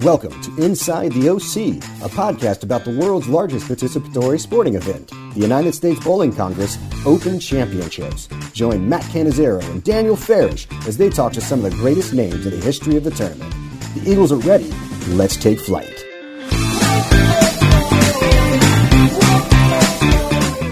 Welcome 0.00 0.40
to 0.42 0.64
Inside 0.64 1.10
the 1.14 1.30
OC, 1.30 1.82
a 2.04 2.08
podcast 2.14 2.62
about 2.62 2.84
the 2.84 2.96
world's 2.96 3.26
largest 3.26 3.66
participatory 3.66 4.38
sporting 4.40 4.76
event, 4.76 5.08
the 5.34 5.40
United 5.40 5.74
States 5.74 5.98
Bowling 6.04 6.32
Congress 6.32 6.78
Open 7.04 7.40
Championships. 7.40 8.28
Join 8.52 8.88
Matt 8.88 9.02
Cannizzaro 9.10 9.68
and 9.68 9.82
Daniel 9.82 10.14
Farish 10.14 10.68
as 10.86 10.96
they 10.96 11.10
talk 11.10 11.32
to 11.32 11.40
some 11.40 11.64
of 11.64 11.72
the 11.72 11.76
greatest 11.78 12.14
names 12.14 12.46
in 12.46 12.52
the 12.56 12.64
history 12.64 12.96
of 12.96 13.02
the 13.02 13.10
tournament. 13.10 13.52
The 13.96 14.12
Eagles 14.12 14.30
are 14.30 14.36
ready. 14.36 14.70
Let's 15.08 15.36
take 15.36 15.58
flight. 15.58 16.04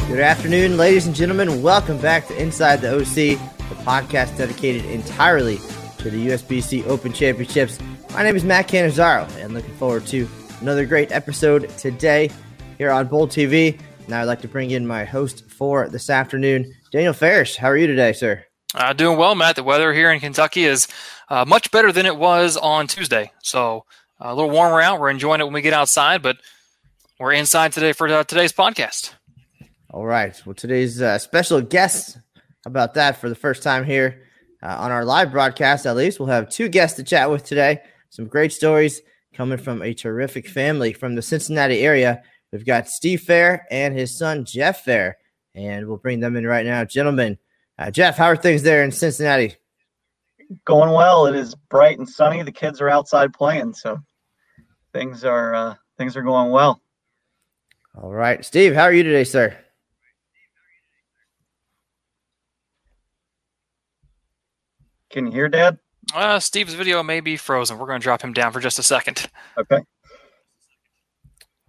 Good 0.06 0.20
afternoon, 0.20 0.76
ladies 0.76 1.08
and 1.08 1.16
gentlemen. 1.16 1.60
Welcome 1.60 1.98
back 1.98 2.28
to 2.28 2.40
Inside 2.40 2.82
the 2.82 2.94
OC, 2.94 3.36
the 3.68 3.74
podcast 3.82 4.38
dedicated 4.38 4.84
entirely 4.84 5.58
to 6.02 6.10
the 6.10 6.28
USBC 6.30 6.84
Open 6.88 7.12
Championships. 7.12 7.78
My 8.12 8.24
name 8.24 8.34
is 8.34 8.42
Matt 8.42 8.66
Cannizzaro, 8.66 9.24
and 9.36 9.54
looking 9.54 9.72
forward 9.74 10.04
to 10.08 10.28
another 10.60 10.84
great 10.84 11.12
episode 11.12 11.68
today 11.78 12.28
here 12.76 12.90
on 12.90 13.06
Bowl 13.06 13.28
TV. 13.28 13.78
Now, 14.08 14.20
I'd 14.20 14.24
like 14.24 14.40
to 14.40 14.48
bring 14.48 14.72
in 14.72 14.84
my 14.84 15.04
host 15.04 15.48
for 15.48 15.88
this 15.88 16.10
afternoon, 16.10 16.74
Daniel 16.90 17.12
Farish. 17.12 17.54
How 17.54 17.68
are 17.68 17.76
you 17.76 17.86
today, 17.86 18.12
sir? 18.12 18.44
Uh, 18.74 18.92
doing 18.92 19.16
well, 19.16 19.36
Matt. 19.36 19.54
The 19.54 19.62
weather 19.62 19.92
here 19.92 20.10
in 20.10 20.18
Kentucky 20.18 20.64
is 20.64 20.88
uh, 21.28 21.44
much 21.46 21.70
better 21.70 21.92
than 21.92 22.04
it 22.04 22.16
was 22.16 22.56
on 22.56 22.88
Tuesday. 22.88 23.30
So 23.44 23.84
uh, 24.20 24.30
a 24.30 24.34
little 24.34 24.50
warmer 24.50 24.80
out. 24.80 24.98
We're 24.98 25.10
enjoying 25.10 25.40
it 25.40 25.44
when 25.44 25.52
we 25.52 25.62
get 25.62 25.72
outside, 25.72 26.20
but 26.20 26.36
we're 27.20 27.32
inside 27.32 27.70
today 27.70 27.92
for 27.92 28.08
uh, 28.08 28.24
today's 28.24 28.52
podcast. 28.52 29.12
All 29.90 30.04
right. 30.04 30.34
Well, 30.44 30.54
today's 30.56 31.00
uh, 31.00 31.18
special 31.18 31.60
guest 31.60 32.18
about 32.66 32.94
that 32.94 33.18
for 33.18 33.28
the 33.28 33.36
first 33.36 33.62
time 33.62 33.84
here 33.84 34.22
uh, 34.62 34.76
on 34.78 34.90
our 34.90 35.04
live 35.04 35.32
broadcast, 35.32 35.86
at 35.86 35.96
least. 35.96 36.20
We'll 36.20 36.28
have 36.28 36.48
two 36.48 36.68
guests 36.68 36.96
to 36.96 37.02
chat 37.02 37.30
with 37.30 37.44
today. 37.44 37.80
Some 38.10 38.26
great 38.26 38.52
stories 38.52 39.00
coming 39.34 39.58
from 39.58 39.82
a 39.82 39.94
terrific 39.94 40.46
family 40.48 40.92
from 40.92 41.14
the 41.14 41.22
Cincinnati 41.22 41.80
area. 41.80 42.22
We've 42.52 42.66
got 42.66 42.88
Steve 42.88 43.22
Fehr 43.22 43.60
and 43.70 43.96
his 43.96 44.16
son 44.16 44.44
Jeff 44.44 44.84
Fehr, 44.84 45.14
and 45.54 45.86
we'll 45.86 45.96
bring 45.96 46.20
them 46.20 46.36
in 46.36 46.46
right 46.46 46.66
now, 46.66 46.84
gentlemen. 46.84 47.38
Uh, 47.78 47.90
Jeff, 47.90 48.16
how 48.16 48.26
are 48.26 48.36
things 48.36 48.62
there 48.62 48.84
in 48.84 48.92
Cincinnati? 48.92 49.56
Going 50.66 50.92
well. 50.92 51.26
It 51.26 51.34
is 51.34 51.54
bright 51.70 51.98
and 51.98 52.08
sunny. 52.08 52.42
The 52.42 52.52
kids 52.52 52.80
are 52.82 52.90
outside 52.90 53.32
playing, 53.32 53.72
so 53.72 53.98
things 54.92 55.24
are 55.24 55.54
uh, 55.54 55.74
things 55.96 56.14
are 56.16 56.22
going 56.22 56.50
well. 56.50 56.82
All 58.00 58.10
right, 58.10 58.44
Steve, 58.44 58.74
how 58.74 58.82
are 58.82 58.92
you 58.92 59.02
today, 59.02 59.24
sir? 59.24 59.56
Can 65.12 65.26
you 65.26 65.32
hear, 65.32 65.48
Dad? 65.48 65.78
Uh, 66.14 66.40
Steve's 66.40 66.74
video 66.74 67.02
may 67.02 67.20
be 67.20 67.36
frozen. 67.36 67.78
We're 67.78 67.86
going 67.86 68.00
to 68.00 68.04
drop 68.04 68.22
him 68.22 68.32
down 68.32 68.52
for 68.52 68.60
just 68.60 68.78
a 68.78 68.82
second. 68.82 69.26
Okay. 69.56 69.78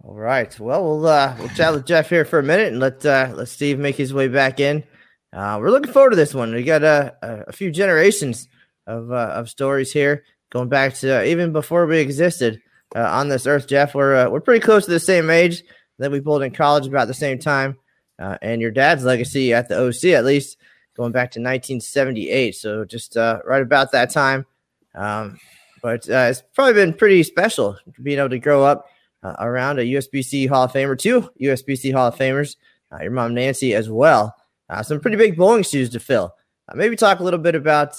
All 0.02 0.14
right. 0.14 0.58
Well, 0.58 0.82
we'll 0.82 1.06
uh, 1.06 1.36
we'll 1.38 1.48
chat 1.50 1.72
with 1.72 1.86
Jeff 1.86 2.08
here 2.08 2.24
for 2.24 2.38
a 2.38 2.42
minute 2.42 2.68
and 2.68 2.80
let 2.80 3.04
uh, 3.04 3.32
let 3.34 3.48
Steve 3.48 3.78
make 3.78 3.96
his 3.96 4.12
way 4.12 4.28
back 4.28 4.60
in. 4.60 4.84
Uh, 5.32 5.58
we're 5.60 5.70
looking 5.70 5.92
forward 5.92 6.10
to 6.10 6.16
this 6.16 6.34
one. 6.34 6.54
We 6.54 6.62
got 6.62 6.82
uh, 6.82 7.12
a, 7.22 7.44
a 7.48 7.52
few 7.52 7.70
generations 7.70 8.48
of 8.86 9.12
uh, 9.12 9.32
of 9.34 9.48
stories 9.48 9.92
here 9.92 10.24
going 10.50 10.68
back 10.68 10.94
to 10.94 11.20
uh, 11.20 11.24
even 11.24 11.52
before 11.52 11.86
we 11.86 11.98
existed 11.98 12.60
uh, 12.94 13.00
on 13.00 13.28
this 13.28 13.46
earth. 13.46 13.66
Jeff, 13.66 13.94
we're 13.94 14.14
uh, 14.14 14.30
we're 14.30 14.40
pretty 14.40 14.64
close 14.64 14.84
to 14.86 14.90
the 14.90 15.00
same 15.00 15.28
age 15.28 15.62
that 15.98 16.10
we 16.10 16.20
pulled 16.20 16.42
in 16.42 16.52
college 16.52 16.86
about 16.86 17.08
the 17.08 17.14
same 17.14 17.38
time, 17.38 17.76
uh, 18.18 18.38
and 18.40 18.60
your 18.60 18.70
dad's 18.70 19.04
legacy 19.04 19.52
at 19.52 19.68
the 19.68 19.78
OC 19.78 20.14
at 20.16 20.24
least 20.24 20.56
going 20.96 21.12
back 21.12 21.30
to 21.32 21.40
1978. 21.40 22.54
So 22.54 22.84
just 22.84 23.16
uh, 23.16 23.40
right 23.44 23.62
about 23.62 23.92
that 23.92 24.10
time. 24.10 24.46
Um, 24.94 25.38
but 25.82 26.08
uh, 26.08 26.28
it's 26.30 26.42
probably 26.54 26.74
been 26.74 26.94
pretty 26.94 27.22
special 27.22 27.76
being 28.02 28.18
able 28.18 28.30
to 28.30 28.38
grow 28.38 28.64
up 28.64 28.86
uh, 29.22 29.34
around 29.38 29.78
a 29.78 29.82
USBC 29.82 30.48
Hall 30.48 30.64
of 30.64 30.72
Famer, 30.72 30.98
two 30.98 31.28
USBC 31.40 31.92
Hall 31.92 32.08
of 32.08 32.16
Famers, 32.16 32.56
uh, 32.92 33.02
your 33.02 33.10
mom 33.10 33.34
Nancy 33.34 33.74
as 33.74 33.90
well. 33.90 34.34
Uh, 34.70 34.82
some 34.82 35.00
pretty 35.00 35.16
big 35.16 35.36
bowling 35.36 35.62
shoes 35.62 35.90
to 35.90 36.00
fill. 36.00 36.34
Uh, 36.68 36.76
maybe 36.76 36.96
talk 36.96 37.20
a 37.20 37.22
little 37.22 37.38
bit 37.38 37.54
about 37.54 37.98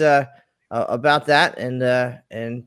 about 0.71 1.27
that 1.27 1.57
and 1.57 1.83
and 2.31 2.63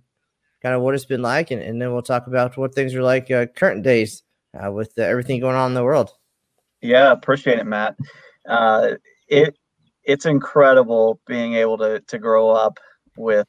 kind 0.62 0.74
of 0.74 0.82
what 0.82 0.94
it's 0.94 1.04
been 1.04 1.22
like, 1.22 1.50
and, 1.50 1.62
and, 1.62 1.80
then 1.80 1.92
we'll 1.92 2.02
talk 2.02 2.26
about 2.26 2.56
what 2.56 2.74
things 2.74 2.94
are 2.94 3.02
like 3.02 3.28
current 3.54 3.82
days 3.82 4.22
with 4.70 4.96
everything 4.98 5.40
going 5.40 5.56
on 5.56 5.70
in 5.70 5.74
the 5.74 5.84
world. 5.84 6.10
Yeah, 6.80 7.12
appreciate 7.12 7.58
it, 7.58 7.66
Matt. 7.66 7.96
it 9.28 9.56
it's 10.08 10.24
incredible 10.24 11.20
being 11.26 11.54
able 11.54 11.76
to 11.78 12.00
to 12.08 12.18
grow 12.18 12.50
up 12.50 12.80
with 13.16 13.46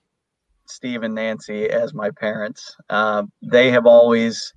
Steve 0.67 1.03
and 1.03 1.15
Nancy 1.15 1.69
as 1.69 1.93
my 1.93 2.11
parents. 2.11 2.75
Uh, 2.89 3.23
they 3.41 3.71
have 3.71 3.85
always 3.87 4.53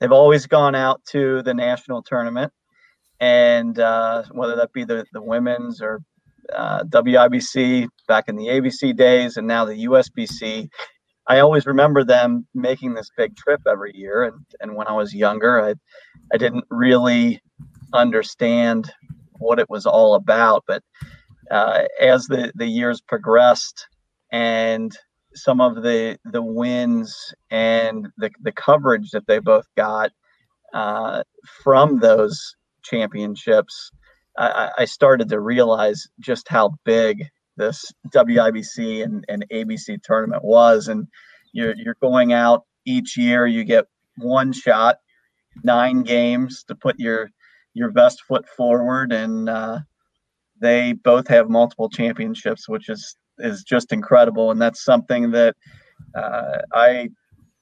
they've 0.00 0.10
always 0.10 0.46
gone 0.46 0.74
out 0.74 1.04
to 1.10 1.42
the 1.42 1.54
national 1.54 2.02
tournament, 2.02 2.50
and 3.20 3.78
uh, 3.78 4.24
whether 4.32 4.56
that 4.56 4.72
be 4.72 4.84
the 4.84 5.04
the 5.12 5.22
women's 5.22 5.82
or 5.82 6.00
uh, 6.52 6.82
WIBC 6.84 7.88
back 8.08 8.24
in 8.28 8.36
the 8.36 8.46
ABC 8.46 8.96
days, 8.96 9.36
and 9.36 9.46
now 9.46 9.64
the 9.64 9.84
USBC. 9.84 10.68
I 11.26 11.38
always 11.38 11.64
remember 11.64 12.04
them 12.04 12.46
making 12.54 12.92
this 12.92 13.10
big 13.16 13.36
trip 13.36 13.60
every 13.66 13.92
year, 13.94 14.24
and 14.24 14.34
and 14.60 14.74
when 14.74 14.86
I 14.86 14.92
was 14.92 15.14
younger, 15.14 15.62
I 15.62 15.74
I 16.32 16.38
didn't 16.38 16.64
really 16.70 17.42
understand 17.92 18.90
what 19.38 19.58
it 19.58 19.68
was 19.68 19.84
all 19.84 20.14
about, 20.14 20.64
but 20.66 20.82
uh, 21.50 21.84
as 22.00 22.26
the, 22.26 22.52
the 22.54 22.66
years 22.66 23.00
progressed 23.00 23.86
and 24.32 24.92
some 25.34 25.60
of 25.60 25.82
the 25.82 26.16
the 26.24 26.42
wins 26.42 27.34
and 27.50 28.08
the, 28.18 28.30
the 28.42 28.52
coverage 28.52 29.10
that 29.10 29.26
they 29.26 29.40
both 29.40 29.66
got 29.76 30.12
uh, 30.74 31.22
from 31.62 32.00
those 32.00 32.56
championships, 32.82 33.90
I, 34.36 34.70
I, 34.78 34.84
started 34.84 35.28
to 35.28 35.40
realize 35.40 36.06
just 36.20 36.48
how 36.48 36.74
big 36.84 37.24
this 37.56 37.92
WIBC 38.08 39.04
and, 39.04 39.24
and 39.28 39.44
ABC 39.52 40.02
tournament 40.02 40.44
was. 40.44 40.88
And 40.88 41.06
you're, 41.52 41.74
you're 41.76 41.96
going 42.02 42.32
out 42.32 42.64
each 42.84 43.16
year, 43.16 43.46
you 43.46 43.62
get 43.62 43.86
one 44.16 44.52
shot, 44.52 44.96
nine 45.62 46.02
games 46.02 46.64
to 46.68 46.74
put 46.74 46.98
your 46.98 47.30
your 47.72 47.90
best 47.90 48.22
foot 48.22 48.46
forward 48.56 49.12
and 49.12 49.48
uh, 49.48 49.78
they 50.60 50.92
both 50.92 51.28
have 51.28 51.48
multiple 51.48 51.88
championships, 51.88 52.68
which 52.68 52.88
is 52.88 53.16
is 53.38 53.64
just 53.64 53.92
incredible, 53.92 54.50
and 54.50 54.60
that's 54.60 54.84
something 54.84 55.32
that 55.32 55.56
uh, 56.14 56.58
I 56.72 57.08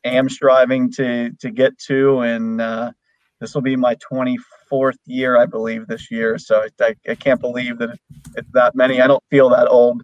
am 0.05 0.29
striving 0.29 0.91
to 0.93 1.31
to 1.41 1.51
get 1.51 1.79
to, 1.87 2.21
and 2.21 2.61
uh, 2.61 2.93
this 3.41 3.55
will 3.55 3.63
be 3.63 3.77
my 3.77 3.97
24th 3.97 4.97
year, 5.07 5.37
I 5.37 5.47
believe, 5.47 5.87
this 5.87 6.11
year. 6.11 6.39
So 6.39 6.65
I, 6.81 6.95
I 7.09 7.15
can't 7.15 7.41
believe 7.41 7.79
that 7.79 7.99
it's 8.37 8.49
that 8.53 8.75
many. 8.75 9.01
I 9.01 9.07
don't 9.07 9.25
feel 9.31 9.51
that 9.51 9.69
old, 9.69 10.03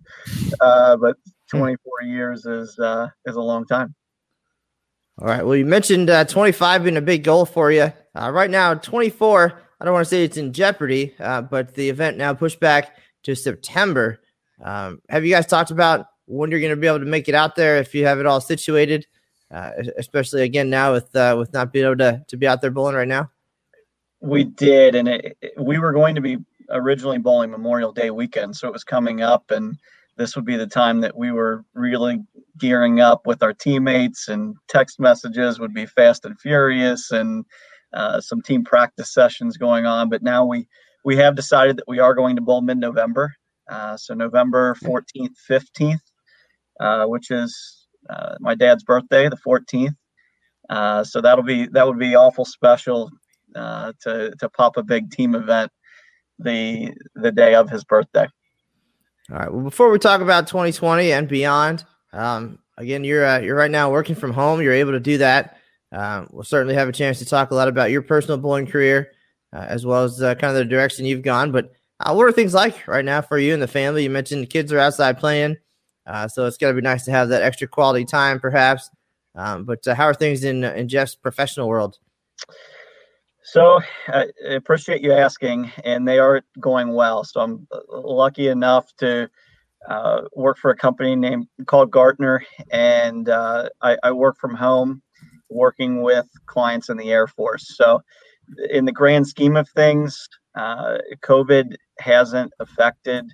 uh, 0.60 0.97
but 0.97 1.16
24 1.50 2.03
years 2.03 2.44
is 2.47 2.78
uh, 2.78 3.09
is 3.27 3.37
a 3.37 3.41
long 3.41 3.65
time. 3.66 3.94
All 5.21 5.27
right. 5.27 5.44
Well, 5.44 5.56
you 5.56 5.66
mentioned 5.66 6.10
uh, 6.10 6.25
25 6.25 6.84
being 6.84 6.97
a 6.97 7.00
big 7.00 7.25
goal 7.25 7.44
for 7.44 7.72
you. 7.72 7.93
Uh, 8.15 8.31
right 8.31 8.50
now, 8.50 8.75
24 8.75 9.60
I 9.81 9.84
don't 9.84 9.94
want 9.94 10.06
to 10.06 10.11
say 10.11 10.25
it's 10.25 10.37
in 10.37 10.53
jeopardy, 10.53 11.15
uh, 11.21 11.43
but 11.43 11.75
the 11.75 11.89
event 11.89 12.16
now 12.16 12.34
pushed 12.34 12.61
back 12.61 12.97
to 13.22 13.34
September. 13.34 14.21
Um, 14.62 15.00
have 15.09 15.25
you 15.25 15.33
guys 15.33 15.47
talked 15.47 15.71
about 15.71 16.06
when 16.27 16.50
you're 16.50 16.61
going 16.61 16.71
to 16.71 16.77
be 16.77 16.87
able 16.87 16.99
to 16.99 17.05
make 17.05 17.28
it 17.28 17.34
out 17.34 17.55
there 17.55 17.78
if 17.78 17.94
you 17.94 18.05
have 18.06 18.19
it 18.19 18.27
all 18.27 18.41
situated? 18.41 19.06
Uh, 19.50 19.71
especially 19.97 20.43
again 20.43 20.69
now 20.69 20.93
with 20.93 21.15
uh, 21.16 21.34
with 21.39 21.53
not 21.55 21.72
being 21.72 21.87
able 21.87 21.97
to 21.97 22.22
to 22.28 22.37
be 22.37 22.47
out 22.47 22.61
there 22.61 22.71
bowling 22.71 22.94
right 22.94 23.09
now. 23.09 23.31
We 24.21 24.44
did, 24.44 24.94
and 24.94 25.09
it, 25.09 25.39
it, 25.41 25.53
we 25.59 25.78
were 25.78 25.93
going 25.93 26.16
to 26.16 26.21
be 26.21 26.37
originally 26.69 27.19
bowling 27.19 27.50
Memorial 27.50 27.93
Day 27.93 28.10
weekend, 28.10 28.56
so 28.56 28.69
it 28.69 28.72
was 28.72 28.84
coming 28.84 29.22
up, 29.22 29.50
and 29.50 29.78
this 30.16 30.37
would 30.37 30.45
be 30.45 30.56
the 30.56 30.66
time 30.66 31.00
that 31.00 31.16
we 31.16 31.33
were 31.33 31.65
really 31.72 32.22
gearing 32.59 33.00
up 33.00 33.27
with 33.27 33.43
our 33.43 33.54
teammates, 33.54 34.28
and 34.28 34.54
text 34.69 35.01
messages 35.01 35.59
would 35.59 35.72
be 35.72 35.86
fast 35.86 36.27
and 36.27 36.39
furious, 36.39 37.10
and 37.10 37.47
uh, 37.92 38.20
some 38.20 38.42
team 38.42 38.64
practice 38.64 39.12
sessions 39.12 39.56
going 39.56 39.86
on. 39.86 40.08
But 40.08 40.22
now 40.22 40.44
we 40.44 40.68
we 41.04 41.16
have 41.16 41.36
decided 41.36 41.76
that 41.78 41.88
we 41.88 41.98
are 41.98 42.14
going 42.14 42.36
to 42.36 42.42
bowl 42.42 42.60
mid 42.60 42.78
November, 42.78 43.32
uh, 43.70 43.96
so 43.96 44.14
November 44.14 44.74
14th, 44.82 45.34
15th, 45.48 46.00
uh, 46.80 47.06
which 47.06 47.30
is 47.30 47.86
uh, 48.10 48.34
my 48.40 48.54
dad's 48.54 48.84
birthday, 48.84 49.28
the 49.28 49.36
14th. 49.36 49.94
Uh, 50.68 51.02
so 51.02 51.20
that'll 51.20 51.44
be 51.44 51.66
that 51.68 51.86
would 51.86 51.98
be 51.98 52.14
awful 52.14 52.44
special 52.44 53.10
to 53.54 54.32
to 54.38 54.48
pop 54.56 54.76
a 54.76 54.82
big 54.82 55.10
team 55.10 55.34
event 55.34 55.70
the 56.38 56.92
the 57.14 57.32
day 57.32 57.54
of 57.54 57.70
his 57.70 57.84
birthday. 57.84 58.26
All 59.30 59.38
right. 59.38 59.52
Well, 59.52 59.62
before 59.62 59.90
we 59.90 59.98
talk 59.98 60.22
about 60.22 60.46
2020 60.46 61.12
and 61.12 61.28
beyond, 61.28 61.84
um, 62.14 62.58
again, 62.78 63.04
you're 63.04 63.26
uh, 63.26 63.40
you're 63.40 63.56
right 63.56 63.70
now 63.70 63.90
working 63.90 64.14
from 64.14 64.32
home. 64.32 64.62
You're 64.62 64.72
able 64.72 64.92
to 64.92 65.00
do 65.00 65.18
that. 65.18 65.58
Um, 65.92 66.28
we'll 66.30 66.44
certainly 66.44 66.74
have 66.74 66.88
a 66.88 66.92
chance 66.92 67.18
to 67.18 67.24
talk 67.24 67.50
a 67.50 67.54
lot 67.54 67.68
about 67.68 67.90
your 67.90 68.02
personal 68.02 68.38
bowling 68.38 68.66
career, 68.66 69.12
uh, 69.52 69.64
as 69.68 69.86
well 69.86 70.04
as 70.04 70.22
uh, 70.22 70.34
kind 70.34 70.50
of 70.50 70.56
the 70.56 70.64
direction 70.64 71.06
you've 71.06 71.22
gone. 71.22 71.52
But 71.52 71.72
uh, 72.00 72.14
what 72.14 72.24
are 72.24 72.32
things 72.32 72.54
like 72.54 72.86
right 72.86 73.04
now 73.04 73.20
for 73.20 73.38
you 73.38 73.52
and 73.54 73.62
the 73.62 73.68
family? 73.68 74.04
You 74.04 74.10
mentioned 74.10 74.42
the 74.42 74.46
kids 74.46 74.72
are 74.72 74.78
outside 74.78 75.18
playing. 75.18 75.56
Uh, 76.06 76.26
so 76.28 76.46
it's 76.46 76.56
going 76.56 76.74
to 76.74 76.80
be 76.80 76.84
nice 76.84 77.04
to 77.04 77.10
have 77.10 77.28
that 77.28 77.42
extra 77.42 77.68
quality 77.68 78.04
time, 78.04 78.40
perhaps. 78.40 78.90
Um, 79.34 79.64
but 79.64 79.86
uh, 79.86 79.94
how 79.94 80.04
are 80.04 80.14
things 80.14 80.42
in 80.44 80.64
in 80.64 80.88
Jeff's 80.88 81.14
professional 81.14 81.68
world? 81.68 81.98
So 83.44 83.80
I 84.08 84.26
appreciate 84.50 85.02
you 85.02 85.12
asking, 85.12 85.72
and 85.84 86.06
they 86.06 86.18
are 86.18 86.42
going 86.60 86.94
well. 86.94 87.24
So 87.24 87.40
I'm 87.40 87.66
lucky 87.88 88.48
enough 88.48 88.94
to 88.98 89.30
uh, 89.88 90.22
work 90.34 90.58
for 90.58 90.70
a 90.70 90.76
company 90.76 91.16
named 91.16 91.46
called 91.66 91.90
Gartner, 91.90 92.44
and 92.70 93.28
uh, 93.28 93.68
I, 93.80 93.96
I, 94.02 94.12
work 94.12 94.36
from 94.38 94.54
home, 94.54 95.00
working 95.50 96.03
with 96.03 96.27
clients 96.47 96.89
in 96.89 96.97
the 96.97 97.10
Air 97.12 97.27
Force. 97.27 97.77
So, 97.77 98.03
in 98.71 98.84
the 98.84 98.92
grand 98.92 99.27
scheme 99.27 99.56
of 99.56 99.68
things, 99.71 100.28
uh, 100.56 100.98
COVID 101.22 101.77
hasn't 101.98 102.53
affected 102.60 103.27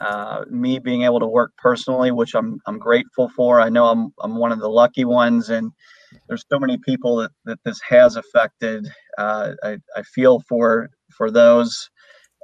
uh, 0.00 0.44
me 0.50 0.78
being 0.78 1.02
able 1.02 1.20
to 1.20 1.26
work 1.26 1.52
personally, 1.58 2.10
which 2.10 2.34
I'm 2.34 2.60
I'm 2.66 2.78
grateful 2.78 3.28
for. 3.28 3.60
I 3.60 3.68
know 3.68 3.86
I'm 3.86 4.12
I'm 4.22 4.36
one 4.36 4.52
of 4.52 4.60
the 4.60 4.68
lucky 4.68 5.04
ones, 5.04 5.50
and 5.50 5.70
there's 6.28 6.44
so 6.50 6.58
many 6.58 6.78
people 6.78 7.16
that, 7.16 7.30
that 7.44 7.58
this 7.64 7.80
has 7.88 8.16
affected. 8.16 8.86
Uh, 9.18 9.52
I, 9.62 9.78
I 9.96 10.02
feel 10.02 10.40
for 10.48 10.90
for 11.16 11.30
those, 11.30 11.90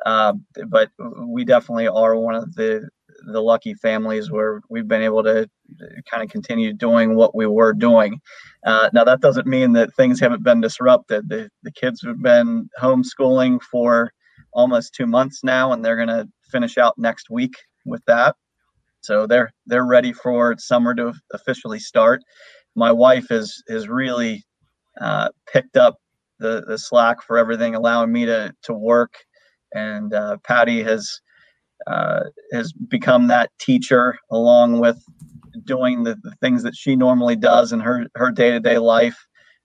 uh, 0.07 0.35
but 0.69 0.91
we 1.27 1.45
definitely 1.45 1.89
are 1.89 2.17
one 2.17 2.35
of 2.35 2.55
the 2.55 2.89
the 3.27 3.41
lucky 3.41 3.75
families 3.75 4.31
where 4.31 4.61
we've 4.69 4.89
been 4.89 5.03
able 5.03 5.23
to 5.23 5.49
kind 6.11 6.23
of 6.23 6.31
continue 6.31 6.73
doing 6.73 7.15
what 7.15 7.35
we 7.35 7.47
were 7.47 7.73
doing. 7.73 8.21
Uh, 8.67 8.91
now 8.93 9.05
that 9.05 9.21
doesn't 9.21 9.47
mean 9.47 9.73
that 9.73 9.95
things 9.95 10.21
haven't 10.21 10.43
been 10.43 10.61
disrupted. 10.61 11.29
The 11.29 11.51
the 11.63 11.73
kids 11.73 12.03
have 12.05 12.23
been 12.23 12.69
homeschooling 12.81 13.61
for 13.63 14.13
almost 14.53 14.95
two 14.95 15.07
months 15.07 15.45
now, 15.45 15.73
and 15.73 15.85
they're 15.85 15.97
going 15.97 16.09
to 16.09 16.29
finish 16.51 16.79
out 16.79 16.99
next 16.99 17.31
week 17.31 17.55
with 17.87 18.05
that. 18.07 18.37
So 19.03 19.27
they're 19.27 19.53
they're 19.67 19.87
ready 19.87 20.13
for 20.13 20.55
summer 20.59 20.95
to 20.95 21.13
officially 21.33 21.79
start. 21.79 22.23
My 22.77 22.93
wife 22.93 23.29
has 23.31 23.63
has 23.69 23.89
really 23.89 24.45
uh, 25.01 25.29
picked 25.53 25.77
up 25.77 25.97
the 26.39 26.63
the 26.67 26.79
slack 26.79 27.23
for 27.23 27.39
everything, 27.39 27.75
allowing 27.75 28.13
me 28.13 28.27
to 28.27 28.53
to 28.65 28.75
work. 28.75 29.15
And 29.73 30.13
uh, 30.13 30.39
Patty 30.45 30.83
has 30.83 31.21
uh, 31.91 32.21
has 32.53 32.73
become 32.73 33.27
that 33.27 33.51
teacher 33.59 34.17
along 34.31 34.79
with 34.79 35.03
doing 35.65 36.05
the, 36.05 36.15
the, 36.23 36.33
things 36.41 36.63
that 36.63 36.77
she 36.77 36.95
normally 36.95 37.35
does 37.35 37.73
in 37.73 37.81
her 37.81 38.07
her 38.15 38.31
day 38.31 38.51
to 38.51 38.61
day 38.61 38.79
life 38.79 39.19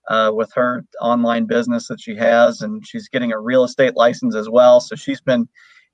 uh, 0.09 0.31
with 0.33 0.51
her 0.55 0.83
online 1.01 1.45
business 1.45 1.87
that 1.87 2.01
she 2.01 2.15
has, 2.15 2.61
and 2.61 2.85
she's 2.85 3.07
getting 3.09 3.31
a 3.31 3.39
real 3.39 3.63
estate 3.63 3.95
license 3.95 4.35
as 4.35 4.49
well. 4.49 4.79
So 4.79 4.95
she's 4.95 5.21
been 5.21 5.47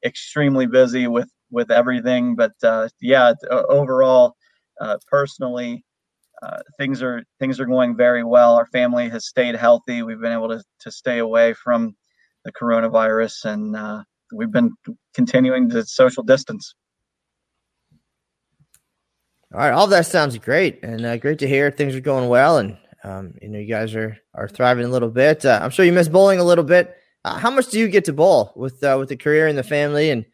extremely 0.05 0.67
busy 0.67 1.07
with 1.07 1.29
with 1.49 1.69
everything. 1.69 2.35
But 2.35 2.53
uh, 2.63 2.87
yeah, 3.01 3.33
overall, 3.51 4.35
uh, 4.79 4.97
personally, 5.09 5.83
uh, 6.41 6.59
things 6.77 7.03
are 7.03 7.23
things 7.39 7.59
are 7.59 7.65
going 7.65 7.97
very 7.97 8.23
well. 8.23 8.55
Our 8.55 8.67
family 8.67 9.09
has 9.09 9.27
stayed 9.27 9.55
healthy. 9.55 10.01
We've 10.01 10.21
been 10.21 10.31
able 10.31 10.49
to 10.49 10.63
to 10.79 10.91
stay 10.91 11.19
away 11.19 11.53
from 11.53 11.95
the 12.45 12.53
coronavirus, 12.53 13.45
and 13.45 13.75
uh, 13.75 14.03
we've 14.33 14.51
been 14.51 14.71
continuing 15.13 15.69
to 15.69 15.85
social 15.85 16.23
distance. 16.23 16.75
All 19.53 19.59
right, 19.59 19.73
all 19.73 19.87
that 19.87 20.05
sounds 20.05 20.37
great, 20.37 20.81
and 20.81 21.05
uh, 21.05 21.17
great 21.17 21.39
to 21.39 21.47
hear 21.47 21.71
things 21.71 21.93
are 21.93 21.99
going 21.99 22.29
well, 22.29 22.57
and 22.57 22.77
um, 23.03 23.33
you 23.41 23.49
know 23.49 23.59
you 23.59 23.67
guys 23.67 23.93
are 23.95 24.17
are 24.33 24.47
thriving 24.47 24.85
a 24.85 24.89
little 24.89 25.09
bit. 25.09 25.45
Uh, 25.45 25.59
I'm 25.61 25.71
sure 25.71 25.83
you 25.83 25.91
miss 25.91 26.07
bowling 26.07 26.39
a 26.39 26.43
little 26.43 26.63
bit. 26.63 26.95
Uh, 27.23 27.37
how 27.37 27.51
much 27.51 27.67
do 27.67 27.77
you 27.77 27.87
get 27.87 28.05
to 28.05 28.13
bowl 28.13 28.53
with 28.55 28.81
uh, 28.83 28.95
with 28.97 29.09
the 29.09 29.17
career 29.17 29.47
and 29.47 29.57
the 29.57 29.63
family? 29.63 30.09
And 30.09 30.25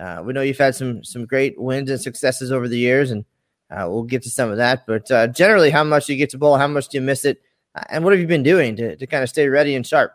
uh, 0.00 0.22
we 0.24 0.32
know 0.32 0.40
you've 0.40 0.58
had 0.58 0.74
some 0.74 1.04
some 1.04 1.26
great 1.26 1.60
wins 1.60 1.90
and 1.90 2.00
successes 2.00 2.50
over 2.50 2.66
the 2.66 2.78
years, 2.78 3.10
and 3.10 3.24
uh, 3.70 3.86
we'll 3.88 4.04
get 4.04 4.22
to 4.22 4.30
some 4.30 4.50
of 4.50 4.56
that. 4.56 4.86
But 4.86 5.10
uh, 5.10 5.26
generally, 5.28 5.70
how 5.70 5.84
much 5.84 6.06
do 6.06 6.14
you 6.14 6.18
get 6.18 6.30
to 6.30 6.38
bowl? 6.38 6.56
How 6.56 6.66
much 6.66 6.88
do 6.88 6.96
you 6.96 7.02
miss 7.02 7.24
it? 7.24 7.42
Uh, 7.74 7.84
and 7.90 8.04
what 8.04 8.12
have 8.12 8.20
you 8.20 8.26
been 8.26 8.42
doing 8.42 8.74
to 8.76 8.96
to 8.96 9.06
kind 9.06 9.22
of 9.22 9.28
stay 9.28 9.48
ready 9.48 9.74
and 9.74 9.86
sharp? 9.86 10.12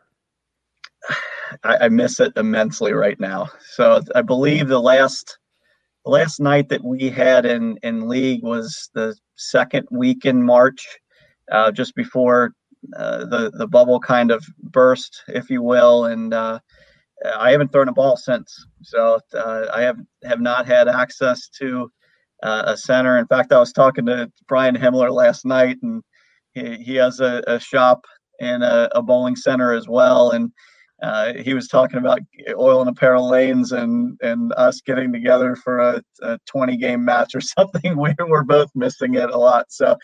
I, 1.64 1.78
I 1.82 1.90
miss 1.90 2.20
it 2.20 2.34
immensely 2.36 2.94
right 2.94 3.20
now. 3.20 3.50
So 3.72 4.02
I 4.16 4.22
believe 4.22 4.68
the 4.68 4.80
last 4.80 5.38
the 6.06 6.12
last 6.12 6.40
night 6.40 6.70
that 6.70 6.84
we 6.84 7.10
had 7.10 7.46
in 7.46 7.78
in 7.84 8.08
league 8.08 8.44
was 8.44 8.90
the 8.94 9.16
second 9.36 9.88
week 9.92 10.26
in 10.26 10.44
March, 10.44 10.86
just 11.74 11.96
before 11.96 12.54
uh, 12.96 13.26
the 13.26 13.52
the 13.58 13.68
bubble 13.68 14.00
kind 14.00 14.32
of 14.32 14.46
burst, 14.62 15.24
if 15.28 15.50
you 15.50 15.62
will, 15.62 16.06
and 16.06 16.34
uh, 16.34 16.60
I 17.36 17.52
haven't 17.52 17.72
thrown 17.72 17.90
a 17.90 17.94
ball 17.94 18.18
since. 18.18 18.54
So 18.84 19.20
uh, 19.34 19.66
I 19.74 19.82
have 19.82 19.98
have 20.24 20.42
not 20.42 20.66
had 20.66 20.88
access 20.88 21.50
to 21.60 21.92
uh, 22.44 22.64
a 22.68 22.78
center. 22.78 23.18
In 23.18 23.28
fact, 23.28 23.52
I 23.52 23.60
was 23.60 23.74
talking 23.74 24.06
to 24.06 24.32
Brian 24.48 24.76
Himmler 24.76 25.12
last 25.12 25.46
night, 25.46 25.78
and 25.82 26.04
he, 26.54 26.76
he 26.78 26.96
has 26.96 27.20
a, 27.20 27.44
a 27.48 27.60
shop 27.60 28.06
and 28.40 28.64
a, 28.64 28.96
a, 28.98 29.02
bowling 29.02 29.36
center 29.36 29.74
as 29.74 29.88
well, 29.88 30.32
and. 30.32 30.52
Uh, 31.02 31.34
he 31.34 31.54
was 31.54 31.68
talking 31.68 32.00
about 32.00 32.20
oil 32.58 32.82
and 32.82 32.90
apparel 32.90 33.30
lanes 33.30 33.72
and 33.72 34.18
and 34.22 34.52
us 34.54 34.82
getting 34.82 35.14
together 35.14 35.56
for 35.56 35.78
a, 35.78 36.02
a 36.24 36.40
20 36.48 36.76
game 36.78 37.06
match 37.06 37.36
or 37.36 37.42
something. 37.58 37.98
We 37.98 38.16
were 38.28 38.44
both 38.44 38.72
missing 38.74 39.16
it 39.16 39.30
a 39.30 39.38
lot. 39.38 39.72
So 39.72 39.96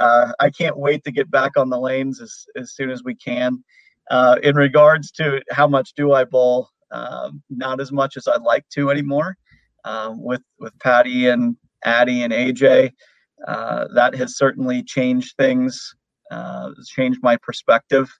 uh, 0.00 0.32
I 0.40 0.50
can't 0.50 0.76
wait 0.76 1.04
to 1.04 1.12
get 1.12 1.30
back 1.30 1.56
on 1.56 1.70
the 1.70 1.78
lanes 1.78 2.20
as, 2.20 2.44
as 2.56 2.74
soon 2.74 2.90
as 2.90 3.04
we 3.04 3.14
can. 3.14 3.62
Uh, 4.10 4.36
in 4.42 4.56
regards 4.56 5.12
to 5.12 5.40
how 5.50 5.68
much 5.68 5.92
do 5.94 6.12
I 6.12 6.24
bowl, 6.24 6.68
um, 6.90 7.42
not 7.48 7.80
as 7.80 7.92
much 7.92 8.16
as 8.16 8.26
I'd 8.26 8.42
like 8.42 8.68
to 8.70 8.90
anymore. 8.90 9.36
Um, 9.84 10.22
with 10.22 10.42
with 10.58 10.78
Patty 10.80 11.28
and 11.28 11.56
Addie 11.84 12.22
and 12.22 12.32
AJ, 12.32 12.92
uh, 13.46 13.86
that 13.94 14.14
has 14.14 14.36
certainly 14.36 14.82
changed 14.82 15.34
things, 15.36 15.94
uh, 16.30 16.70
changed 16.88 17.20
my 17.22 17.36
perspective. 17.42 18.12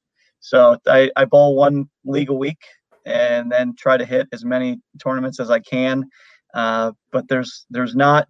So 0.42 0.76
I, 0.86 1.10
I 1.16 1.24
bowl 1.24 1.56
one 1.56 1.88
league 2.04 2.28
a 2.28 2.34
week 2.34 2.58
and 3.06 3.50
then 3.50 3.74
try 3.78 3.96
to 3.96 4.04
hit 4.04 4.28
as 4.32 4.44
many 4.44 4.80
tournaments 5.02 5.40
as 5.40 5.50
I 5.50 5.60
can. 5.60 6.04
Uh, 6.52 6.92
but 7.12 7.28
there's 7.28 7.64
there's 7.70 7.94
not 7.94 8.28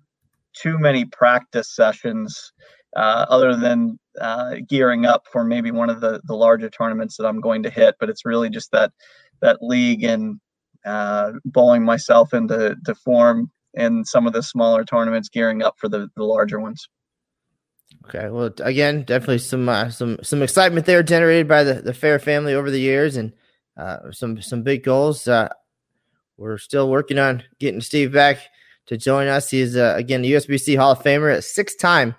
too 0.52 0.78
many 0.78 1.06
practice 1.06 1.74
sessions 1.74 2.52
uh, 2.94 3.24
other 3.28 3.56
than 3.56 3.98
uh, 4.20 4.56
gearing 4.68 5.06
up 5.06 5.26
for 5.32 5.42
maybe 5.42 5.70
one 5.70 5.90
of 5.90 6.00
the 6.00 6.20
the 6.24 6.36
larger 6.36 6.68
tournaments 6.68 7.16
that 7.16 7.26
I'm 7.26 7.40
going 7.40 7.62
to 7.64 7.70
hit. 7.70 7.96
But 7.98 8.10
it's 8.10 8.26
really 8.26 8.50
just 8.50 8.70
that 8.72 8.92
that 9.40 9.62
league 9.62 10.04
and 10.04 10.38
uh, 10.84 11.32
bowling 11.46 11.82
myself 11.82 12.34
into 12.34 12.76
to 12.84 12.94
form 12.94 13.50
in 13.74 14.04
some 14.04 14.26
of 14.26 14.34
the 14.34 14.42
smaller 14.42 14.84
tournaments, 14.84 15.30
gearing 15.30 15.62
up 15.62 15.76
for 15.78 15.88
the 15.88 16.08
the 16.14 16.24
larger 16.24 16.60
ones. 16.60 16.88
Okay, 18.06 18.28
well, 18.30 18.50
again, 18.60 19.04
definitely 19.04 19.38
some 19.38 19.68
uh, 19.68 19.88
some 19.90 20.18
some 20.22 20.42
excitement 20.42 20.86
there 20.86 21.02
generated 21.02 21.46
by 21.46 21.62
the 21.64 21.74
the 21.74 21.92
Fehr 21.92 22.20
family 22.20 22.54
over 22.54 22.70
the 22.70 22.80
years, 22.80 23.16
and 23.16 23.32
uh, 23.76 24.10
some 24.10 24.40
some 24.42 24.62
big 24.62 24.82
goals. 24.82 25.28
Uh, 25.28 25.48
we're 26.36 26.58
still 26.58 26.90
working 26.90 27.18
on 27.18 27.42
getting 27.60 27.80
Steve 27.80 28.12
back 28.12 28.38
to 28.86 28.96
join 28.96 29.28
us. 29.28 29.50
He's 29.50 29.76
uh, 29.76 29.94
again 29.96 30.22
the 30.22 30.32
USBC 30.32 30.76
Hall 30.76 30.92
of 30.92 31.02
Famer, 31.02 31.32
a 31.32 31.42
six 31.42 31.76
time 31.76 32.14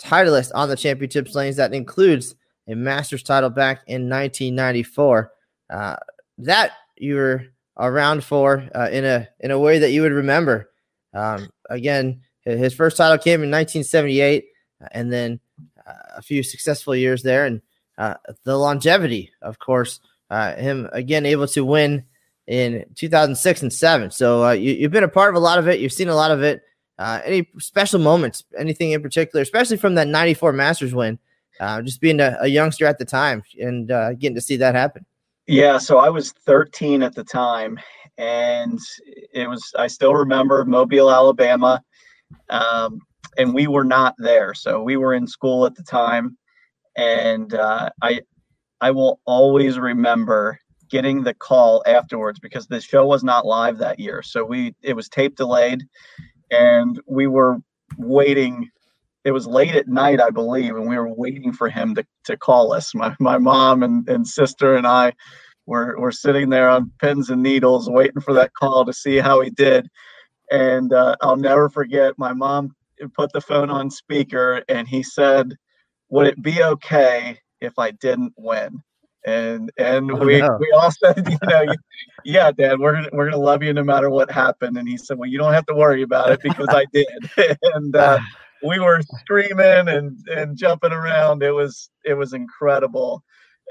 titleist 0.00 0.50
on 0.54 0.68
the 0.68 0.76
championships 0.76 1.34
lanes. 1.34 1.56
That 1.56 1.72
includes 1.72 2.34
a 2.68 2.74
Masters 2.74 3.22
title 3.22 3.50
back 3.50 3.82
in 3.86 4.08
1994. 4.08 5.30
Uh, 5.70 5.96
that 6.38 6.72
you 6.96 7.14
were 7.14 7.44
around 7.78 8.24
for 8.24 8.68
uh, 8.74 8.88
in 8.90 9.04
a 9.04 9.28
in 9.40 9.50
a 9.50 9.58
way 9.58 9.78
that 9.78 9.92
you 9.92 10.02
would 10.02 10.12
remember. 10.12 10.70
Um, 11.14 11.48
again, 11.70 12.22
his 12.44 12.74
first 12.74 12.96
title 12.96 13.18
came 13.18 13.42
in 13.42 13.50
1978, 13.50 14.46
and 14.90 15.12
then 15.12 15.40
uh, 15.86 16.16
a 16.16 16.22
few 16.22 16.42
successful 16.42 16.94
years 16.94 17.22
there, 17.22 17.46
and 17.46 17.62
uh, 17.98 18.14
the 18.44 18.56
longevity, 18.56 19.30
of 19.42 19.58
course, 19.58 20.00
uh, 20.30 20.54
him 20.56 20.88
again 20.92 21.26
able 21.26 21.46
to 21.46 21.64
win 21.64 22.04
in 22.46 22.84
2006 22.96 23.62
and 23.62 23.72
seven. 23.72 24.10
So 24.10 24.44
uh, 24.44 24.52
you, 24.52 24.72
you've 24.72 24.90
been 24.90 25.04
a 25.04 25.08
part 25.08 25.30
of 25.30 25.36
a 25.36 25.44
lot 25.44 25.58
of 25.58 25.68
it. 25.68 25.80
You've 25.80 25.92
seen 25.92 26.08
a 26.08 26.14
lot 26.14 26.30
of 26.30 26.42
it. 26.42 26.62
Uh, 26.98 27.20
any 27.24 27.48
special 27.58 27.98
moments, 27.98 28.44
anything 28.56 28.92
in 28.92 29.02
particular, 29.02 29.42
especially 29.42 29.76
from 29.76 29.94
that 29.94 30.08
94 30.08 30.52
Masters 30.52 30.94
win, 30.94 31.18
uh, 31.60 31.82
just 31.82 32.00
being 32.00 32.20
a, 32.20 32.36
a, 32.40 32.48
youngster 32.48 32.86
at 32.86 32.98
the 32.98 33.04
time 33.04 33.42
and 33.60 33.90
uh, 33.90 34.12
getting 34.14 34.34
to 34.34 34.40
see 34.40 34.56
that 34.56 34.74
happen? 34.74 35.04
Yeah, 35.46 35.78
so 35.78 35.98
I 35.98 36.08
was 36.10 36.32
13 36.32 37.02
at 37.02 37.14
the 37.14 37.24
time, 37.24 37.78
and 38.18 38.78
it 39.32 39.48
was, 39.48 39.72
I 39.76 39.86
still 39.86 40.14
remember 40.14 40.64
Mobile, 40.64 41.10
Alabama, 41.10 41.82
um, 42.50 43.00
and 43.38 43.54
we 43.54 43.66
were 43.66 43.84
not 43.84 44.14
there. 44.18 44.54
So 44.54 44.82
we 44.82 44.96
were 44.96 45.14
in 45.14 45.26
school 45.26 45.66
at 45.66 45.74
the 45.74 45.82
time, 45.82 46.36
and 46.96 47.54
uh, 47.54 47.90
I, 48.00 48.20
I 48.80 48.90
will 48.90 49.20
always 49.24 49.78
remember 49.78 50.58
getting 50.92 51.22
the 51.22 51.32
call 51.32 51.82
afterwards 51.86 52.38
because 52.38 52.66
the 52.66 52.80
show 52.80 53.06
was 53.06 53.24
not 53.24 53.46
live 53.46 53.78
that 53.78 53.98
year. 53.98 54.22
So 54.22 54.44
we, 54.44 54.74
it 54.82 54.94
was 54.94 55.08
tape 55.08 55.36
delayed 55.36 55.84
and 56.50 57.00
we 57.06 57.26
were 57.26 57.56
waiting. 57.96 58.68
It 59.24 59.30
was 59.30 59.46
late 59.46 59.74
at 59.74 59.88
night, 59.88 60.20
I 60.20 60.28
believe, 60.28 60.76
and 60.76 60.86
we 60.86 60.98
were 60.98 61.08
waiting 61.08 61.52
for 61.52 61.70
him 61.70 61.94
to, 61.94 62.04
to 62.24 62.36
call 62.36 62.74
us. 62.74 62.94
My, 62.94 63.16
my 63.20 63.38
mom 63.38 63.82
and, 63.82 64.06
and 64.06 64.26
sister 64.26 64.74
and 64.76 64.86
I 64.86 65.14
were, 65.64 65.98
were 65.98 66.12
sitting 66.12 66.50
there 66.50 66.68
on 66.68 66.92
pins 67.00 67.30
and 67.30 67.42
needles 67.42 67.88
waiting 67.88 68.20
for 68.20 68.34
that 68.34 68.52
call 68.52 68.84
to 68.84 68.92
see 68.92 69.16
how 69.16 69.40
he 69.40 69.48
did. 69.48 69.88
And 70.50 70.92
uh, 70.92 71.16
I'll 71.22 71.36
never 71.36 71.70
forget 71.70 72.18
my 72.18 72.34
mom 72.34 72.74
put 73.08 73.32
the 73.32 73.40
phone 73.40 73.70
on 73.70 73.90
speaker 73.90 74.62
and 74.68 74.88
he 74.88 75.02
said, 75.02 75.56
"Would 76.10 76.28
it 76.28 76.42
be 76.42 76.62
okay 76.62 77.38
if 77.60 77.78
I 77.78 77.92
didn't 77.92 78.34
win?" 78.36 78.82
And 79.26 79.70
and 79.78 80.10
Oh, 80.12 80.18
we 80.18 80.40
no. 80.40 80.58
we 80.58 80.72
all 80.76 80.90
said, 80.90 81.26
you 81.30 81.38
know, 81.48 81.64
yeah, 82.24 82.50
Dad, 82.52 82.78
we're 82.80 82.94
gonna 82.94 83.10
we're 83.12 83.30
gonna 83.30 83.42
love 83.42 83.62
you 83.62 83.72
no 83.72 83.84
matter 83.84 84.10
what 84.10 84.30
happened. 84.30 84.78
And 84.78 84.88
he 84.88 84.96
said, 84.98 85.18
well, 85.18 85.28
you 85.30 85.38
don't 85.38 85.54
have 85.54 85.66
to 85.66 85.74
worry 85.74 86.02
about 86.02 86.32
it 86.32 86.42
because 86.42 86.68
I 86.72 86.86
did. 86.92 87.30
and 87.74 87.96
uh, 87.96 88.18
we 88.62 88.78
were 88.80 89.00
screaming 89.02 89.88
and 89.88 90.18
and 90.28 90.56
jumping 90.56 90.92
around. 90.92 91.42
It 91.42 91.52
was 91.52 91.90
it 92.04 92.14
was 92.14 92.32
incredible. 92.32 93.22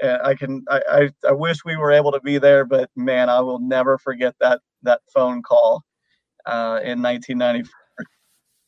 And 0.02 0.20
I 0.22 0.34
can 0.34 0.64
I, 0.70 0.82
I 0.90 1.28
I 1.28 1.32
wish 1.32 1.64
we 1.64 1.76
were 1.76 1.92
able 1.92 2.12
to 2.12 2.20
be 2.20 2.38
there, 2.38 2.64
but 2.64 2.90
man, 2.96 3.28
I 3.28 3.40
will 3.40 3.60
never 3.60 3.98
forget 3.98 4.34
that 4.40 4.60
that 4.82 5.00
phone 5.14 5.42
call 5.42 5.84
uh, 6.46 6.80
in 6.82 7.02
1994. 7.02 7.70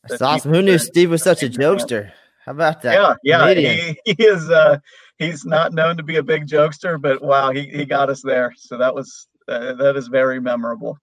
That's 0.07 0.21
awesome. 0.21 0.53
Who 0.53 0.61
knew 0.61 0.77
Steve 0.77 1.09
was 1.09 1.23
such 1.23 1.43
a 1.43 1.49
jokester? 1.49 2.11
How 2.45 2.51
about 2.51 2.81
that? 2.83 3.19
Yeah, 3.23 3.53
yeah, 3.53 3.53
he, 3.53 3.99
he 4.05 4.23
is. 4.23 4.49
Uh, 4.49 4.77
he's 5.17 5.45
not 5.45 5.73
known 5.73 5.97
to 5.97 6.03
be 6.03 6.17
a 6.17 6.23
big 6.23 6.47
jokester, 6.47 7.01
but 7.01 7.23
wow, 7.23 7.51
he, 7.51 7.63
he 7.63 7.85
got 7.85 8.09
us 8.09 8.21
there. 8.21 8.53
So 8.57 8.77
that 8.77 8.93
was 8.93 9.27
uh, 9.47 9.73
that 9.73 9.95
is 9.95 10.07
very 10.07 10.39
memorable. 10.39 10.99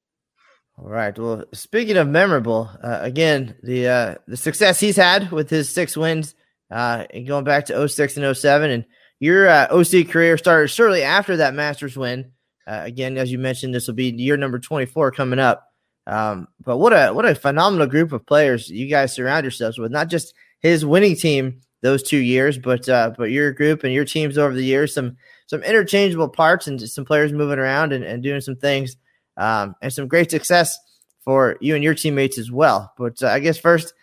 All 0.78 0.88
right. 0.88 1.16
Well, 1.18 1.44
speaking 1.52 1.96
of 1.96 2.08
memorable, 2.08 2.70
uh, 2.82 2.98
again, 3.02 3.56
the 3.62 3.88
uh, 3.88 4.14
the 4.26 4.36
success 4.36 4.80
he's 4.80 4.96
had 4.96 5.30
with 5.30 5.50
his 5.50 5.68
six 5.68 5.96
wins, 5.96 6.34
uh, 6.70 7.04
and 7.10 7.26
going 7.26 7.44
back 7.44 7.66
to 7.66 7.88
06 7.88 8.16
and 8.16 8.36
07, 8.36 8.70
and 8.70 8.84
your 9.20 9.48
uh, 9.48 9.68
OC 9.70 10.08
career 10.08 10.38
started 10.38 10.68
shortly 10.68 11.02
after 11.02 11.38
that 11.38 11.54
Masters 11.54 11.96
win. 11.96 12.32
Uh, 12.66 12.82
again, 12.84 13.18
as 13.18 13.30
you 13.30 13.38
mentioned, 13.38 13.74
this 13.74 13.86
will 13.86 13.94
be 13.94 14.10
year 14.10 14.36
number 14.36 14.58
24 14.58 15.12
coming 15.12 15.38
up. 15.38 15.71
Um, 16.06 16.48
but 16.64 16.78
what 16.78 16.92
a 16.92 17.12
what 17.12 17.26
a 17.26 17.34
phenomenal 17.34 17.86
group 17.86 18.12
of 18.12 18.26
players 18.26 18.68
you 18.68 18.88
guys 18.88 19.12
surround 19.12 19.44
yourselves 19.44 19.78
with. 19.78 19.92
Not 19.92 20.08
just 20.08 20.34
his 20.60 20.84
winning 20.84 21.16
team 21.16 21.60
those 21.80 22.02
two 22.02 22.18
years, 22.18 22.58
but 22.58 22.88
uh, 22.88 23.12
but 23.16 23.30
your 23.30 23.52
group 23.52 23.84
and 23.84 23.92
your 23.92 24.04
teams 24.04 24.38
over 24.38 24.54
the 24.54 24.64
years. 24.64 24.94
Some 24.94 25.16
some 25.46 25.62
interchangeable 25.62 26.28
parts 26.28 26.66
and 26.66 26.80
some 26.80 27.04
players 27.04 27.32
moving 27.32 27.58
around 27.58 27.92
and, 27.92 28.04
and 28.04 28.22
doing 28.22 28.40
some 28.40 28.56
things 28.56 28.96
um, 29.36 29.74
and 29.82 29.92
some 29.92 30.08
great 30.08 30.30
success 30.30 30.78
for 31.24 31.56
you 31.60 31.74
and 31.74 31.84
your 31.84 31.94
teammates 31.94 32.38
as 32.38 32.50
well. 32.50 32.92
But 32.96 33.22
uh, 33.22 33.28
I 33.28 33.38
guess 33.38 33.58
first, 33.58 33.94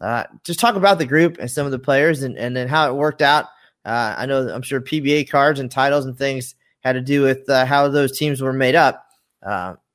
uh, 0.00 0.24
just 0.44 0.60
talk 0.60 0.76
about 0.76 0.98
the 0.98 1.06
group 1.06 1.38
and 1.38 1.50
some 1.50 1.66
of 1.66 1.72
the 1.72 1.78
players 1.78 2.22
and, 2.22 2.36
and 2.36 2.56
then 2.56 2.68
how 2.68 2.88
it 2.88 2.94
worked 2.94 3.22
out. 3.22 3.46
Uh, 3.84 4.14
I 4.16 4.26
know 4.26 4.48
I'm 4.48 4.62
sure 4.62 4.80
PBA 4.80 5.28
cards 5.30 5.60
and 5.60 5.70
titles 5.70 6.06
and 6.06 6.16
things 6.16 6.54
had 6.80 6.92
to 6.94 7.00
do 7.00 7.22
with 7.22 7.48
uh, 7.48 7.66
how 7.66 7.88
those 7.88 8.16
teams 8.18 8.40
were 8.40 8.52
made 8.52 8.74
up. 8.74 9.06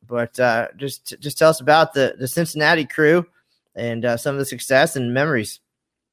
But 0.10 0.40
uh, 0.40 0.70
just 0.76 1.16
just 1.20 1.38
tell 1.38 1.50
us 1.50 1.62
about 1.62 1.94
the 1.94 2.16
the 2.18 2.28
Cincinnati 2.28 2.86
crew 2.86 3.26
and 3.76 4.04
uh, 4.04 4.18
some 4.18 4.36
of 4.36 4.40
the 4.40 4.46
success 4.46 4.96
and 4.96 5.14
memories. 5.14 5.60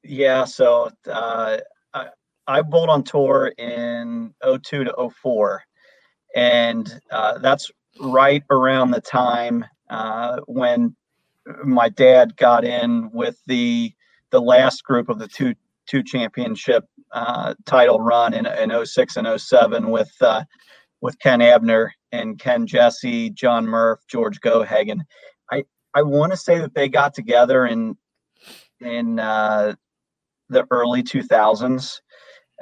Yeah, 0.03 0.45
so 0.45 0.91
uh, 1.11 1.57
I, 1.93 2.07
I 2.47 2.61
bowled 2.61 2.89
on 2.89 3.03
tour 3.03 3.53
in 3.57 4.33
02 4.43 4.85
to 4.85 5.09
04, 5.09 5.63
and 6.35 7.01
uh, 7.11 7.39
that's 7.39 7.71
right 7.99 8.43
around 8.51 8.91
the 8.91 9.01
time 9.01 9.65
uh, 9.89 10.37
when 10.45 10.95
my 11.63 11.89
dad 11.89 12.37
got 12.37 12.63
in 12.63 13.09
with 13.11 13.41
the 13.47 13.93
the 14.29 14.41
last 14.41 14.83
group 14.83 15.09
of 15.09 15.19
the 15.19 15.27
two 15.27 15.55
two 15.87 16.03
championship 16.03 16.85
uh, 17.13 17.53
title 17.65 17.99
run 17.99 18.33
in, 18.33 18.45
in 18.45 18.85
06 18.85 19.17
and 19.17 19.41
07 19.41 19.89
with 19.89 20.11
uh, 20.21 20.43
with 21.01 21.19
Ken 21.19 21.41
Abner 21.41 21.93
and 22.11 22.39
Ken 22.39 22.65
Jesse, 22.65 23.29
John 23.29 23.65
Murph, 23.65 23.99
George 24.07 24.39
Gohagen. 24.41 25.01
I 25.51 25.63
I 25.93 26.03
want 26.03 26.31
to 26.31 26.37
say 26.37 26.59
that 26.59 26.73
they 26.73 26.89
got 26.89 27.13
together 27.13 27.65
in 27.65 27.97
in 28.79 29.19
uh, 29.19 29.73
the 30.49 30.65
early 30.71 31.03
2000s, 31.03 31.99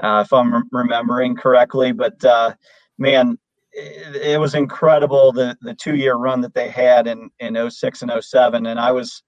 uh, 0.01 0.23
if 0.25 0.31
I'm 0.31 0.53
rem- 0.53 0.69
remembering 0.71 1.35
correctly. 1.35 1.91
But 1.91 2.23
uh, 2.23 2.53
man, 2.97 3.37
it, 3.71 4.15
it 4.15 4.39
was 4.39 4.55
incredible 4.55 5.31
the 5.31 5.57
the 5.61 5.75
two 5.75 5.95
year 5.95 6.15
run 6.15 6.41
that 6.41 6.53
they 6.53 6.69
had 6.69 7.07
in 7.07 7.29
in 7.39 7.69
06 7.69 8.01
and 8.01 8.11
07, 8.23 8.65
and 8.65 8.79
I 8.79 8.91
was 8.91 9.23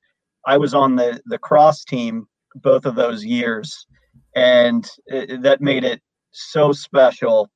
I 0.45 0.57
was 0.57 0.73
on 0.73 0.95
the 0.95 1.21
the 1.25 1.39
cross 1.39 1.83
team 1.83 2.27
both 2.55 2.85
of 2.85 2.95
those 2.95 3.23
years, 3.23 3.85
and 4.35 4.89
it, 5.07 5.41
that 5.43 5.61
made 5.61 5.83
it 5.83 6.01
so 6.31 6.71
special 6.71 7.49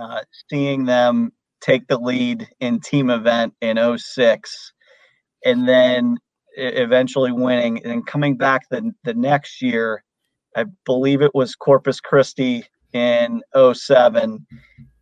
uh, 0.00 0.20
seeing 0.50 0.84
them 0.84 1.32
take 1.60 1.86
the 1.88 1.98
lead 1.98 2.48
in 2.60 2.80
team 2.80 3.10
event 3.10 3.52
in 3.60 3.98
06 3.98 4.72
and 5.44 5.68
then 5.68 6.16
eventually 6.56 7.32
winning 7.32 7.84
and 7.84 8.06
coming 8.06 8.36
back 8.36 8.62
the, 8.70 8.92
the 9.04 9.14
next 9.14 9.62
year 9.62 10.02
i 10.56 10.64
believe 10.84 11.22
it 11.22 11.34
was 11.34 11.54
corpus 11.54 12.00
christi 12.00 12.64
in 12.92 13.42
07 13.74 14.46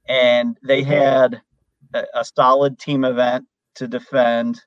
and 0.09 0.57
they 0.63 0.83
had 0.83 1.41
a, 1.95 2.05
a 2.15 2.25
solid 2.25 2.79
team 2.79 3.05
event 3.05 3.47
to 3.77 3.89
defend. 3.89 4.61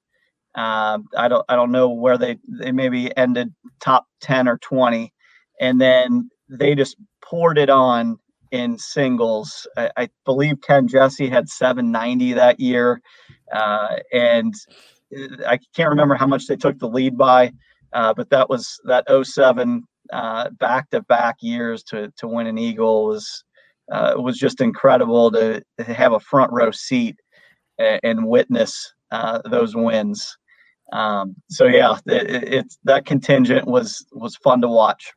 Um, 0.55 1.05
I 1.15 1.27
don't 1.27 1.45
I 1.49 1.55
don't 1.55 1.71
know 1.71 1.89
where 1.89 2.17
they 2.17 2.37
they 2.47 2.71
maybe 2.71 3.15
ended 3.15 3.53
top 3.79 4.07
10 4.21 4.47
or 4.47 4.57
20 4.57 5.13
and 5.61 5.79
then 5.79 6.29
they 6.49 6.73
just 6.73 6.97
poured 7.23 7.57
it 7.57 7.69
on 7.69 8.17
in 8.51 8.77
singles. 8.77 9.67
I, 9.77 9.91
I 9.97 10.09
believe 10.25 10.61
Ken 10.61 10.87
Jesse 10.87 11.29
had 11.29 11.49
790 11.49 12.33
that 12.33 12.59
year, 12.59 13.01
uh, 13.53 13.97
and 14.11 14.53
I 15.47 15.59
can't 15.75 15.89
remember 15.89 16.15
how 16.15 16.27
much 16.27 16.47
they 16.47 16.55
took 16.55 16.79
the 16.79 16.87
lead 16.87 17.17
by, 17.17 17.51
uh, 17.93 18.13
but 18.13 18.29
that 18.29 18.49
was 18.49 18.79
that 18.85 19.05
07 19.09 19.83
back 20.59 20.89
to 20.91 21.01
back 21.03 21.37
years 21.41 21.83
to 21.83 22.11
to 22.17 22.27
win 22.27 22.47
an 22.47 22.57
eagle 22.57 23.05
was 23.05 23.43
uh, 23.91 24.13
was 24.17 24.37
just 24.37 24.61
incredible 24.61 25.31
to, 25.31 25.63
to 25.77 25.83
have 25.83 26.13
a 26.13 26.19
front 26.19 26.51
row 26.51 26.71
seat 26.71 27.19
and, 27.77 27.99
and 28.03 28.27
witness 28.27 28.93
uh, 29.11 29.41
those 29.49 29.75
wins. 29.75 30.37
Um, 30.91 31.35
so 31.49 31.65
yeah, 31.65 31.97
it, 32.07 32.53
it's 32.53 32.79
that 32.83 33.05
contingent 33.05 33.67
was 33.67 34.05
was 34.11 34.35
fun 34.37 34.61
to 34.61 34.67
watch. 34.67 35.11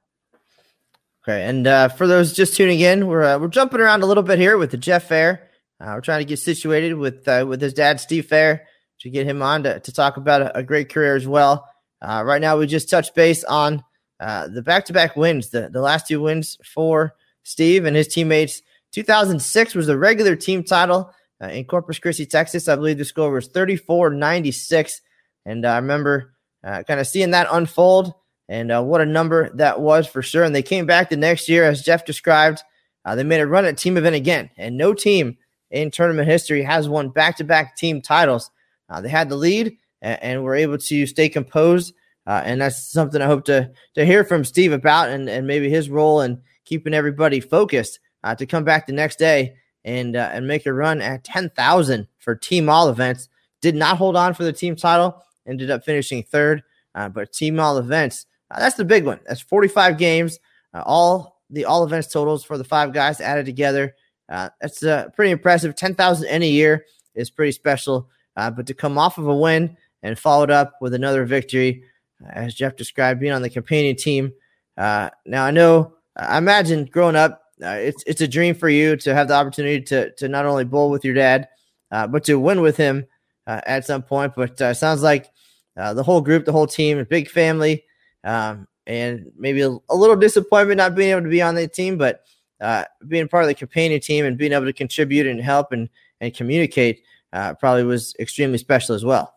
Okay, 1.24 1.44
and 1.44 1.68
uh, 1.68 1.88
for 1.88 2.08
those 2.08 2.32
just 2.32 2.56
tuning 2.56 2.80
in, 2.80 3.06
we're 3.06 3.22
uh, 3.22 3.38
we're 3.38 3.46
jumping 3.46 3.78
around 3.78 4.02
a 4.02 4.06
little 4.06 4.24
bit 4.24 4.40
here 4.40 4.58
with 4.58 4.72
the 4.72 4.76
Jeff 4.76 5.08
Fehr. 5.08 5.38
Uh, 5.80 5.92
we're 5.94 6.00
trying 6.00 6.18
to 6.18 6.24
get 6.24 6.40
situated 6.40 6.94
with 6.94 7.28
uh, 7.28 7.44
with 7.48 7.60
his 7.60 7.72
dad, 7.72 8.00
Steve 8.00 8.26
Fehr, 8.26 8.62
to 9.00 9.10
get 9.10 9.24
him 9.24 9.40
on 9.40 9.62
to, 9.62 9.78
to 9.78 9.92
talk 9.92 10.16
about 10.16 10.42
a, 10.42 10.58
a 10.58 10.62
great 10.64 10.88
career 10.88 11.14
as 11.14 11.24
well. 11.24 11.68
Uh, 12.00 12.24
right 12.26 12.40
now, 12.40 12.58
we 12.58 12.66
just 12.66 12.90
touched 12.90 13.14
base 13.14 13.44
on 13.44 13.84
uh, 14.18 14.48
the 14.48 14.62
back 14.62 14.84
to 14.86 14.92
back 14.92 15.14
wins, 15.14 15.50
the 15.50 15.68
the 15.68 15.80
last 15.80 16.08
two 16.08 16.20
wins 16.20 16.58
for 16.64 17.14
Steve 17.44 17.84
and 17.84 17.94
his 17.94 18.08
teammates. 18.08 18.60
2006 18.90 19.76
was 19.76 19.86
the 19.86 19.96
regular 19.96 20.34
team 20.34 20.64
title 20.64 21.12
in 21.40 21.64
Corpus 21.64 22.00
Christi, 22.00 22.26
Texas. 22.26 22.66
I 22.66 22.74
believe 22.74 22.98
the 22.98 23.04
score 23.04 23.30
was 23.30 23.46
34 23.46 24.10
96. 24.10 25.00
And 25.46 25.64
I 25.64 25.76
remember 25.76 26.34
kind 26.64 27.00
of 27.00 27.06
seeing 27.06 27.30
that 27.30 27.46
unfold 27.50 28.12
and 28.52 28.70
uh, 28.70 28.82
what 28.82 29.00
a 29.00 29.06
number 29.06 29.48
that 29.54 29.80
was 29.80 30.06
for 30.06 30.20
sure. 30.20 30.44
And 30.44 30.54
they 30.54 30.62
came 30.62 30.84
back 30.84 31.08
the 31.08 31.16
next 31.16 31.48
year, 31.48 31.64
as 31.64 31.80
Jeff 31.80 32.04
described. 32.04 32.62
Uh, 33.02 33.14
they 33.14 33.24
made 33.24 33.40
a 33.40 33.46
run 33.46 33.64
at 33.64 33.78
team 33.78 33.96
event 33.96 34.14
again, 34.14 34.50
and 34.58 34.76
no 34.76 34.92
team 34.92 35.38
in 35.70 35.90
tournament 35.90 36.28
history 36.28 36.62
has 36.62 36.86
won 36.86 37.08
back 37.08 37.38
to 37.38 37.44
back 37.44 37.76
team 37.76 38.02
titles. 38.02 38.50
Uh, 38.90 39.00
they 39.00 39.08
had 39.08 39.30
the 39.30 39.36
lead 39.36 39.78
and, 40.02 40.22
and 40.22 40.44
were 40.44 40.54
able 40.54 40.76
to 40.76 41.06
stay 41.06 41.30
composed. 41.30 41.94
Uh, 42.26 42.42
and 42.44 42.60
that's 42.60 42.92
something 42.92 43.22
I 43.22 43.26
hope 43.26 43.46
to 43.46 43.72
to 43.94 44.04
hear 44.04 44.22
from 44.22 44.44
Steve 44.44 44.72
about, 44.72 45.08
and, 45.08 45.30
and 45.30 45.46
maybe 45.46 45.70
his 45.70 45.88
role 45.88 46.20
in 46.20 46.42
keeping 46.66 46.92
everybody 46.92 47.40
focused 47.40 48.00
uh, 48.22 48.34
to 48.34 48.44
come 48.44 48.64
back 48.64 48.86
the 48.86 48.92
next 48.92 49.18
day 49.18 49.54
and 49.82 50.14
uh, 50.14 50.28
and 50.30 50.46
make 50.46 50.66
a 50.66 50.74
run 50.74 51.00
at 51.00 51.24
ten 51.24 51.48
thousand 51.48 52.06
for 52.18 52.34
team 52.34 52.68
all 52.68 52.90
events. 52.90 53.30
Did 53.62 53.76
not 53.76 53.96
hold 53.96 54.14
on 54.14 54.34
for 54.34 54.44
the 54.44 54.52
team 54.52 54.76
title, 54.76 55.24
ended 55.46 55.70
up 55.70 55.86
finishing 55.86 56.22
third, 56.22 56.62
but 56.94 57.32
team 57.32 57.58
all 57.58 57.78
events 57.78 58.26
uh, 58.52 58.60
that's 58.60 58.76
the 58.76 58.84
big 58.84 59.04
one. 59.04 59.20
That's 59.26 59.40
45 59.40 59.98
games, 59.98 60.38
uh, 60.74 60.82
all 60.84 61.40
the 61.50 61.64
all 61.64 61.84
events 61.84 62.08
totals 62.08 62.44
for 62.44 62.58
the 62.58 62.64
five 62.64 62.92
guys 62.92 63.20
added 63.20 63.46
together. 63.46 63.94
Uh, 64.28 64.48
that's 64.60 64.82
uh, 64.82 65.08
pretty 65.14 65.30
impressive. 65.30 65.74
10,000 65.74 66.26
in 66.28 66.42
a 66.42 66.48
year 66.48 66.84
is 67.14 67.30
pretty 67.30 67.52
special. 67.52 68.08
Uh, 68.36 68.50
but 68.50 68.66
to 68.66 68.74
come 68.74 68.96
off 68.96 69.18
of 69.18 69.26
a 69.26 69.36
win 69.36 69.76
and 70.02 70.18
follow 70.18 70.44
it 70.44 70.50
up 70.50 70.74
with 70.80 70.94
another 70.94 71.24
victory, 71.24 71.84
uh, 72.24 72.30
as 72.32 72.54
Jeff 72.54 72.76
described, 72.76 73.20
being 73.20 73.32
on 73.32 73.42
the 73.42 73.50
companion 73.50 73.96
team. 73.96 74.32
Uh, 74.78 75.10
now 75.26 75.44
I 75.44 75.50
know, 75.50 75.94
I 76.16 76.38
imagine 76.38 76.86
growing 76.86 77.16
up, 77.16 77.40
it's 77.58 78.02
it's 78.06 78.20
a 78.20 78.28
dream 78.28 78.54
for 78.54 78.68
you 78.68 78.96
to 78.96 79.14
have 79.14 79.28
the 79.28 79.34
opportunity 79.34 79.80
to 79.82 80.10
to 80.12 80.28
not 80.28 80.46
only 80.46 80.64
bowl 80.64 80.90
with 80.90 81.04
your 81.04 81.14
dad, 81.14 81.48
but 81.90 82.24
to 82.24 82.34
win 82.40 82.60
with 82.60 82.76
him 82.76 83.06
at 83.46 83.86
some 83.86 84.02
point. 84.02 84.32
But 84.34 84.58
sounds 84.76 85.02
like 85.02 85.30
the 85.76 86.02
whole 86.02 86.20
group, 86.20 86.44
the 86.44 86.52
whole 86.52 86.66
team, 86.66 86.98
a 86.98 87.04
big 87.04 87.28
family, 87.30 87.84
um, 88.24 88.66
and 88.86 89.30
maybe 89.36 89.60
a, 89.62 89.70
a, 89.88 89.96
little 89.96 90.16
disappointment 90.16 90.78
not 90.78 90.94
being 90.94 91.10
able 91.10 91.22
to 91.22 91.28
be 91.28 91.42
on 91.42 91.54
the 91.54 91.68
team, 91.68 91.96
but 91.96 92.22
uh, 92.60 92.84
being 93.08 93.28
part 93.28 93.44
of 93.44 93.48
the 93.48 93.54
companion 93.54 94.00
team 94.00 94.24
and 94.24 94.38
being 94.38 94.52
able 94.52 94.66
to 94.66 94.72
contribute 94.72 95.26
and 95.26 95.40
help 95.40 95.72
and 95.72 95.88
and 96.20 96.34
communicate 96.34 97.02
uh, 97.32 97.54
probably 97.54 97.84
was 97.84 98.14
extremely 98.18 98.58
special 98.58 98.94
as 98.94 99.04
well. 99.04 99.34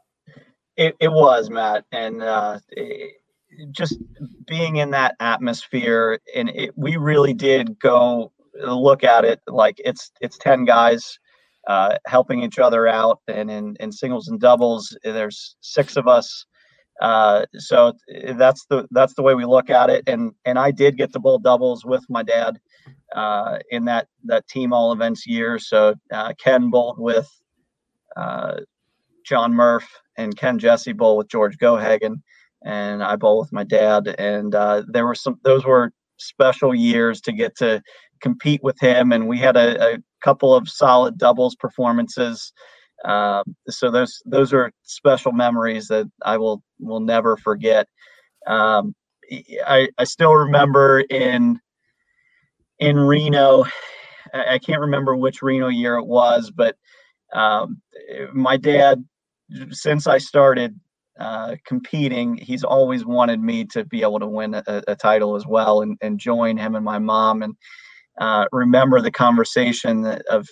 It, 0.78 0.96
it 1.00 1.12
was 1.12 1.50
Matt, 1.50 1.86
and 1.92 2.22
uh, 2.22 2.60
it, 2.70 3.22
just 3.72 3.98
being 4.46 4.78
in 4.78 4.92
that 4.92 5.16
atmosphere, 5.20 6.20
and 6.36 6.50
it, 6.50 6.78
we 6.78 6.98
really 6.98 7.34
did 7.34 7.80
go 7.80 8.32
look 8.54 9.04
at 9.04 9.26
it 9.26 9.42
like 9.48 9.76
it's 9.84 10.12
it's 10.22 10.38
ten 10.38 10.66
guys 10.66 11.18
uh, 11.68 11.98
helping 12.06 12.44
each 12.44 12.60
other 12.60 12.88
out, 12.88 13.22
and 13.28 13.50
in, 13.50 13.76
in 13.80 13.92
singles 13.92 14.28
and 14.28 14.40
doubles, 14.40 14.96
there's 15.04 15.56
six 15.62 15.96
of 15.96 16.08
us. 16.08 16.46
Uh, 17.02 17.46
so 17.58 17.94
that's 18.38 18.66
the 18.70 18.88
that's 18.92 19.14
the 19.16 19.22
way 19.22 19.36
we 19.36 19.46
look 19.46 19.70
at 19.70 19.90
it, 19.90 20.04
and 20.08 20.32
and 20.46 20.58
I 20.58 20.72
did 20.72 20.98
get 20.98 21.12
to 21.14 21.20
bowl 21.20 21.40
doubles 21.40 21.84
with 21.84 22.06
my 22.10 22.24
dad 22.24 22.58
uh, 23.14 23.60
in 23.70 23.86
that 23.86 24.08
that 24.24 24.48
team 24.48 24.72
all 24.72 24.94
events 24.94 25.28
year. 25.28 25.60
So 25.60 25.96
uh, 26.12 26.34
Ken 26.38 26.70
bowled 26.70 26.98
with 26.98 27.30
uh, 28.16 28.62
John 29.26 29.54
Murph 29.54 29.88
and 30.18 30.38
Ken 30.38 30.58
Jesse 30.58 30.94
bowl 30.94 31.18
with 31.18 31.28
George 31.28 31.58
Gohagen, 31.58 32.22
and 32.64 33.04
I 33.04 33.18
bowl 33.18 33.40
with 33.40 33.52
my 33.52 33.66
dad. 33.66 34.16
And 34.18 34.56
uh, 34.56 34.84
there 34.88 35.06
were 35.06 35.16
some; 35.16 35.40
those 35.44 35.66
were 35.66 35.92
special 36.18 36.74
years 36.74 37.20
to 37.22 37.34
get 37.34 37.58
to 37.58 37.82
compete 38.22 38.64
with 38.64 38.80
him. 38.80 39.12
And 39.12 39.28
we 39.28 39.38
had 39.38 39.58
a, 39.58 39.96
a 39.96 39.98
couple 40.22 40.56
of 40.56 40.70
solid 40.70 41.18
doubles 41.18 41.56
performances. 41.56 42.54
Um, 43.06 43.56
so 43.70 43.92
those 43.92 44.22
those 44.26 44.52
are 44.52 44.72
special 44.84 45.32
memories 45.32 45.88
that 45.88 46.10
I 46.24 46.38
will 46.38 46.64
will 46.80 47.00
never 47.00 47.38
forget. 47.38 47.88
Um, 48.48 48.96
I, 49.66 49.90
I 49.98 50.04
still 50.04 50.34
remember 50.34 51.02
in 51.02 51.60
in 52.80 52.98
Reno. 52.98 53.66
I 54.34 54.60
can't 54.60 54.82
remember 54.82 55.16
which 55.16 55.42
Reno 55.42 55.68
year 55.68 55.98
it 55.98 56.06
was, 56.06 56.52
but 56.52 56.76
um, 57.34 57.82
my 58.34 58.58
dad, 58.58 59.06
since 59.72 60.08
I 60.08 60.18
started 60.18 60.80
uh, 61.20 61.56
competing, 61.66 62.38
he's 62.38 62.64
always 62.64 63.06
wanted 63.06 63.40
me 63.40 63.66
to 63.66 63.86
be 63.86 64.02
able 64.02 64.20
to 64.20 64.28
win 64.28 64.54
a, 64.56 64.64
a 64.88 64.96
title 64.96 65.36
as 65.36 65.46
well 65.48 65.82
and, 65.82 65.98
and, 66.02 66.20
join 66.20 66.58
him 66.58 66.76
and 66.76 66.84
my 66.84 67.00
mom. 67.00 67.42
And 67.42 67.56
uh, 68.20 68.46
remember 68.52 69.00
the 69.00 69.12
conversation 69.12 70.06
of 70.30 70.48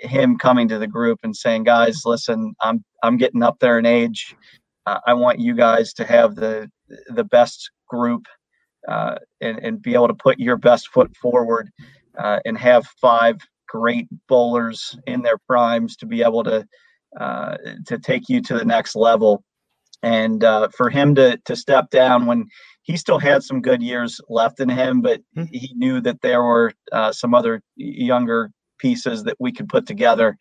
him 0.00 0.38
coming 0.38 0.68
to 0.68 0.78
the 0.78 0.86
group 0.86 1.20
and 1.22 1.36
saying, 1.36 1.64
"Guys, 1.64 2.02
listen, 2.04 2.54
I'm 2.60 2.84
I'm 3.02 3.16
getting 3.16 3.42
up 3.42 3.58
there 3.60 3.78
in 3.78 3.86
age. 3.86 4.34
Uh, 4.86 5.00
I 5.06 5.14
want 5.14 5.40
you 5.40 5.54
guys 5.54 5.92
to 5.94 6.04
have 6.04 6.34
the 6.34 6.70
the 7.08 7.24
best 7.24 7.70
group 7.88 8.26
uh, 8.88 9.16
and, 9.40 9.58
and 9.58 9.82
be 9.82 9.94
able 9.94 10.08
to 10.08 10.14
put 10.14 10.38
your 10.38 10.56
best 10.56 10.88
foot 10.88 11.14
forward 11.16 11.70
uh, 12.18 12.40
and 12.44 12.58
have 12.58 12.86
five 13.00 13.36
great 13.68 14.06
bowlers 14.28 14.96
in 15.06 15.22
their 15.22 15.38
primes 15.48 15.96
to 15.96 16.06
be 16.06 16.22
able 16.22 16.44
to 16.44 16.66
uh, 17.18 17.56
to 17.86 17.98
take 17.98 18.28
you 18.28 18.42
to 18.42 18.58
the 18.58 18.64
next 18.64 18.96
level. 18.96 19.42
And 20.02 20.44
uh, 20.44 20.68
for 20.76 20.90
him 20.90 21.14
to 21.14 21.38
to 21.46 21.56
step 21.56 21.90
down 21.90 22.26
when 22.26 22.46
he 22.82 22.96
still 22.98 23.18
had 23.18 23.42
some 23.42 23.62
good 23.62 23.82
years 23.82 24.20
left 24.28 24.60
in 24.60 24.68
him, 24.68 25.00
but 25.00 25.20
hmm. 25.34 25.44
he 25.50 25.72
knew 25.74 26.00
that 26.02 26.20
there 26.20 26.42
were 26.42 26.72
uh, 26.92 27.12
some 27.12 27.34
other 27.34 27.62
younger 27.76 28.50
pieces 28.84 29.24
that 29.24 29.36
we 29.40 29.50
could 29.50 29.68
put 29.68 29.86
together 29.86 30.36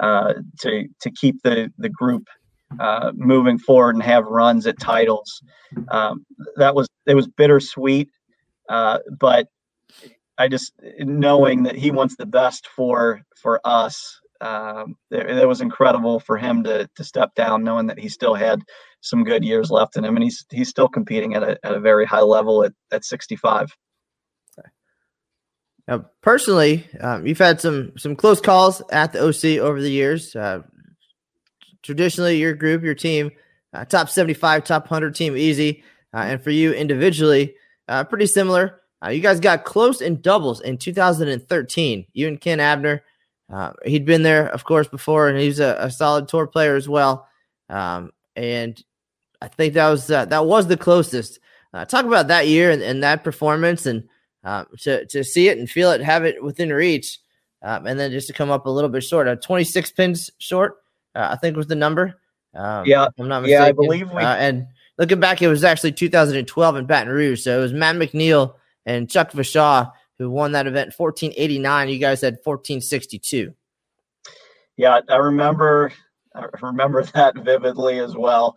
uh, 0.00 0.34
to 0.60 0.86
to 1.00 1.10
keep 1.10 1.42
the 1.42 1.72
the 1.76 1.88
group 1.88 2.28
uh, 2.78 3.10
moving 3.14 3.58
forward 3.58 3.96
and 3.96 4.04
have 4.04 4.24
runs 4.26 4.64
at 4.66 4.78
titles. 4.78 5.42
Um, 5.88 6.24
that 6.56 6.74
was 6.76 6.88
it 7.06 7.16
was 7.16 7.26
bittersweet, 7.26 8.08
uh, 8.68 8.98
but 9.18 9.48
I 10.38 10.46
just 10.46 10.72
knowing 11.00 11.64
that 11.64 11.74
he 11.74 11.90
wants 11.90 12.14
the 12.16 12.26
best 12.26 12.68
for 12.68 13.22
for 13.42 13.60
us. 13.64 14.20
Um, 14.40 14.96
it, 15.10 15.38
it, 15.38 15.46
was 15.46 15.60
incredible 15.60 16.18
for 16.18 16.38
him 16.38 16.62
to 16.64 16.88
to 16.96 17.04
step 17.04 17.34
down, 17.34 17.64
knowing 17.64 17.88
that 17.88 17.98
he 17.98 18.08
still 18.08 18.34
had 18.34 18.62
some 19.02 19.24
good 19.24 19.44
years 19.44 19.70
left 19.70 19.96
in 19.96 20.04
him, 20.04 20.16
and 20.16 20.22
he's 20.22 20.46
he's 20.50 20.70
still 20.70 20.88
competing 20.88 21.34
at 21.34 21.42
a 21.42 21.58
at 21.66 21.74
a 21.74 21.80
very 21.80 22.06
high 22.06 22.22
level 22.22 22.64
at 22.64 22.72
at 22.92 23.04
65. 23.04 23.76
Now, 25.90 26.06
personally, 26.22 26.88
um, 27.00 27.26
you've 27.26 27.38
had 27.38 27.60
some 27.60 27.92
some 27.98 28.14
close 28.14 28.40
calls 28.40 28.80
at 28.92 29.12
the 29.12 29.26
OC 29.26 29.60
over 29.60 29.82
the 29.82 29.90
years. 29.90 30.36
Uh, 30.36 30.62
traditionally 31.82 32.38
your 32.38 32.54
group, 32.54 32.84
your 32.84 32.94
team, 32.94 33.32
uh, 33.74 33.84
top 33.84 34.08
75, 34.08 34.62
top 34.62 34.84
100 34.84 35.16
team 35.16 35.36
easy. 35.36 35.82
Uh, 36.14 36.18
and 36.18 36.42
for 36.42 36.50
you 36.50 36.72
individually, 36.72 37.56
uh, 37.88 38.04
pretty 38.04 38.26
similar. 38.26 38.80
Uh, 39.04 39.08
you 39.08 39.20
guys 39.20 39.40
got 39.40 39.64
close 39.64 40.00
in 40.00 40.20
doubles 40.20 40.60
in 40.60 40.78
2013. 40.78 42.06
You 42.12 42.28
and 42.28 42.40
Ken 42.40 42.60
Abner. 42.60 43.02
Uh, 43.52 43.72
he'd 43.84 44.04
been 44.04 44.22
there, 44.22 44.46
of 44.46 44.62
course, 44.62 44.86
before, 44.86 45.28
and 45.28 45.40
he's 45.40 45.58
a, 45.58 45.76
a 45.80 45.90
solid 45.90 46.28
tour 46.28 46.46
player 46.46 46.76
as 46.76 46.88
well. 46.88 47.26
Um, 47.68 48.12
and 48.36 48.80
I 49.42 49.48
think 49.48 49.74
that 49.74 49.88
was 49.88 50.06
that 50.06 50.46
was 50.46 50.68
the 50.68 50.76
closest. 50.76 51.40
talk 51.88 52.04
about 52.04 52.28
that 52.28 52.46
year 52.46 52.70
and, 52.70 52.80
and 52.80 53.02
that 53.02 53.24
performance, 53.24 53.86
and 53.86 54.08
to 54.44 55.06
to 55.06 55.24
see 55.24 55.48
it 55.48 55.58
and 55.58 55.68
feel 55.68 55.90
it, 55.90 56.00
have 56.00 56.24
it 56.24 56.42
within 56.42 56.72
reach, 56.72 57.18
um, 57.62 57.86
and 57.86 57.98
then 57.98 58.10
just 58.10 58.26
to 58.28 58.32
come 58.32 58.50
up 58.50 58.66
a 58.66 58.70
little 58.70 58.90
bit 58.90 59.04
short, 59.04 59.28
uh, 59.28 59.36
26 59.36 59.92
pins 59.92 60.30
short 60.38 60.80
uh, 61.14 61.28
I 61.30 61.36
think 61.36 61.56
was 61.56 61.66
the 61.66 61.74
number. 61.74 62.20
Um, 62.54 62.84
yeah, 62.86 63.08
I'm 63.18 63.28
not 63.28 63.42
mistaken. 63.42 63.62
Yeah, 63.62 63.68
I 63.68 63.72
believe 63.72 64.10
we. 64.10 64.22
Uh, 64.22 64.36
and 64.36 64.66
looking 64.98 65.20
back, 65.20 65.42
it 65.42 65.48
was 65.48 65.64
actually 65.64 65.92
2012 65.92 66.76
in 66.76 66.86
Baton 66.86 67.12
Rouge. 67.12 67.42
So 67.42 67.58
it 67.58 67.62
was 67.62 67.72
Matt 67.72 67.96
McNeil 67.96 68.54
and 68.86 69.10
Chuck 69.10 69.32
Vashaw 69.32 69.92
who 70.18 70.30
won 70.30 70.52
that 70.52 70.66
event 70.66 70.92
1489. 70.94 71.88
You 71.88 71.98
guys 71.98 72.20
had 72.20 72.34
1462. 72.44 73.54
Yeah, 74.76 75.00
I 75.08 75.16
remember. 75.16 75.92
I 76.34 76.46
remember 76.62 77.02
that 77.14 77.36
vividly 77.36 77.98
as 77.98 78.16
well. 78.16 78.56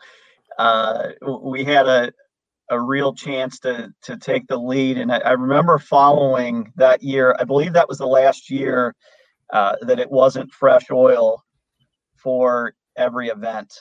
Uh, 0.60 1.10
we 1.42 1.64
had 1.64 1.88
a 1.88 2.14
a 2.74 2.82
real 2.82 3.14
chance 3.14 3.60
to 3.60 3.94
to 4.04 4.18
take 4.18 4.48
the 4.48 4.58
lead, 4.58 4.98
and 4.98 5.12
I, 5.12 5.20
I 5.20 5.32
remember 5.32 5.78
following 5.78 6.72
that 6.76 7.04
year. 7.04 7.36
I 7.40 7.44
believe 7.44 7.74
that 7.74 7.88
was 7.88 8.00
the 8.00 8.08
last 8.08 8.50
year 8.50 8.96
uh, 9.54 9.76
that 9.82 10.00
it 10.00 10.10
wasn't 10.10 10.52
fresh 10.52 10.90
oil 10.92 11.44
for 12.16 12.74
every 12.98 13.28
event. 13.28 13.72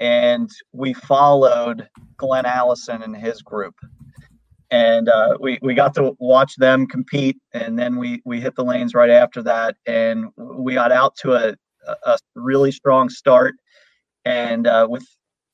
And 0.00 0.50
we 0.72 0.92
followed 0.92 1.88
Glenn 2.16 2.46
Allison 2.46 3.02
and 3.02 3.16
his 3.16 3.42
group. 3.42 3.74
And 4.70 5.08
uh, 5.08 5.36
we, 5.40 5.60
we 5.62 5.74
got 5.74 5.94
to 5.94 6.16
watch 6.18 6.56
them 6.56 6.86
compete. 6.88 7.36
And 7.52 7.78
then 7.78 7.96
we, 7.96 8.22
we 8.24 8.40
hit 8.40 8.56
the 8.56 8.64
lanes 8.64 8.94
right 8.94 9.10
after 9.10 9.40
that. 9.42 9.76
And 9.86 10.26
we 10.36 10.74
got 10.74 10.90
out 10.90 11.14
to 11.18 11.34
a, 11.34 11.54
a 12.04 12.18
really 12.34 12.72
strong 12.72 13.08
start. 13.08 13.54
And 14.24 14.66
uh, 14.66 14.88
with, 14.90 15.06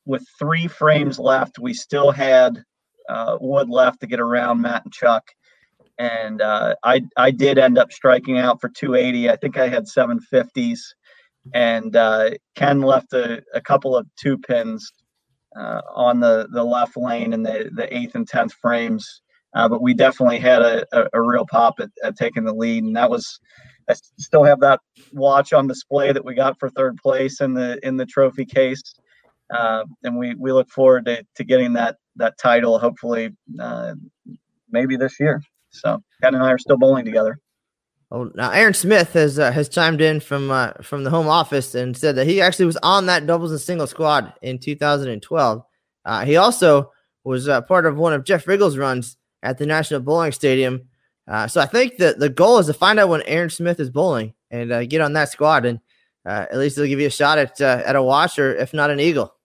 with 0.07 0.25
three 0.38 0.69
frames 0.69 1.19
left, 1.19 1.59
we 1.59 1.75
still 1.75 2.12
had 2.12 2.62
uh, 3.11 3.37
wood 3.40 3.68
left 3.68 4.01
to 4.01 4.07
get 4.07 4.20
around 4.20 4.62
Matt 4.62 4.85
and 4.85 4.92
Chuck 4.92 5.31
and 6.01 6.40
uh, 6.40 6.75
I 6.83 7.03
I 7.18 7.31
did 7.31 7.59
end 7.59 7.77
up 7.77 7.92
striking 7.92 8.38
out 8.38 8.59
for 8.61 8.70
280. 8.70 9.29
I 9.29 9.37
think 9.37 9.59
I 9.59 9.68
had 9.68 9.85
750s, 9.85 10.81
and 11.53 11.94
uh, 11.94 12.31
Ken 12.55 12.81
left 12.81 13.12
a, 13.12 13.42
a, 13.55 13.61
couple 13.61 13.94
of 13.94 14.07
two 14.16 14.38
pins 14.38 14.90
uh, 15.59 15.83
on 15.94 16.20
the, 16.20 16.49
the 16.53 16.64
left 16.64 16.96
lane 16.96 17.35
in 17.35 17.42
the, 17.42 17.70
the 17.75 17.94
eighth 17.94 18.14
and 18.14 18.27
tenth 18.27 18.55
frames. 18.55 19.20
Uh, 19.55 19.68
but 19.68 19.83
we 19.83 19.92
definitely 19.92 20.38
had 20.38 20.62
a, 20.62 20.87
a, 20.92 21.09
a 21.14 21.23
real 21.23 21.44
pop 21.44 21.81
at, 21.81 21.90
at, 22.03 22.16
taking 22.16 22.44
the 22.44 22.55
lead, 22.55 22.83
and 22.83 22.96
that 22.96 23.11
was. 23.11 23.38
I 23.88 23.94
still 24.18 24.44
have 24.44 24.61
that 24.61 24.81
watch 25.12 25.53
on 25.53 25.66
display 25.66 26.12
that 26.12 26.25
we 26.25 26.35
got 26.35 26.59
for 26.61 26.70
third 26.70 26.96
place 26.99 27.40
in 27.40 27.53
the 27.55 27.79
in 27.87 27.96
the 27.96 28.07
trophy 28.07 28.46
case, 28.46 28.83
uh, 29.53 29.85
and 30.05 30.16
we, 30.16 30.35
we 30.37 30.53
look 30.53 30.70
forward 30.70 31.07
to, 31.07 31.25
to 31.35 31.44
getting 31.44 31.73
that 31.73 31.96
that 32.16 32.38
title 32.38 32.79
hopefully 32.79 33.31
uh, 33.59 33.94
maybe 34.70 34.96
this 34.96 35.18
year. 35.20 35.42
So 35.70 36.03
Ken 36.23 36.35
and 36.35 36.42
I 36.42 36.51
are 36.51 36.59
still 36.59 36.77
bowling 36.77 37.05
together. 37.05 37.38
Oh, 38.12 38.31
now 38.35 38.51
Aaron 38.51 38.75
Smith 38.75 39.12
has 39.12 39.38
uh, 39.38 39.53
has 39.53 39.68
chimed 39.68 40.01
in 40.01 40.18
from 40.18 40.51
uh, 40.51 40.73
from 40.83 41.05
the 41.05 41.11
home 41.11 41.29
office 41.29 41.77
and 41.77 41.96
said 41.96 42.16
that 42.16 42.27
he 42.27 42.40
actually 42.40 42.64
was 42.64 42.77
on 42.79 43.07
that 43.07 43.27
doubles 43.27 43.53
and 43.53 43.61
single 43.61 43.87
squad 43.87 44.33
in 44.42 44.59
2012. 44.59 45.62
Uh, 46.05 46.25
he 46.25 46.37
also 46.37 46.90
was 47.23 47.49
uh, 47.49 47.61
part 47.61 47.87
of 47.87 47.96
one 47.96 48.12
of 48.12 48.25
Jeff 48.25 48.49
Riggle's 48.49 48.77
runs 48.77 49.16
at 49.42 49.59
the 49.59 49.66
National 49.66 50.01
Bowling 50.01 50.33
Stadium. 50.33 50.88
Uh, 51.29 51.46
so 51.46 51.61
I 51.61 51.66
think 51.66 51.99
that 51.99 52.18
the 52.18 52.29
goal 52.29 52.59
is 52.59 52.66
to 52.66 52.75
find 52.75 52.99
out 52.99 53.11
when 53.11 53.23
Aaron 53.23 53.51
Smith 53.51 53.79
is 53.79 53.90
bowling 53.90 54.35
and 54.51 54.73
uh, 54.73 54.85
get 54.85 55.01
on 55.01 55.12
that 55.12 55.29
squad, 55.29 55.64
and 55.64 55.79
at 56.27 56.57
least 56.57 56.75
they'll 56.75 56.87
give 56.87 56.99
you 56.99 57.07
a 57.07 57.11
shot 57.11 57.38
at 57.38 57.61
at 57.61 57.94
a 57.94 58.03
watch 58.03 58.40
or 58.40 58.57
if 58.57 58.75
not 58.75 58.90
an 58.90 58.99
eagle. 58.99 59.37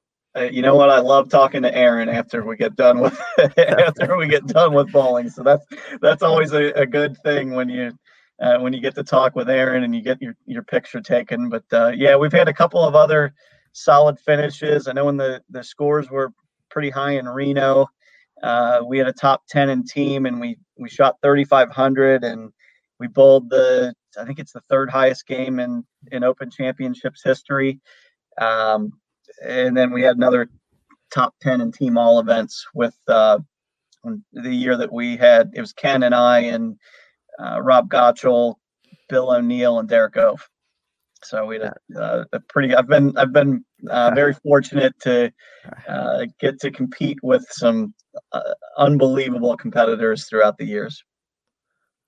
You 0.43 0.62
know 0.62 0.76
what? 0.76 0.89
I 0.89 1.00
love 1.00 1.30
talking 1.30 1.62
to 1.62 1.76
Aaron 1.76 2.10
after 2.10 2.45
we 2.45 2.58
get 2.58 2.76
done 2.76 3.00
with 3.00 3.19
after 3.58 4.17
we 4.17 4.28
get 4.28 4.45
done 4.48 4.74
with 4.74 4.91
bowling. 4.91 5.30
So 5.30 5.43
that's 5.43 5.65
that's 6.02 6.24
always 6.24 6.52
a, 6.54 6.71
a 6.74 6.86
good 6.86 7.17
thing 7.24 7.54
when 7.54 7.69
you 7.69 7.98
uh, 8.39 8.60
when 8.60 8.74
you 8.74 8.82
get 8.82 8.95
to 8.95 9.04
talk 9.04 9.36
with 9.36 9.50
Aaron 9.50 9.84
and 9.84 9.95
you 9.95 10.02
get 10.02 10.21
your, 10.21 10.36
your 10.45 10.63
picture 10.63 11.02
taken. 11.02 11.50
But 11.50 11.63
uh, 11.71 11.91
yeah, 11.95 12.15
we've 12.15 12.34
had 12.34 12.48
a 12.48 12.54
couple 12.54 12.82
of 12.82 12.95
other 12.95 13.34
solid 13.71 14.19
finishes. 14.19 14.88
I 14.88 14.93
know 14.93 15.06
when 15.06 15.17
the, 15.17 15.41
the 15.50 15.63
scores 15.63 16.10
were 16.10 16.32
pretty 16.69 16.89
high 16.89 17.13
in 17.13 17.28
Reno, 17.28 17.88
uh, 18.43 18.82
we 18.86 18.98
had 18.98 19.08
a 19.08 19.13
top 19.13 19.43
10 19.50 19.69
in 19.69 19.86
team 19.86 20.26
and 20.26 20.39
we, 20.39 20.58
we 20.78 20.89
shot 20.89 21.17
3,500 21.21 22.24
and 22.24 22.52
we 23.00 23.08
bowled 23.08 23.50
the, 23.50 23.93
I 24.19 24.26
think 24.26 24.39
it's 24.39 24.54
the 24.54 24.62
third 24.62 24.89
highest 24.89 25.28
game 25.28 25.60
in, 25.60 25.86
in 26.12 26.24
Open 26.24 26.50
Championships 26.50 27.21
history. 27.24 27.80
Um, 28.39 28.93
and 29.43 29.76
then 29.76 29.91
we 29.91 30.02
had 30.02 30.17
another 30.17 30.50
top 31.13 31.34
10 31.41 31.62
in 31.62 31.71
team 31.71 31.98
all 31.98 32.19
events 32.19 32.65
with 32.74 32.95
uh, 33.08 33.39
the 34.34 34.54
year 34.54 34.78
that 34.78 34.91
we 34.91 35.17
had. 35.17 35.52
It 35.54 35.62
was 35.62 35.74
Ken 35.74 36.04
and 36.04 36.13
I 36.13 36.39
and 36.39 36.78
uh, 37.39 37.62
Rob 37.62 37.89
Gottschall, 37.89 38.56
Bill 39.10 39.32
O'Neill, 39.32 39.80
and 39.80 39.89
Derek 39.89 40.17
Ove. 40.17 40.48
So 41.24 41.45
we 41.45 41.56
had 41.56 41.74
a, 41.95 42.00
uh, 42.00 42.24
a, 42.34 42.39
pretty. 42.39 42.76
I've 42.76 42.88
been 42.88 43.17
I've 43.17 43.34
been 43.34 43.65
uh, 43.89 44.12
very 44.13 44.34
fortunate 44.34 44.93
to 45.02 45.32
uh, 45.88 46.26
get 46.39 46.60
to 46.60 46.69
compete 46.69 47.17
with 47.24 47.43
some 47.50 47.95
uh, 48.32 48.54
unbelievable 48.78 49.58
competitors 49.58 50.28
throughout 50.28 50.58
the 50.58 50.65
years. 50.65 51.04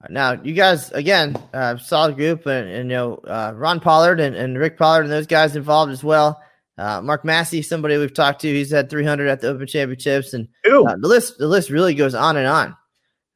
Now, 0.10 0.34
you 0.34 0.54
guys 0.54 0.92
again, 0.92 1.36
uh, 1.54 1.78
solid 1.78 2.16
group, 2.16 2.46
and, 2.46 2.70
and 2.70 2.92
you 2.92 2.96
know 2.96 3.16
uh, 3.28 3.54
Ron 3.56 3.80
Pollard 3.80 4.20
and, 4.20 4.36
and 4.36 4.58
Rick 4.58 4.78
Pollard 4.78 5.04
and 5.04 5.12
those 5.12 5.26
guys 5.26 5.56
involved 5.56 5.92
as 5.92 6.04
well. 6.04 6.40
Uh, 6.78 7.02
Mark 7.02 7.26
Massey, 7.26 7.62
somebody 7.62 7.98
we've 7.98 8.14
talked 8.14 8.42
to, 8.42 8.54
he's 8.54 8.72
had 8.72 8.90
300 8.90 9.28
at 9.28 9.42
the 9.42 9.50
Open 9.50 9.66
Championships, 9.66 10.34
and 10.34 10.48
uh, 10.66 10.96
the 11.00 11.08
list 11.08 11.38
the 11.40 11.48
list 11.48 11.70
really 11.70 11.96
goes 11.96 12.14
on 12.14 12.38
and 12.38 12.48
on. 12.48 12.76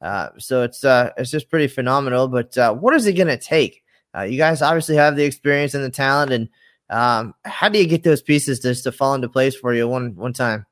Uh, 0.00 0.28
so 0.38 0.62
it's 0.62 0.84
uh, 0.84 1.10
it's 1.16 1.30
just 1.30 1.50
pretty 1.50 1.68
phenomenal. 1.68 2.28
But 2.28 2.56
what 2.80 2.94
is 2.94 3.06
it 3.06 3.14
going 3.14 3.28
to 3.28 3.38
take? 3.38 3.82
you 4.28 4.36
guys 4.36 4.60
obviously 4.60 4.96
have 4.96 5.16
the 5.16 5.24
experience 5.24 5.74
and 5.74 5.82
the 5.82 5.90
talent, 5.90 6.32
and 6.32 6.48
um, 6.90 7.34
how 7.44 7.68
do 7.68 7.78
you 7.78 7.86
get 7.86 8.04
those 8.04 8.22
pieces 8.22 8.60
just 8.60 8.84
to 8.84 8.92
fall 8.92 9.14
into 9.14 9.28
place 9.28 9.56
for 9.56 9.74
you 9.74 9.88
one 9.88 10.14
one 10.14 10.32
time? 10.32 10.66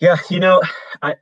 Yeah, 0.00 0.16
you 0.30 0.40
know, 0.40 0.62
I 1.02 1.16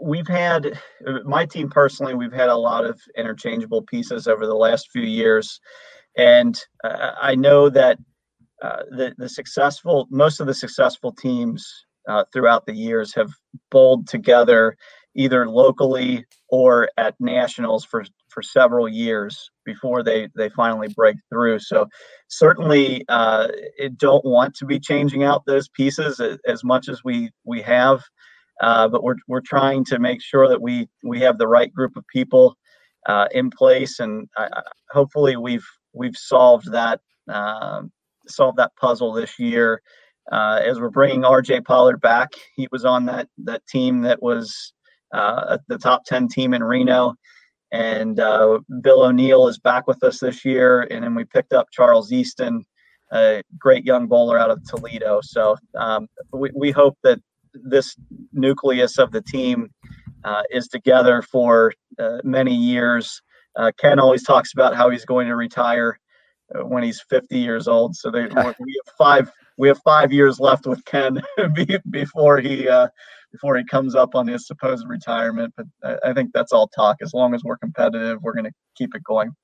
we've 0.00 0.28
had 0.28 0.78
my 1.24 1.44
team 1.44 1.68
personally 1.68 2.14
we've 2.14 2.32
had 2.32 2.48
a 2.48 2.56
lot 2.56 2.84
of 2.84 3.00
interchangeable 3.16 3.82
pieces 3.82 4.26
over 4.28 4.46
the 4.46 4.54
last 4.54 4.90
few 4.90 5.02
years 5.02 5.60
and 6.16 6.60
uh, 6.84 7.12
i 7.20 7.34
know 7.34 7.68
that 7.68 7.98
uh, 8.62 8.82
the, 8.90 9.14
the 9.18 9.28
successful 9.28 10.06
most 10.10 10.40
of 10.40 10.46
the 10.46 10.54
successful 10.54 11.12
teams 11.12 11.84
uh, 12.08 12.24
throughout 12.32 12.66
the 12.66 12.74
years 12.74 13.14
have 13.14 13.30
bowled 13.70 14.06
together 14.06 14.76
either 15.16 15.48
locally 15.48 16.24
or 16.48 16.88
at 16.96 17.14
nationals 17.20 17.84
for 17.84 18.04
for 18.28 18.42
several 18.42 18.88
years 18.88 19.50
before 19.64 20.02
they 20.02 20.28
they 20.36 20.48
finally 20.50 20.88
break 20.88 21.16
through. 21.28 21.58
So 21.58 21.88
certainly 22.28 23.04
uh, 23.08 23.48
don't 23.96 24.24
want 24.24 24.54
to 24.56 24.66
be 24.66 24.78
changing 24.78 25.24
out 25.24 25.44
those 25.46 25.68
pieces 25.68 26.20
as, 26.20 26.38
as 26.46 26.62
much 26.62 26.88
as 26.88 27.02
we 27.04 27.30
we 27.44 27.60
have 27.62 28.02
uh, 28.60 28.88
but 28.88 29.02
we're 29.02 29.16
we're 29.26 29.40
trying 29.40 29.84
to 29.86 29.98
make 29.98 30.22
sure 30.22 30.48
that 30.48 30.60
we 30.60 30.88
we 31.02 31.20
have 31.20 31.38
the 31.38 31.48
right 31.48 31.72
group 31.72 31.96
of 31.96 32.06
people 32.08 32.56
uh, 33.06 33.26
in 33.32 33.50
place, 33.50 33.98
and 33.98 34.28
hopefully 34.90 35.36
we've 35.36 35.66
we've 35.94 36.16
solved 36.16 36.70
that 36.70 37.00
uh, 37.28 37.82
solved 38.30 38.58
that 38.58 38.72
puzzle 38.80 39.12
this 39.12 39.38
year. 39.38 39.82
Uh, 40.30 40.60
as 40.64 40.80
we're 40.80 40.90
bringing 40.90 41.24
R.J. 41.24 41.62
Pollard 41.62 42.00
back, 42.00 42.28
he 42.54 42.68
was 42.70 42.84
on 42.84 43.06
that 43.06 43.28
that 43.38 43.66
team 43.66 44.02
that 44.02 44.22
was 44.22 44.72
uh, 45.12 45.58
the 45.68 45.78
top 45.78 46.04
ten 46.04 46.28
team 46.28 46.54
in 46.54 46.62
Reno, 46.62 47.14
and 47.72 48.16
Bill 48.16 49.02
O'Neill 49.02 49.48
is 49.48 49.58
back 49.58 49.86
with 49.86 50.02
us 50.04 50.20
this 50.20 50.44
year, 50.44 50.82
and 50.82 51.02
then 51.02 51.14
we 51.14 51.24
picked 51.24 51.52
up 51.52 51.66
Charles 51.72 52.12
Easton 52.12 52.64
a 53.12 53.42
great 53.58 53.84
young 53.84 54.06
bowler 54.06 54.38
out 54.38 54.50
of 54.50 54.62
Toledo. 54.64 55.20
So 55.22 55.56
um, 55.76 56.08
we, 56.32 56.50
we 56.54 56.70
hope 56.70 56.96
that 57.02 57.18
this 57.52 57.96
nucleus 58.32 58.98
of 58.98 59.10
the 59.10 59.22
team 59.22 59.70
uh, 60.24 60.42
is 60.50 60.68
together 60.68 61.22
for 61.22 61.72
uh, 61.98 62.18
many 62.22 62.54
years. 62.54 63.20
Uh, 63.56 63.72
Ken 63.78 63.98
always 63.98 64.22
talks 64.22 64.52
about 64.52 64.76
how 64.76 64.90
he's 64.90 65.04
going 65.04 65.26
to 65.26 65.36
retire 65.36 65.98
uh, 65.98 65.98
when 66.54 66.82
he's 66.82 67.00
50 67.00 67.38
years 67.38 67.68
old. 67.68 67.96
So 67.96 68.10
they, 68.10 68.22
we 68.58 68.82
have 68.84 68.94
five 68.98 69.32
we 69.56 69.68
have 69.68 69.80
five 69.82 70.10
years 70.12 70.40
left 70.40 70.66
with 70.66 70.84
Ken 70.86 71.20
before 71.90 72.40
he 72.40 72.68
uh, 72.68 72.88
before 73.32 73.56
he 73.56 73.64
comes 73.64 73.94
up 73.94 74.14
on 74.14 74.26
his 74.26 74.46
supposed 74.46 74.86
retirement. 74.88 75.54
But 75.56 75.66
I, 75.82 76.10
I 76.10 76.12
think 76.14 76.32
that's 76.32 76.52
all 76.52 76.68
talk. 76.68 76.96
As 77.02 77.14
long 77.14 77.34
as 77.34 77.44
we're 77.44 77.58
competitive, 77.58 78.22
we're 78.22 78.32
going 78.32 78.46
to 78.46 78.52
keep 78.74 78.94
it 78.94 79.04
going. 79.04 79.34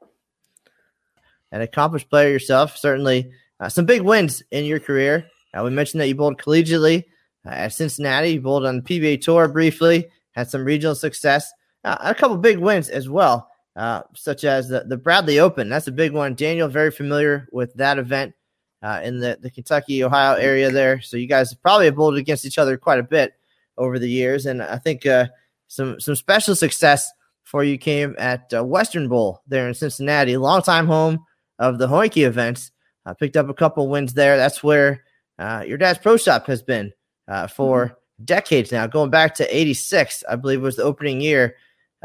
An 1.52 1.60
accomplished 1.60 2.10
player 2.10 2.28
yourself, 2.28 2.76
certainly 2.76 3.30
uh, 3.60 3.68
some 3.68 3.86
big 3.86 4.02
wins 4.02 4.42
in 4.50 4.64
your 4.64 4.80
career. 4.80 5.26
we 5.62 5.70
mentioned 5.70 6.00
that 6.00 6.08
you 6.08 6.14
bowled 6.14 6.38
collegiately 6.38 7.04
uh, 7.46 7.50
at 7.50 7.72
Cincinnati. 7.72 8.32
He 8.32 8.38
bowled 8.38 8.66
on 8.66 8.76
the 8.76 8.82
PBA 8.82 9.20
Tour 9.20 9.48
briefly, 9.48 10.08
had 10.32 10.50
some 10.50 10.64
regional 10.64 10.94
success, 10.94 11.52
uh, 11.84 11.96
a 12.00 12.14
couple 12.14 12.36
big 12.36 12.58
wins 12.58 12.88
as 12.88 13.08
well, 13.08 13.48
uh, 13.76 14.02
such 14.14 14.44
as 14.44 14.68
the, 14.68 14.84
the 14.84 14.96
Bradley 14.96 15.38
Open. 15.38 15.68
That's 15.68 15.86
a 15.86 15.92
big 15.92 16.12
one. 16.12 16.34
Daniel, 16.34 16.68
very 16.68 16.90
familiar 16.90 17.48
with 17.52 17.74
that 17.74 17.98
event 17.98 18.34
uh, 18.82 19.00
in 19.04 19.20
the, 19.20 19.38
the 19.40 19.50
Kentucky, 19.50 20.02
Ohio 20.02 20.34
area 20.34 20.70
there. 20.70 21.00
So 21.00 21.16
you 21.16 21.26
guys 21.26 21.54
probably 21.54 21.86
have 21.86 21.96
bowled 21.96 22.16
against 22.16 22.44
each 22.44 22.58
other 22.58 22.76
quite 22.76 22.98
a 22.98 23.04
bit 23.04 23.34
over 23.76 23.98
the 23.98 24.08
years. 24.08 24.46
And 24.46 24.62
I 24.62 24.78
think 24.78 25.04
uh, 25.06 25.26
some, 25.68 26.00
some 26.00 26.16
special 26.16 26.56
success 26.56 27.10
for 27.44 27.62
you 27.62 27.78
came 27.78 28.14
at 28.18 28.52
uh, 28.54 28.64
Western 28.64 29.08
Bowl 29.08 29.42
there 29.46 29.68
in 29.68 29.74
Cincinnati, 29.74 30.36
longtime 30.36 30.86
home 30.86 31.24
of 31.58 31.78
the 31.78 31.86
Hoinke 31.86 32.26
events. 32.26 32.72
I 33.04 33.12
picked 33.12 33.36
up 33.36 33.48
a 33.48 33.54
couple 33.54 33.88
wins 33.88 34.14
there. 34.14 34.36
That's 34.36 34.64
where 34.64 35.04
your 35.38 35.78
dad's 35.78 35.98
pro 35.98 36.16
shop 36.16 36.46
has 36.46 36.62
been 36.62 36.92
uh, 37.28 37.46
for 37.46 37.86
mm-hmm. 37.86 38.24
decades 38.24 38.72
now, 38.72 38.86
going 38.86 39.10
back 39.10 39.34
to 39.36 39.56
86, 39.56 40.24
I 40.28 40.36
believe 40.36 40.62
was 40.62 40.76
the 40.76 40.82
opening 40.82 41.20
year. 41.20 41.56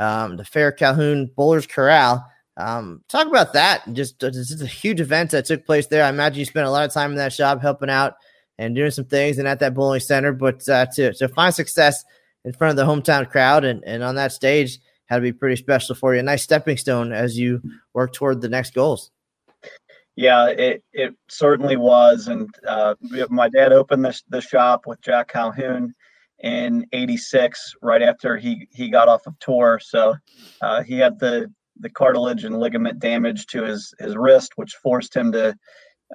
Um, 0.02 0.36
the 0.36 0.44
Fehr 0.44 0.76
Calhoun 0.76 1.30
Bowlers 1.36 1.68
Corral. 1.68 2.26
Um, 2.58 3.04
talk 3.08 3.28
about 3.28 3.54
that. 3.54 3.84
Just 3.94 4.24
uh, 4.24 4.28
this 4.28 4.50
is 4.50 4.62
a 4.62 4.68
huge 4.68 5.00
event 5.00 5.30
that 5.32 5.46
took 5.46 5.64
place 5.64 5.86
there. 5.88 6.04
I 6.04 6.10
imagine 6.10 6.40
you 6.40 6.46
spent 6.46 6.66
a 6.66 6.72
lot 6.72 6.86
of 6.86 6.92
time 6.92 7.12
in 7.12 7.18
that 7.18 7.34
shop 7.34 7.62
helping 7.62 7.90
out 7.90 8.16
and 8.58 8.76
doing 8.76 8.90
some 8.90 9.06
things 9.06 9.38
and 9.38 9.48
at 9.48 9.60
that 9.60 9.76
bowling 9.76 10.00
center. 10.00 10.34
But 10.34 10.68
uh, 10.68 10.88
to, 10.96 11.14
to 11.14 11.28
find 11.28 11.54
success 11.54 12.04
in 12.44 12.52
front 12.54 12.72
of 12.72 12.78
the 12.78 12.92
hometown 12.92 13.30
crowd 13.30 13.64
and, 13.64 13.84
and 13.86 14.04
on 14.04 14.16
that 14.16 14.32
stage 14.32 14.80
had 15.06 15.18
to 15.18 15.22
be 15.22 15.34
pretty 15.34 15.56
special 15.56 15.94
for 15.94 16.16
you. 16.16 16.20
A 16.20 16.24
nice 16.24 16.42
stepping 16.42 16.78
stone 16.78 17.14
as 17.14 17.38
you 17.38 17.62
work 17.94 18.12
toward 18.12 18.42
the 18.42 18.50
next 18.50 18.74
goals. 18.74 19.12
Yeah, 20.16 20.48
it, 20.48 20.84
it 20.94 21.14
certainly 21.30 21.78
was. 21.78 22.28
And 22.28 22.50
uh, 22.68 22.96
my 23.30 23.50
dad 23.50 23.72
opened 23.72 24.04
this 24.04 24.24
the 24.30 24.42
shop 24.42 24.88
with 24.88 25.00
Jack 25.02 25.28
Calhoun 25.28 25.94
in 26.44 26.86
86, 26.92 27.76
right 27.82 28.02
after 28.02 28.38
he, 28.38 28.68
he 28.72 28.90
got 28.90 29.08
off 29.08 29.28
of 29.28 29.38
tour. 29.40 29.80
So 29.82 30.16
uh, 30.62 30.84
he 30.84 30.98
had 30.98 31.20
the, 31.20 31.52
the 31.80 31.90
cartilage 31.90 32.44
and 32.44 32.60
ligament 32.60 33.00
damage 33.00 33.46
to 33.48 33.64
his, 33.64 33.94
his 34.00 34.16
wrist, 34.16 34.54
which 34.56 34.76
forced 34.76 35.16
him 35.16 35.32
to 35.34 35.56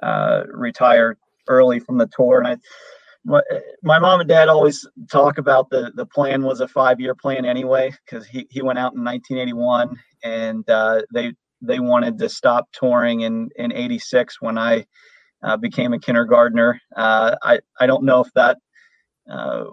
uh, 0.03 0.43
retire 0.51 1.17
early 1.47 1.79
from 1.79 1.97
the 1.97 2.07
tour. 2.07 2.39
And 2.39 2.47
I, 2.47 2.57
my, 3.25 3.41
my 3.83 3.99
mom 3.99 4.21
and 4.21 4.29
dad 4.29 4.47
always 4.47 4.87
talk 5.11 5.37
about 5.37 5.69
the, 5.69 5.91
the 5.95 6.05
plan 6.05 6.43
was 6.43 6.61
a 6.61 6.67
five 6.67 6.99
year 6.99 7.15
plan 7.15 7.45
anyway, 7.45 7.91
because 8.05 8.25
he, 8.25 8.47
he 8.49 8.61
went 8.61 8.79
out 8.79 8.93
in 8.93 9.03
1981 9.03 9.97
and 10.23 10.69
uh, 10.69 11.01
they 11.13 11.33
they 11.61 11.79
wanted 11.79 12.19
to 12.19 12.29
stop 12.29 12.67
touring 12.71 13.21
in 13.21 13.49
in 13.55 13.73
86 13.73 14.41
when 14.41 14.57
I 14.57 14.85
uh, 15.43 15.57
became 15.57 15.93
a 15.93 15.99
kindergartner. 15.99 16.81
Uh, 16.95 17.35
I 17.43 17.59
I 17.79 17.87
don't 17.87 18.03
know 18.03 18.21
if 18.21 18.31
that 18.33 18.57
uh, 19.31 19.65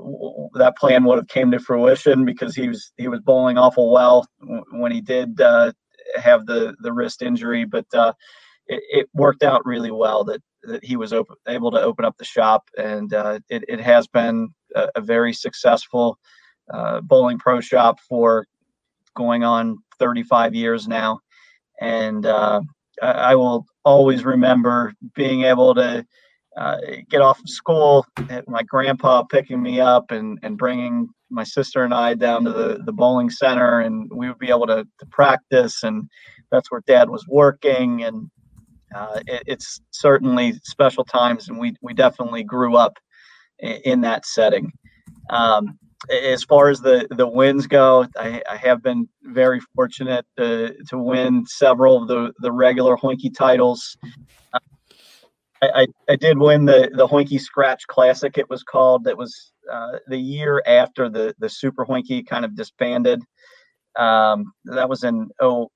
that 0.55 0.77
plan 0.77 1.05
would 1.05 1.19
have 1.19 1.29
came 1.29 1.51
to 1.51 1.59
fruition 1.59 2.25
because 2.25 2.55
he 2.55 2.69
was 2.69 2.93
he 2.97 3.09
was 3.09 3.21
bowling 3.21 3.59
awful 3.59 3.93
well 3.93 4.27
when 4.73 4.93
he 4.93 5.01
did 5.01 5.41
uh, 5.41 5.73
have 6.17 6.47
the 6.47 6.75
the 6.81 6.93
wrist 6.93 7.23
injury, 7.23 7.65
but 7.65 7.87
uh, 7.95 8.13
it, 8.67 8.83
it, 8.91 9.09
worked 9.15 9.43
out 9.43 9.65
really 9.65 9.91
well 9.91 10.25
that 10.25 10.43
that 10.65 10.85
he 10.85 10.97
was 10.97 11.13
able 11.47 11.71
to 11.71 11.81
open 11.81 12.05
up 12.05 12.17
the 12.19 12.25
shop, 12.25 12.69
and 12.79 13.15
uh, 13.15 13.39
it 13.49 13.65
it 13.69 13.81
has 13.81 14.07
been 14.09 14.49
a, 14.75 14.89
a 14.97 15.01
very 15.01 15.33
successful 15.33 16.19
bowling 17.03 17.39
pro 17.39 17.61
shop 17.61 18.01
for 18.09 18.47
going 19.15 19.45
on 19.45 19.79
35 19.99 20.55
years 20.55 20.87
now. 20.87 21.21
And 21.81 22.27
uh, 22.27 22.61
I, 23.03 23.11
I, 23.11 23.35
will 23.35 23.67
always 23.85 24.25
remember 24.25 24.95
being 25.15 25.43
able 25.43 25.75
to 25.75 26.07
uh, 26.57 26.77
get 27.09 27.21
off 27.21 27.41
of 27.41 27.49
school, 27.49 28.07
my 28.47 28.63
grandpa 28.63 29.23
picking 29.25 29.61
me 29.61 29.81
up 29.81 30.11
and, 30.11 30.39
and 30.43 30.57
bringing 30.57 31.09
my 31.31 31.45
sister 31.45 31.85
and 31.85 31.93
I 31.93 32.15
down 32.15 32.45
to 32.45 32.53
the, 32.53 32.81
the 32.85 32.93
bowling 32.93 33.31
center, 33.31 33.81
and 33.81 34.11
we 34.15 34.29
would 34.29 34.39
be 34.39 34.51
able 34.51 34.67
to, 34.69 34.87
to 34.99 35.07
practice, 35.11 35.83
and 35.83 36.09
that's 36.51 36.71
where 36.71 36.83
Dad 36.87 37.11
was 37.11 37.27
working, 37.27 38.05
and 38.05 38.31
uh, 38.95 39.21
it, 39.27 39.43
it's 39.47 39.81
certainly 39.91 40.55
special 40.63 41.05
times, 41.05 41.49
and 41.49 41.59
we 41.59 41.75
we 41.83 41.93
definitely 41.93 42.45
grew 42.45 42.77
up 42.77 42.99
in, 43.59 43.81
in 43.85 44.01
that 44.03 44.25
setting. 44.25 44.71
Um, 45.31 45.79
as 46.11 46.45
far 46.45 46.69
as 46.69 46.81
the 46.81 47.09
the 47.11 47.27
wins 47.27 47.67
go, 47.67 48.07
I, 48.17 48.43
I 48.49 48.57
have 48.57 48.83
been 48.83 49.09
very 49.23 49.61
fortunate 49.75 50.27
to, 50.37 50.75
to 50.89 50.99
win 50.99 51.45
several 51.47 52.03
of 52.03 52.09
the 52.09 52.33
the 52.39 52.53
regular 52.53 52.97
Hoinke 52.97 53.35
titles. 53.37 53.97
I, 55.63 55.87
I, 56.09 56.17
did 56.17 56.39
win 56.39 56.65
the 56.65 56.91
the 56.93 57.07
Hoinke 57.07 57.41
Scratch 57.41 57.87
Classic. 57.87 58.37
It 58.37 58.51
was 58.51 58.63
called. 58.63 59.05
That 59.05 59.17
was 59.17 59.53
uh, 59.73 59.99
the 60.09 60.19
year 60.19 60.63
after 60.67 61.09
the 61.09 61.35
the 61.39 61.49
Super 61.49 61.85
Hoinke 61.87 62.27
kind 62.27 62.45
of 62.45 62.57
disbanded. 62.57 63.23
Um, 63.99 64.53
that 64.65 64.89
was 64.89 65.05
in 65.05 65.29
0, 65.41 65.69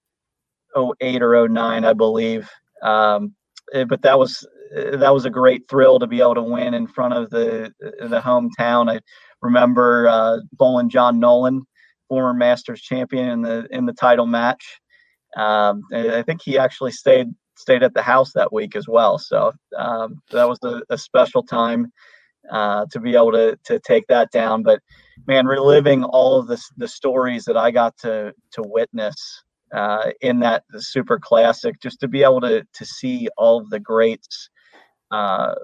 08 1.01 1.23
or 1.23 1.49
09, 1.49 1.85
I 1.85 1.93
believe. 1.93 2.51
Um, 2.83 3.35
eh, 3.73 3.85
but 3.85 4.03
that 4.03 4.19
was 4.19 4.47
that 4.73 5.15
was 5.15 5.25
a 5.25 5.31
great 5.31 5.63
thrill 5.69 5.99
to 5.99 6.07
be 6.07 6.21
able 6.21 6.35
to 6.35 6.43
win 6.43 6.75
in 6.75 6.87
front 6.87 7.15
of 7.15 7.31
the 7.31 7.73
the 7.81 8.21
hometown. 8.21 8.91
I 8.91 9.01
remember 9.41 10.09
uh, 10.09 10.39
bowling 10.53 10.91
John 10.91 11.19
Nolan, 11.19 11.63
former 12.09 12.35
Masters 12.35 12.83
champion 12.83 13.29
in 13.29 13.43
the 13.43 13.67
in 13.71 13.87
the 13.87 13.93
title 13.93 14.27
match. 14.27 14.81
Um, 15.37 15.83
I 15.93 16.23
think 16.23 16.41
he 16.43 16.59
actually 16.59 16.93
stayed 16.93 17.29
stayed 17.59 17.83
at 17.83 17.95
the 17.95 18.03
house 18.03 18.33
that 18.33 18.53
week 18.53 18.77
as 18.77 18.89
well. 18.89 19.19
So 19.19 19.53
um, 19.77 20.23
that 20.31 20.49
was 20.49 20.59
a, 20.63 20.81
a 20.91 20.97
special 20.97 21.43
time 21.43 21.93
uh, 22.51 22.87
to 22.91 23.01
be 23.01 23.15
able 23.15 23.33
to 23.33 23.59
to 23.65 23.79
take 23.81 24.07
that 24.09 24.31
down. 24.31 24.63
But 24.63 24.81
man, 25.27 25.47
reliving 25.47 26.05
all 26.05 26.39
of 26.39 26.47
the 26.47 26.63
the 26.77 26.89
stories 26.89 27.45
that 27.45 27.57
I 27.57 27.71
got 27.71 27.97
to 27.99 28.33
to 28.53 28.63
witness 28.63 29.43
uh, 29.75 30.11
in 30.21 30.41
that 30.41 30.65
super 30.77 31.19
classic, 31.19 31.81
just 31.81 32.01
to 32.01 32.09
be 32.09 32.23
able 32.23 32.41
to 32.43 32.65
to 32.73 32.85
see 32.85 33.29
all 33.37 33.59
of 33.59 33.71
the 33.71 33.81
greats 33.81 34.49
uh, 35.11 35.55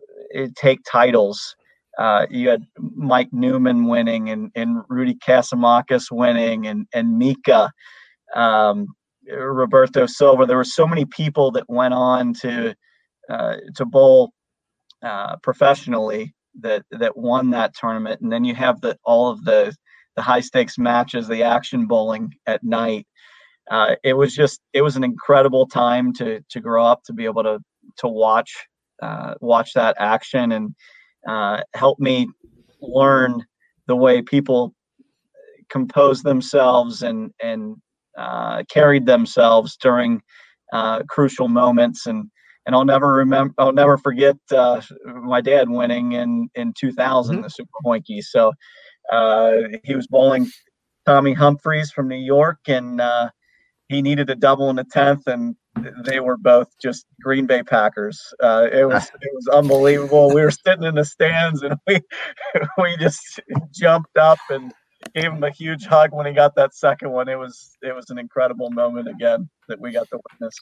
take 0.56 0.80
titles. 0.90 1.56
Uh, 1.96 2.26
you 2.28 2.48
had 2.48 2.66
Mike 2.78 3.32
Newman 3.32 3.86
winning 3.86 4.30
and, 4.30 4.50
and 4.56 4.82
Rudy 4.88 5.14
Kasimakis 5.14 6.10
winning 6.10 6.66
and 6.66 6.86
and 6.92 7.16
Mika, 7.16 7.70
um, 8.34 8.88
Roberto 9.28 10.06
Silva. 10.06 10.46
There 10.46 10.56
were 10.56 10.64
so 10.64 10.86
many 10.86 11.04
people 11.04 11.50
that 11.52 11.68
went 11.68 11.94
on 11.94 12.34
to 12.34 12.74
uh, 13.28 13.56
to 13.76 13.84
bowl 13.84 14.32
uh, 15.02 15.36
professionally 15.42 16.34
that 16.60 16.84
that 16.90 17.16
won 17.16 17.50
that 17.50 17.74
tournament, 17.74 18.20
and 18.20 18.32
then 18.32 18.44
you 18.44 18.54
have 18.54 18.80
the 18.80 18.96
all 19.04 19.30
of 19.30 19.44
the 19.44 19.74
the 20.16 20.22
high 20.22 20.40
stakes 20.40 20.78
matches, 20.78 21.26
the 21.28 21.42
action 21.42 21.86
bowling 21.86 22.32
at 22.46 22.62
night. 22.62 23.06
Uh, 23.70 23.96
it 24.04 24.14
was 24.14 24.34
just 24.34 24.60
it 24.72 24.82
was 24.82 24.96
an 24.96 25.04
incredible 25.04 25.66
time 25.66 26.12
to 26.14 26.40
to 26.50 26.60
grow 26.60 26.84
up 26.84 27.02
to 27.04 27.12
be 27.12 27.24
able 27.24 27.42
to 27.42 27.58
to 27.98 28.08
watch 28.08 28.52
uh, 29.02 29.34
watch 29.40 29.72
that 29.74 29.96
action 29.98 30.52
and 30.52 30.74
uh, 31.28 31.60
help 31.74 31.98
me 31.98 32.28
learn 32.80 33.44
the 33.86 33.96
way 33.96 34.22
people 34.22 34.74
compose 35.70 36.22
themselves 36.22 37.02
and 37.02 37.32
and 37.42 37.76
carried 38.68 39.06
themselves 39.06 39.76
during 39.76 40.22
uh, 40.72 41.02
crucial 41.08 41.48
moments 41.48 42.06
and 42.06 42.30
and 42.66 42.74
I'll 42.74 42.84
never 42.84 43.12
remember. 43.12 43.54
I'll 43.58 43.72
never 43.72 43.98
forget 43.98 44.36
uh, 44.50 44.80
my 45.04 45.40
dad 45.40 45.68
winning 45.68 46.12
in 46.12 46.48
in 46.54 46.72
2000 46.78 47.34
mm-hmm. 47.34 47.42
the 47.42 47.50
Super 47.50 47.70
Hoinke. 47.84 48.22
So 48.22 48.52
uh, 49.12 49.56
he 49.82 49.94
was 49.94 50.06
bowling 50.06 50.50
Tommy 51.06 51.34
Humphreys 51.34 51.90
from 51.90 52.08
New 52.08 52.16
York, 52.16 52.58
and 52.66 53.00
uh, 53.00 53.30
he 53.88 54.00
needed 54.00 54.30
a 54.30 54.34
double 54.34 54.70
in 54.70 54.76
the 54.76 54.84
tenth, 54.84 55.26
and 55.26 55.56
they 56.04 56.20
were 56.20 56.38
both 56.38 56.68
just 56.80 57.04
Green 57.22 57.46
Bay 57.46 57.62
Packers. 57.62 58.20
Uh, 58.42 58.68
it 58.72 58.88
was 58.88 59.10
it 59.20 59.30
was 59.34 59.48
unbelievable. 59.48 60.32
We 60.32 60.40
were 60.40 60.50
sitting 60.50 60.84
in 60.84 60.94
the 60.94 61.04
stands, 61.04 61.62
and 61.62 61.76
we 61.86 62.00
we 62.78 62.96
just 62.96 63.40
jumped 63.72 64.16
up 64.16 64.38
and 64.48 64.72
gave 65.12 65.32
him 65.32 65.42
a 65.42 65.50
huge 65.50 65.84
hug 65.84 66.12
when 66.12 66.26
he 66.26 66.32
got 66.32 66.54
that 66.56 66.74
second 66.74 67.10
one. 67.10 67.28
It 67.28 67.38
was 67.38 67.76
it 67.82 67.94
was 67.94 68.10
an 68.10 68.18
incredible 68.18 68.70
moment 68.70 69.08
again 69.08 69.48
that 69.68 69.80
we 69.80 69.92
got 69.92 70.08
to 70.10 70.20
witness. 70.30 70.56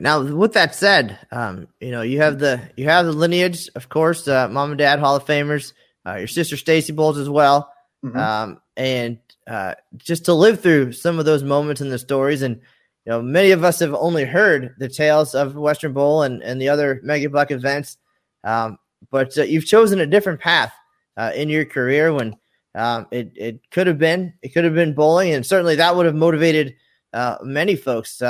Now, 0.00 0.22
with 0.22 0.54
that 0.54 0.74
said, 0.74 1.18
um, 1.30 1.68
you 1.80 1.90
know 1.90 2.02
you 2.02 2.20
have 2.20 2.38
the 2.38 2.60
you 2.76 2.86
have 2.86 3.06
the 3.06 3.12
lineage, 3.12 3.68
of 3.74 3.88
course, 3.88 4.26
uh, 4.26 4.48
mom 4.48 4.70
and 4.70 4.78
dad 4.78 4.98
Hall 4.98 5.16
of 5.16 5.24
Famers. 5.24 5.72
Uh, 6.04 6.16
your 6.16 6.26
sister 6.26 6.56
Stacy 6.56 6.92
Bowles 6.92 7.18
as 7.18 7.28
well, 7.28 7.72
mm-hmm. 8.04 8.18
um, 8.18 8.60
and 8.76 9.18
uh, 9.46 9.74
just 9.96 10.24
to 10.24 10.34
live 10.34 10.60
through 10.60 10.92
some 10.92 11.20
of 11.20 11.24
those 11.24 11.44
moments 11.44 11.80
and 11.80 11.92
the 11.92 11.98
stories, 11.98 12.42
and 12.42 12.56
you 12.56 13.12
know 13.12 13.22
many 13.22 13.52
of 13.52 13.62
us 13.62 13.78
have 13.78 13.94
only 13.94 14.24
heard 14.24 14.74
the 14.78 14.88
tales 14.88 15.34
of 15.34 15.54
Western 15.54 15.92
Bowl 15.92 16.22
and 16.22 16.42
and 16.42 16.60
the 16.60 16.68
other 16.68 17.00
Mega 17.04 17.28
Buck 17.28 17.50
events, 17.50 17.98
um, 18.44 18.78
but 19.10 19.36
uh, 19.38 19.42
you've 19.42 19.66
chosen 19.66 20.00
a 20.00 20.06
different 20.06 20.40
path 20.40 20.72
uh, 21.16 21.32
in 21.34 21.48
your 21.48 21.64
career 21.64 22.12
when 22.12 22.36
um, 22.74 23.06
it 23.10 23.32
it 23.36 23.70
could 23.70 23.86
have 23.86 23.98
been 23.98 24.34
it 24.42 24.50
could 24.50 24.64
have 24.64 24.74
been 24.74 24.94
bowling, 24.94 25.32
and 25.32 25.44
certainly 25.44 25.76
that 25.76 25.94
would 25.96 26.06
have 26.06 26.14
motivated 26.14 26.74
uh, 27.12 27.36
many 27.42 27.76
folks 27.76 28.20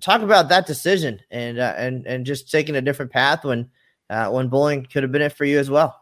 talk 0.00 0.22
about 0.22 0.48
that 0.48 0.66
decision 0.66 1.20
and 1.30 1.58
uh, 1.58 1.74
and 1.76 2.06
and 2.06 2.26
just 2.26 2.50
taking 2.50 2.76
a 2.76 2.82
different 2.82 3.12
path 3.12 3.44
when 3.44 3.68
uh, 4.10 4.28
when 4.30 4.48
bowling 4.48 4.86
could 4.86 5.02
have 5.02 5.12
been 5.12 5.22
it 5.22 5.32
for 5.32 5.44
you 5.44 5.58
as 5.58 5.70
well. 5.70 6.00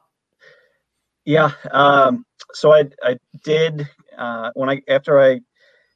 Yeah. 1.25 1.53
Um, 1.71 2.27
so 2.53 2.73
I 2.73 2.85
I 3.03 3.19
did 3.45 3.89
uh, 4.17 4.51
when 4.55 4.69
I 4.69 4.83
after 4.89 5.21
I 5.21 5.41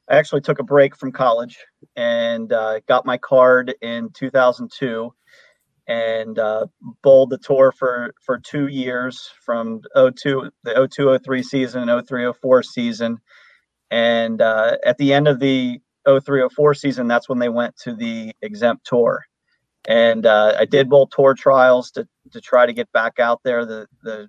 I 0.09 0.17
actually 0.17 0.41
took 0.41 0.59
a 0.59 0.63
break 0.63 0.95
from 0.95 1.11
college 1.11 1.57
and 1.95 2.51
uh, 2.51 2.79
got 2.87 3.05
my 3.05 3.17
card 3.17 3.75
in 3.81 4.09
2002 4.11 5.13
and 5.89 6.39
uh, 6.39 6.67
bowled 7.03 7.31
the 7.31 7.39
tour 7.39 7.73
for 7.73 8.13
for 8.25 8.39
two 8.39 8.67
years 8.67 9.29
from 9.45 9.81
02 9.95 10.51
the 10.63 10.89
02 10.95 11.19
03 11.19 11.43
season 11.43 12.03
03 12.07 12.33
04 12.41 12.63
season 12.63 13.17
and 13.91 14.41
uh, 14.41 14.77
at 14.85 14.97
the 14.97 15.13
end 15.13 15.27
of 15.27 15.39
the 15.39 15.79
0304 16.05 16.73
season, 16.73 17.07
that's 17.07 17.29
when 17.29 17.39
they 17.39 17.49
went 17.49 17.75
to 17.77 17.95
the 17.95 18.33
exempt 18.41 18.85
tour. 18.85 19.23
And 19.87 20.25
uh, 20.25 20.55
I 20.59 20.65
did 20.65 20.89
bowl 20.89 21.07
tour 21.07 21.33
trials 21.33 21.91
to, 21.91 22.07
to 22.31 22.41
try 22.41 22.65
to 22.65 22.73
get 22.73 22.91
back 22.91 23.19
out 23.19 23.41
there 23.43 23.65
the, 23.65 23.87
the 24.03 24.27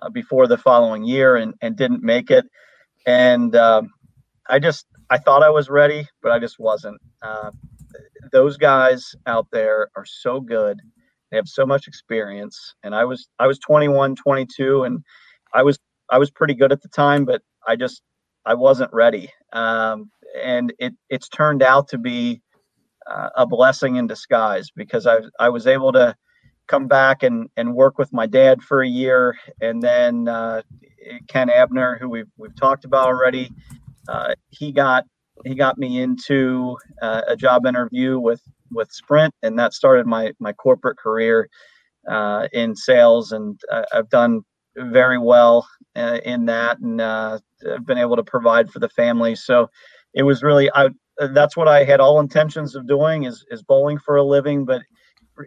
uh, 0.00 0.08
before 0.10 0.46
the 0.46 0.58
following 0.58 1.04
year 1.04 1.36
and, 1.36 1.54
and 1.60 1.76
didn't 1.76 2.02
make 2.02 2.30
it. 2.30 2.46
And 3.06 3.54
um, 3.54 3.90
I 4.48 4.58
just, 4.58 4.86
I 5.10 5.18
thought 5.18 5.42
I 5.42 5.50
was 5.50 5.70
ready, 5.70 6.06
but 6.22 6.32
I 6.32 6.38
just 6.38 6.58
wasn't. 6.58 7.00
Those 8.32 8.56
guys 8.56 9.14
out 9.26 9.46
there 9.52 9.88
are 9.96 10.06
so 10.06 10.40
good. 10.40 10.80
They 11.30 11.36
have 11.36 11.48
so 11.48 11.66
much 11.66 11.86
experience. 11.86 12.74
And 12.82 12.94
I 12.94 13.04
was, 13.04 13.28
I 13.38 13.46
was 13.46 13.58
21, 13.58 14.16
22, 14.16 14.84
and 14.84 15.04
I 15.54 15.62
was, 15.62 15.78
I 16.10 16.18
was 16.18 16.30
pretty 16.30 16.54
good 16.54 16.72
at 16.72 16.82
the 16.82 16.88
time, 16.88 17.24
but 17.24 17.42
I 17.66 17.76
just, 17.76 18.02
I 18.46 18.54
wasn't 18.54 18.92
ready. 18.92 19.30
Um, 19.52 20.10
and 20.40 20.72
it 20.78 20.94
it's 21.08 21.28
turned 21.28 21.62
out 21.62 21.88
to 21.88 21.98
be 21.98 22.40
uh, 23.06 23.30
a 23.36 23.46
blessing 23.46 23.96
in 23.96 24.06
disguise 24.06 24.70
because 24.74 25.06
I 25.06 25.18
I 25.38 25.48
was 25.48 25.66
able 25.66 25.92
to 25.92 26.14
come 26.66 26.86
back 26.86 27.22
and 27.22 27.48
and 27.56 27.74
work 27.74 27.98
with 27.98 28.12
my 28.12 28.26
dad 28.26 28.62
for 28.62 28.82
a 28.82 28.88
year, 28.88 29.36
and 29.60 29.82
then 29.82 30.28
uh, 30.28 30.62
Ken 31.28 31.50
Abner, 31.50 31.98
who 32.00 32.08
we've 32.08 32.30
we've 32.36 32.56
talked 32.56 32.84
about 32.84 33.06
already, 33.06 33.50
uh, 34.08 34.34
he 34.50 34.72
got 34.72 35.04
he 35.44 35.54
got 35.54 35.78
me 35.78 36.00
into 36.00 36.76
uh, 37.02 37.22
a 37.28 37.36
job 37.36 37.66
interview 37.66 38.18
with 38.18 38.42
with 38.70 38.90
Sprint, 38.92 39.34
and 39.42 39.58
that 39.58 39.72
started 39.72 40.06
my 40.06 40.32
my 40.38 40.52
corporate 40.52 40.98
career 40.98 41.48
uh, 42.08 42.48
in 42.52 42.74
sales, 42.74 43.32
and 43.32 43.60
I've 43.92 44.10
done 44.10 44.42
very 44.76 45.18
well 45.18 45.68
uh, 45.96 46.18
in 46.24 46.46
that, 46.46 46.78
and 46.78 47.00
I've 47.00 47.86
been 47.86 47.98
able 47.98 48.16
to 48.16 48.22
provide 48.22 48.70
for 48.70 48.78
the 48.78 48.88
family. 48.88 49.34
So 49.34 49.68
it 50.14 50.22
was 50.22 50.42
really 50.42 50.70
I 50.74 50.90
that's 51.18 51.56
what 51.56 51.68
I 51.68 51.84
had 51.84 52.00
all 52.00 52.20
intentions 52.20 52.74
of 52.74 52.86
doing 52.86 53.24
is 53.24 53.44
is 53.50 53.62
bowling 53.62 53.98
for 53.98 54.16
a 54.16 54.22
living, 54.22 54.64
but 54.64 54.82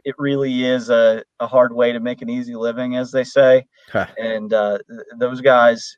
it 0.05 0.15
really 0.17 0.65
is 0.65 0.89
a, 0.89 1.23
a 1.39 1.47
hard 1.47 1.73
way 1.73 1.91
to 1.91 1.99
make 1.99 2.21
an 2.21 2.29
easy 2.29 2.55
living, 2.55 2.95
as 2.95 3.11
they 3.11 3.23
say. 3.23 3.65
Huh. 3.91 4.07
And 4.17 4.53
uh, 4.53 4.79
those 5.17 5.41
guys, 5.41 5.97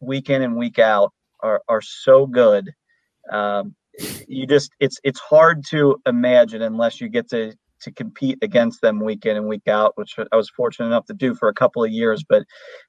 week 0.00 0.30
in 0.30 0.42
and 0.42 0.56
week 0.56 0.78
out, 0.78 1.12
are 1.40 1.62
are 1.68 1.80
so 1.80 2.26
good. 2.26 2.70
Um, 3.30 3.74
you 4.28 4.46
just 4.46 4.70
it's 4.80 4.98
it's 5.04 5.20
hard 5.20 5.64
to 5.70 6.00
imagine 6.06 6.62
unless 6.62 7.00
you 7.00 7.08
get 7.08 7.28
to 7.30 7.54
to 7.82 7.90
compete 7.92 8.38
against 8.42 8.80
them 8.82 9.00
week 9.00 9.24
in 9.26 9.36
and 9.36 9.46
week 9.46 9.66
out, 9.66 9.92
which 9.96 10.16
I 10.32 10.36
was 10.36 10.50
fortunate 10.50 10.86
enough 10.86 11.06
to 11.06 11.14
do 11.14 11.34
for 11.34 11.48
a 11.48 11.54
couple 11.54 11.82
of 11.82 11.90
years. 11.90 12.24
But 12.28 12.44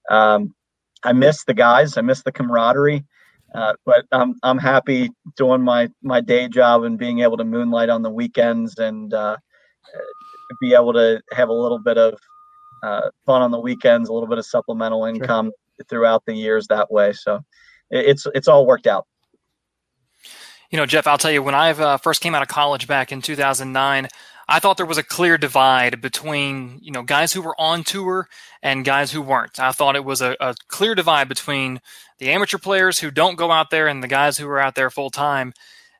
um, 0.10 0.54
I 1.04 1.14
miss 1.14 1.44
the 1.46 1.54
guys. 1.54 1.98
I 1.98 2.02
miss 2.02 2.24
the 2.24 2.32
camaraderie. 2.32 3.06
Uh, 3.54 3.74
but 3.86 4.06
I'm 4.12 4.36
I'm 4.44 4.58
happy 4.58 5.10
doing 5.36 5.62
my 5.62 5.90
my 6.02 6.22
day 6.22 6.48
job 6.48 6.84
and 6.84 6.98
being 6.98 7.20
able 7.20 7.38
to 7.38 7.44
moonlight 7.44 7.90
on 7.90 8.02
the 8.02 8.10
weekends 8.10 8.78
and 8.78 9.14
uh, 9.14 9.36
be 10.62 10.74
able 10.74 10.94
to 10.94 11.22
have 11.34 11.50
a 11.50 11.54
little 11.54 11.80
bit 11.80 11.98
of 11.98 12.18
uh, 12.84 13.10
fun 13.26 13.42
on 13.42 13.52
the 13.52 13.60
weekends, 13.60 14.10
a 14.10 14.14
little 14.14 14.30
bit 14.30 14.38
of 14.38 14.46
supplemental 14.46 15.06
income 15.06 15.48
sure. 15.48 15.86
throughout 15.90 16.24
the 16.26 16.34
years 16.34 16.68
that 16.68 16.90
way. 16.92 17.12
So 17.12 17.42
it's 17.90 18.26
it's 18.34 18.48
all 18.48 18.66
worked 18.66 18.88
out. 18.88 19.06
You 20.72 20.78
know, 20.78 20.86
Jeff, 20.86 21.06
I'll 21.06 21.18
tell 21.18 21.32
you 21.32 21.44
when 21.44 21.54
I 21.54 21.72
uh, 21.72 21.98
first 21.98 22.22
came 22.22 22.34
out 22.34 22.42
of 22.42 22.48
college 22.48 22.88
back 22.88 23.12
in 23.12 23.22
2009. 23.22 24.08
I 24.48 24.60
thought 24.60 24.78
there 24.78 24.86
was 24.86 24.98
a 24.98 25.04
clear 25.04 25.38
divide 25.38 26.00
between 26.00 26.80
you 26.82 26.92
know 26.92 27.04
guys 27.04 27.34
who 27.34 27.42
were 27.42 27.60
on 27.60 27.84
tour 27.84 28.30
and 28.64 28.86
guys 28.86 29.12
who 29.12 29.22
weren't. 29.22 29.60
I 29.60 29.74
thought 29.74 29.98
it 29.98 30.06
was 30.06 30.22
a, 30.22 30.38
a 30.40 30.56
clear 30.70 30.96
divide 30.96 31.28
between 31.28 31.82
the 32.20 32.30
amateur 32.30 32.58
players 32.58 33.00
who 33.00 33.12
don't 33.12 33.36
go 33.36 33.52
out 33.52 33.70
there 33.70 33.90
and 33.90 34.02
the 34.02 34.08
guys 34.08 34.38
who 34.38 34.48
are 34.48 34.60
out 34.60 34.76
there 34.76 34.90
full 34.90 35.10
time. 35.10 35.54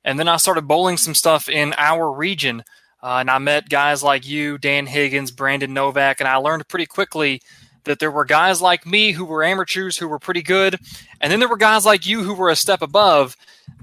And 0.06 0.18
then 0.18 0.30
I 0.30 0.38
started 0.38 0.68
bowling 0.68 0.98
some 0.98 1.16
stuff 1.16 1.50
in 1.50 1.74
our 1.78 2.10
region, 2.10 2.64
uh, 3.04 3.18
and 3.18 3.30
I 3.30 3.40
met 3.40 3.70
guys 3.70 4.04
like 4.04 4.26
you, 4.26 4.58
Dan 4.58 4.86
Higgins, 4.86 5.32
Brandon 5.32 5.74
Novak, 5.74 6.22
and 6.22 6.30
I 6.30 6.38
learned 6.38 6.68
pretty 6.70 6.86
quickly 6.86 7.42
that 7.86 8.00
there 8.00 8.12
were 8.12 8.26
guys 8.26 8.62
like 8.62 8.86
me 8.86 9.12
who 9.12 9.26
were 9.26 9.44
amateurs 9.44 9.98
who 9.98 10.08
were 10.08 10.20
pretty 10.20 10.42
good, 10.42 10.78
and 11.20 11.32
then 11.32 11.40
there 11.40 11.50
were 11.50 11.58
guys 11.58 11.86
like 11.86 12.06
you 12.06 12.24
who 12.24 12.34
were 12.34 12.50
a 12.50 12.56
step 12.56 12.82
above 12.82 13.36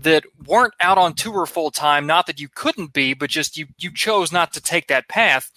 that 0.02 0.24
weren't 0.46 0.74
out 0.80 0.98
on 0.98 1.12
tour 1.14 1.44
full 1.46 1.70
time. 1.72 2.06
Not 2.06 2.26
that 2.26 2.40
you 2.40 2.48
couldn't 2.48 2.92
be, 2.92 3.14
but 3.14 3.30
just 3.30 3.56
you 3.56 3.66
you 3.78 3.90
chose 3.92 4.30
not 4.32 4.52
to 4.52 4.60
take 4.60 4.86
that 4.88 5.08
path. 5.08 5.50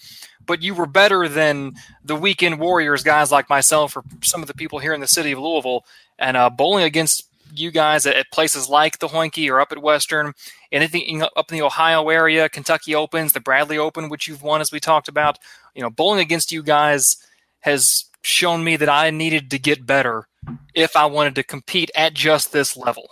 but 0.46 0.62
you 0.62 0.74
were 0.74 0.86
better 0.86 1.28
than 1.28 1.74
the 2.04 2.16
weekend 2.16 2.58
warriors 2.58 3.02
guys 3.02 3.30
like 3.30 3.48
myself 3.48 3.96
or 3.96 4.02
some 4.22 4.42
of 4.42 4.48
the 4.48 4.54
people 4.54 4.78
here 4.78 4.92
in 4.92 5.00
the 5.00 5.06
city 5.06 5.32
of 5.32 5.38
Louisville. 5.38 5.84
And 6.18 6.36
uh, 6.36 6.50
bowling 6.50 6.84
against 6.84 7.28
you 7.54 7.70
guys 7.70 8.06
at, 8.06 8.30
places 8.32 8.68
like 8.68 8.98
the 8.98 9.08
Hoinke 9.08 9.50
or 9.50 9.60
up 9.60 9.72
at 9.72 9.82
Western, 9.82 10.32
anything 10.70 11.22
up 11.22 11.50
in 11.50 11.58
the 11.58 11.64
Ohio 11.64 12.08
area, 12.08 12.48
Kentucky 12.48 12.94
Opens, 12.94 13.32
the 13.32 13.40
Bradley 13.40 13.78
Open, 13.78 14.08
which 14.08 14.26
you've 14.26 14.42
won 14.42 14.60
as 14.60 14.72
we 14.72 14.80
talked 14.80 15.08
about. 15.08 15.38
You 15.74 15.82
know, 15.82 15.90
bowling 15.90 16.20
against 16.20 16.52
you 16.52 16.62
guys 16.62 17.16
has 17.60 18.06
shown 18.22 18.64
me 18.64 18.76
that 18.76 18.88
I 18.88 19.10
needed 19.10 19.50
to 19.50 19.58
get 19.58 19.86
better 19.86 20.26
if 20.74 20.96
I 20.96 21.06
wanted 21.06 21.34
to 21.36 21.42
compete 21.42 21.90
at 21.94 22.14
just 22.14 22.52
this 22.52 22.76
level. 22.76 23.10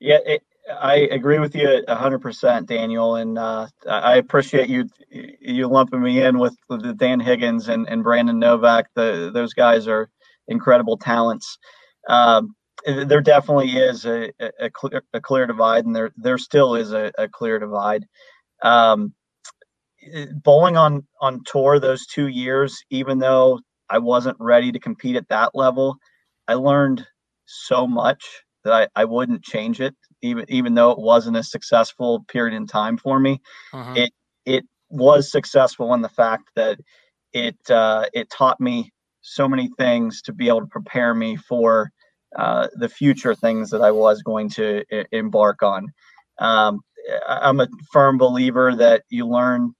Yeah, 0.00 0.18
it, 0.26 0.42
I 0.80 1.08
agree 1.10 1.38
with 1.38 1.54
you 1.54 1.84
hundred 1.88 2.20
percent, 2.20 2.68
Daniel, 2.68 3.16
and 3.16 3.38
uh, 3.38 3.66
I 3.88 4.16
appreciate 4.16 4.68
you 4.68 4.88
you 5.10 5.68
lumping 5.68 6.02
me 6.02 6.22
in 6.22 6.38
with 6.38 6.56
the 6.68 6.94
Dan 6.94 7.20
Higgins 7.20 7.68
and, 7.68 7.88
and 7.88 8.02
Brandon 8.02 8.38
Novak. 8.38 8.86
The, 8.94 9.30
those 9.32 9.52
guys 9.52 9.86
are 9.86 10.10
incredible 10.48 10.96
talents. 10.96 11.58
Um, 12.08 12.54
there 12.86 13.20
definitely 13.20 13.70
is 13.70 14.04
a, 14.04 14.30
a, 14.58 14.70
clear, 14.70 15.02
a 15.12 15.20
clear 15.20 15.46
divide, 15.46 15.86
and 15.86 15.94
there 15.94 16.12
there 16.16 16.38
still 16.38 16.74
is 16.74 16.92
a, 16.92 17.12
a 17.18 17.28
clear 17.28 17.58
divide. 17.58 18.06
Um, 18.62 19.14
bowling 20.42 20.76
on 20.76 21.06
on 21.20 21.42
tour 21.44 21.78
those 21.78 22.06
two 22.06 22.28
years, 22.28 22.82
even 22.90 23.18
though 23.18 23.60
I 23.90 23.98
wasn't 23.98 24.36
ready 24.40 24.72
to 24.72 24.78
compete 24.78 25.16
at 25.16 25.28
that 25.28 25.50
level, 25.54 25.96
I 26.48 26.54
learned 26.54 27.06
so 27.46 27.86
much 27.86 28.24
that 28.64 28.72
I, 28.72 29.02
I 29.02 29.04
wouldn't 29.04 29.44
change 29.44 29.80
it, 29.80 29.94
even 30.22 30.44
even 30.48 30.74
though 30.74 30.90
it 30.90 30.98
wasn't 30.98 31.36
a 31.36 31.42
successful 31.42 32.24
period 32.28 32.56
in 32.56 32.66
time 32.66 32.96
for 32.96 33.18
me. 33.18 33.40
Uh-huh. 33.72 33.92
It 33.94 34.12
it 34.44 34.64
was 34.90 35.30
successful 35.30 35.92
in 35.94 36.02
the 36.02 36.08
fact 36.08 36.50
that 36.56 36.78
it 37.32 37.58
uh, 37.70 38.06
it 38.12 38.30
taught 38.30 38.60
me 38.60 38.92
so 39.20 39.48
many 39.48 39.70
things 39.78 40.22
to 40.22 40.32
be 40.32 40.48
able 40.48 40.60
to 40.60 40.66
prepare 40.66 41.14
me 41.14 41.36
for 41.36 41.90
uh, 42.36 42.68
the 42.74 42.88
future 42.88 43.34
things 43.34 43.70
that 43.70 43.80
I 43.80 43.90
was 43.90 44.22
going 44.22 44.50
to 44.50 44.84
I- 44.92 45.06
embark 45.12 45.62
on. 45.62 45.88
Um, 46.38 46.80
I'm 47.28 47.60
a 47.60 47.68
firm 47.92 48.18
believer 48.18 48.74
that 48.76 49.02
you 49.08 49.26
learn 49.26 49.74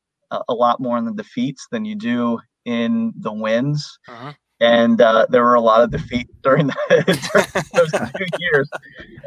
a, 0.48 0.54
lot 0.54 0.80
more 0.80 0.98
in 0.98 1.04
the 1.04 1.12
defeats 1.12 1.66
than 1.70 1.84
you 1.84 1.94
do 1.94 2.38
in 2.64 3.12
the 3.18 3.32
wins. 3.32 3.98
Uh-huh. 4.08 4.32
And 4.60 5.00
uh, 5.00 5.26
there 5.28 5.42
were 5.42 5.54
a 5.54 5.60
lot 5.60 5.82
of 5.82 5.90
defeats 5.90 6.32
during, 6.42 6.68
the, 6.68 7.28
during 7.32 7.66
those 7.74 8.10
two 8.16 8.26
years. 8.38 8.70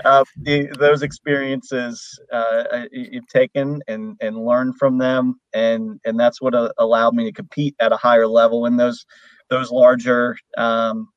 Uh, 0.06 0.24
the, 0.38 0.68
those 0.80 1.04
experiences 1.04 2.20
uh, 2.32 2.86
you've 2.92 3.28
taken 3.28 3.82
and, 3.88 4.16
and 4.22 4.38
learned 4.38 4.78
from 4.78 4.98
them, 4.98 5.40
and 5.54 6.00
and 6.06 6.20
that's 6.20 6.42
what 6.42 6.56
uh, 6.56 6.72
allowed 6.78 7.14
me 7.14 7.26
to 7.26 7.32
compete 7.32 7.76
at 7.80 7.92
a 7.92 7.98
higher 7.98 8.26
level 8.28 8.66
in 8.66 8.78
those 8.78 9.06
those 9.50 9.70
larger 9.72 10.38
um, 10.58 11.08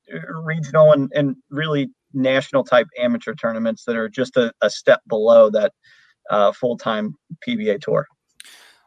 regional 0.44 0.92
and, 0.92 1.11
and 1.14 1.37
really 1.50 1.90
national 2.12 2.64
type 2.64 2.87
amateur 2.98 3.35
tournaments 3.35 3.85
that 3.85 3.96
are 3.96 4.09
just 4.09 4.37
a, 4.37 4.53
a 4.61 4.70
step 4.70 5.00
below 5.09 5.50
that 5.50 5.72
uh, 6.31 6.53
full 6.53 6.76
time 6.76 7.14
PBA 7.46 7.81
tour. 7.81 8.07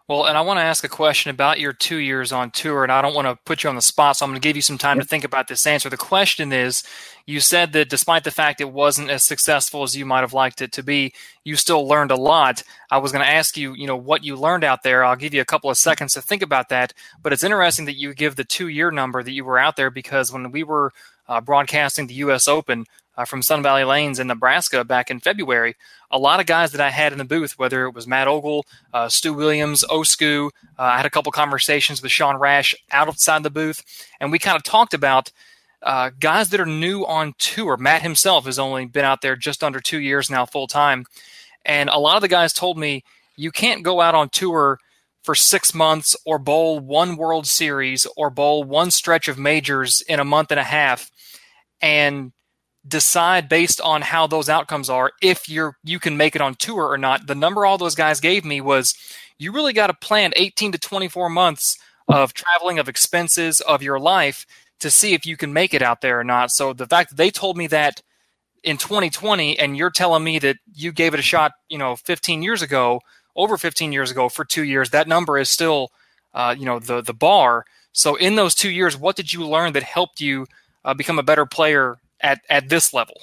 Well, 0.09 0.25
and 0.25 0.37
I 0.37 0.41
want 0.41 0.57
to 0.57 0.63
ask 0.63 0.83
a 0.83 0.89
question 0.89 1.29
about 1.29 1.61
your 1.61 1.71
two 1.71 1.95
years 1.95 2.33
on 2.33 2.51
tour, 2.51 2.83
and 2.83 2.91
I 2.91 3.01
don't 3.01 3.13
want 3.13 3.25
to 3.25 3.39
put 3.45 3.63
you 3.63 3.69
on 3.69 3.77
the 3.77 3.81
spot, 3.81 4.17
so 4.17 4.25
I'm 4.25 4.31
going 4.31 4.41
to 4.41 4.45
give 4.45 4.57
you 4.57 4.61
some 4.61 4.77
time 4.77 4.99
to 4.99 5.05
think 5.05 5.23
about 5.23 5.47
this 5.47 5.65
answer. 5.65 5.89
The 5.89 5.95
question 5.95 6.51
is 6.51 6.83
you 7.25 7.39
said 7.39 7.71
that 7.71 7.89
despite 7.89 8.25
the 8.25 8.31
fact 8.31 8.59
it 8.59 8.73
wasn't 8.73 9.09
as 9.09 9.23
successful 9.23 9.81
as 9.81 9.95
you 9.95 10.05
might 10.05 10.19
have 10.19 10.33
liked 10.33 10.61
it 10.61 10.73
to 10.73 10.83
be, 10.83 11.13
you 11.45 11.55
still 11.55 11.87
learned 11.87 12.11
a 12.11 12.17
lot. 12.17 12.63
I 12.91 12.97
was 12.97 13.13
going 13.13 13.23
to 13.23 13.31
ask 13.31 13.55
you, 13.55 13.75
you 13.75 13.87
know, 13.87 13.95
what 13.95 14.25
you 14.25 14.35
learned 14.35 14.65
out 14.65 14.83
there. 14.83 15.05
I'll 15.05 15.15
give 15.15 15.33
you 15.33 15.39
a 15.39 15.45
couple 15.45 15.69
of 15.69 15.77
seconds 15.77 16.15
to 16.15 16.21
think 16.21 16.41
about 16.41 16.67
that, 16.67 16.93
but 17.21 17.31
it's 17.31 17.45
interesting 17.45 17.85
that 17.85 17.95
you 17.95 18.13
give 18.13 18.35
the 18.35 18.43
two 18.43 18.67
year 18.67 18.91
number 18.91 19.23
that 19.23 19.31
you 19.31 19.45
were 19.45 19.57
out 19.57 19.77
there 19.77 19.89
because 19.89 20.33
when 20.33 20.51
we 20.51 20.63
were 20.63 20.91
uh, 21.29 21.39
broadcasting 21.39 22.07
the 22.07 22.15
U.S. 22.15 22.49
Open, 22.49 22.85
uh, 23.15 23.25
from 23.25 23.41
Sun 23.41 23.63
Valley 23.63 23.83
Lanes 23.83 24.19
in 24.19 24.27
Nebraska 24.27 24.83
back 24.83 25.11
in 25.11 25.19
February. 25.19 25.75
A 26.11 26.17
lot 26.17 26.39
of 26.39 26.45
guys 26.45 26.71
that 26.71 26.81
I 26.81 26.89
had 26.89 27.11
in 27.11 27.17
the 27.17 27.25
booth, 27.25 27.57
whether 27.57 27.85
it 27.85 27.93
was 27.93 28.07
Matt 28.07 28.27
Ogle, 28.27 28.65
uh, 28.93 29.09
Stu 29.09 29.33
Williams, 29.33 29.83
Osku, 29.89 30.47
uh, 30.47 30.49
I 30.81 30.97
had 30.97 31.05
a 31.05 31.09
couple 31.09 31.31
conversations 31.31 32.01
with 32.01 32.11
Sean 32.11 32.37
Rash 32.37 32.75
outside 32.91 33.43
the 33.43 33.49
booth, 33.49 33.83
and 34.19 34.31
we 34.31 34.39
kind 34.39 34.55
of 34.55 34.63
talked 34.63 34.93
about 34.93 35.31
uh, 35.81 36.11
guys 36.19 36.49
that 36.49 36.61
are 36.61 36.65
new 36.65 37.05
on 37.05 37.33
tour. 37.37 37.77
Matt 37.77 38.01
himself 38.01 38.45
has 38.45 38.59
only 38.59 38.85
been 38.85 39.05
out 39.05 39.21
there 39.21 39.35
just 39.35 39.63
under 39.63 39.79
two 39.79 39.99
years 39.99 40.29
now, 40.29 40.45
full 40.45 40.67
time, 40.67 41.05
and 41.65 41.89
a 41.89 41.99
lot 41.99 42.15
of 42.15 42.21
the 42.21 42.27
guys 42.27 42.53
told 42.53 42.77
me 42.77 43.03
you 43.35 43.51
can't 43.51 43.83
go 43.83 44.01
out 44.01 44.15
on 44.15 44.29
tour 44.29 44.79
for 45.23 45.35
six 45.35 45.73
months 45.73 46.15
or 46.25 46.37
bowl 46.37 46.79
one 46.79 47.15
World 47.15 47.47
Series 47.47 48.05
or 48.17 48.29
bowl 48.29 48.63
one 48.63 48.91
stretch 48.91 49.27
of 49.27 49.39
majors 49.39 50.01
in 50.01 50.19
a 50.19 50.25
month 50.25 50.51
and 50.51 50.59
a 50.59 50.63
half 50.63 51.09
and 51.81 52.31
decide 52.87 53.47
based 53.47 53.79
on 53.81 54.01
how 54.01 54.27
those 54.27 54.49
outcomes 54.49 54.89
are 54.89 55.11
if 55.21 55.47
you're 55.47 55.77
you 55.83 55.99
can 55.99 56.17
make 56.17 56.35
it 56.35 56.41
on 56.41 56.55
tour 56.55 56.87
or 56.87 56.97
not. 56.97 57.27
The 57.27 57.35
number 57.35 57.65
all 57.65 57.77
those 57.77 57.95
guys 57.95 58.19
gave 58.19 58.43
me 58.43 58.61
was 58.61 58.93
you 59.37 59.51
really 59.51 59.73
got 59.73 59.87
to 59.87 59.93
plan 59.93 60.33
18 60.35 60.73
to 60.73 60.77
24 60.77 61.29
months 61.29 61.77
of 62.07 62.33
traveling 62.33 62.79
of 62.79 62.89
expenses 62.89 63.61
of 63.61 63.81
your 63.81 63.99
life 63.99 64.45
to 64.79 64.89
see 64.89 65.13
if 65.13 65.25
you 65.25 65.37
can 65.37 65.53
make 65.53 65.73
it 65.73 65.81
out 65.81 66.01
there 66.01 66.19
or 66.19 66.23
not. 66.23 66.51
So 66.51 66.73
the 66.73 66.85
fact 66.85 67.11
that 67.11 67.15
they 67.15 67.31
told 67.31 67.57
me 67.57 67.67
that 67.67 68.01
in 68.63 68.77
2020 68.77 69.57
and 69.57 69.77
you're 69.77 69.89
telling 69.89 70.23
me 70.23 70.39
that 70.39 70.57
you 70.73 70.91
gave 70.91 71.13
it 71.13 71.19
a 71.19 71.23
shot, 71.23 71.53
you 71.69 71.77
know, 71.77 71.95
15 71.95 72.41
years 72.43 72.61
ago, 72.61 72.99
over 73.35 73.57
15 73.57 73.91
years 73.93 74.11
ago 74.11 74.27
for 74.29 74.43
2 74.43 74.63
years, 74.63 74.89
that 74.89 75.07
number 75.07 75.37
is 75.37 75.49
still 75.49 75.89
uh, 76.33 76.55
you 76.57 76.65
know, 76.65 76.79
the 76.79 77.01
the 77.01 77.13
bar. 77.13 77.63
So 77.91 78.15
in 78.15 78.35
those 78.35 78.55
2 78.55 78.69
years, 78.69 78.97
what 78.97 79.15
did 79.15 79.31
you 79.31 79.47
learn 79.47 79.73
that 79.73 79.83
helped 79.83 80.19
you 80.19 80.47
uh, 80.83 80.93
become 80.93 81.19
a 81.19 81.23
better 81.23 81.45
player 81.45 81.97
at 82.23 82.41
at 82.49 82.69
this 82.69 82.93
level. 82.93 83.21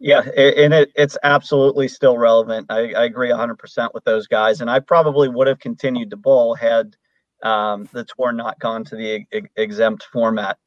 Yeah, 0.00 0.20
and 0.20 0.72
it, 0.72 0.92
it's 0.94 1.18
absolutely 1.24 1.88
still 1.88 2.18
relevant. 2.18 2.66
I, 2.70 2.92
I 2.92 3.04
agree 3.04 3.30
100% 3.30 3.94
with 3.94 4.04
those 4.04 4.28
guys, 4.28 4.60
and 4.60 4.70
I 4.70 4.78
probably 4.78 5.28
would 5.28 5.48
have 5.48 5.58
continued 5.58 6.10
to 6.10 6.16
bowl 6.16 6.54
had 6.54 6.94
um, 7.42 7.88
the 7.92 8.04
tour 8.04 8.32
not 8.32 8.60
gone 8.60 8.84
to 8.84 8.96
the 8.96 9.26
ex- 9.32 9.48
exempt 9.56 10.06
format. 10.12 10.58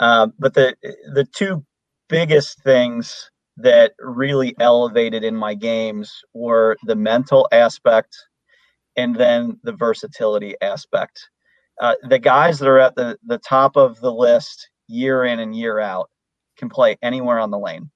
Uh, 0.00 0.28
but 0.38 0.54
the 0.54 0.74
the 1.14 1.24
two 1.24 1.64
biggest 2.08 2.62
things 2.62 3.30
that 3.56 3.92
really 4.00 4.54
elevated 4.58 5.22
in 5.24 5.36
my 5.36 5.54
games 5.54 6.12
were 6.34 6.76
the 6.84 6.96
mental 6.96 7.48
aspect 7.52 8.16
and 8.96 9.14
then 9.16 9.58
the 9.62 9.72
versatility 9.72 10.54
aspect. 10.60 11.28
Uh, 11.80 11.94
the 12.08 12.18
guys 12.18 12.58
that 12.58 12.68
are 12.68 12.78
at 12.78 12.94
the, 12.96 13.16
the 13.24 13.38
top 13.38 13.76
of 13.76 14.00
the 14.00 14.12
list 14.12 14.68
year 14.88 15.24
in 15.24 15.40
and 15.40 15.56
year 15.56 15.78
out 15.78 16.10
can 16.56 16.68
play 16.68 16.96
anywhere 17.02 17.38
on 17.38 17.50
the 17.50 17.58
lane. 17.58 17.90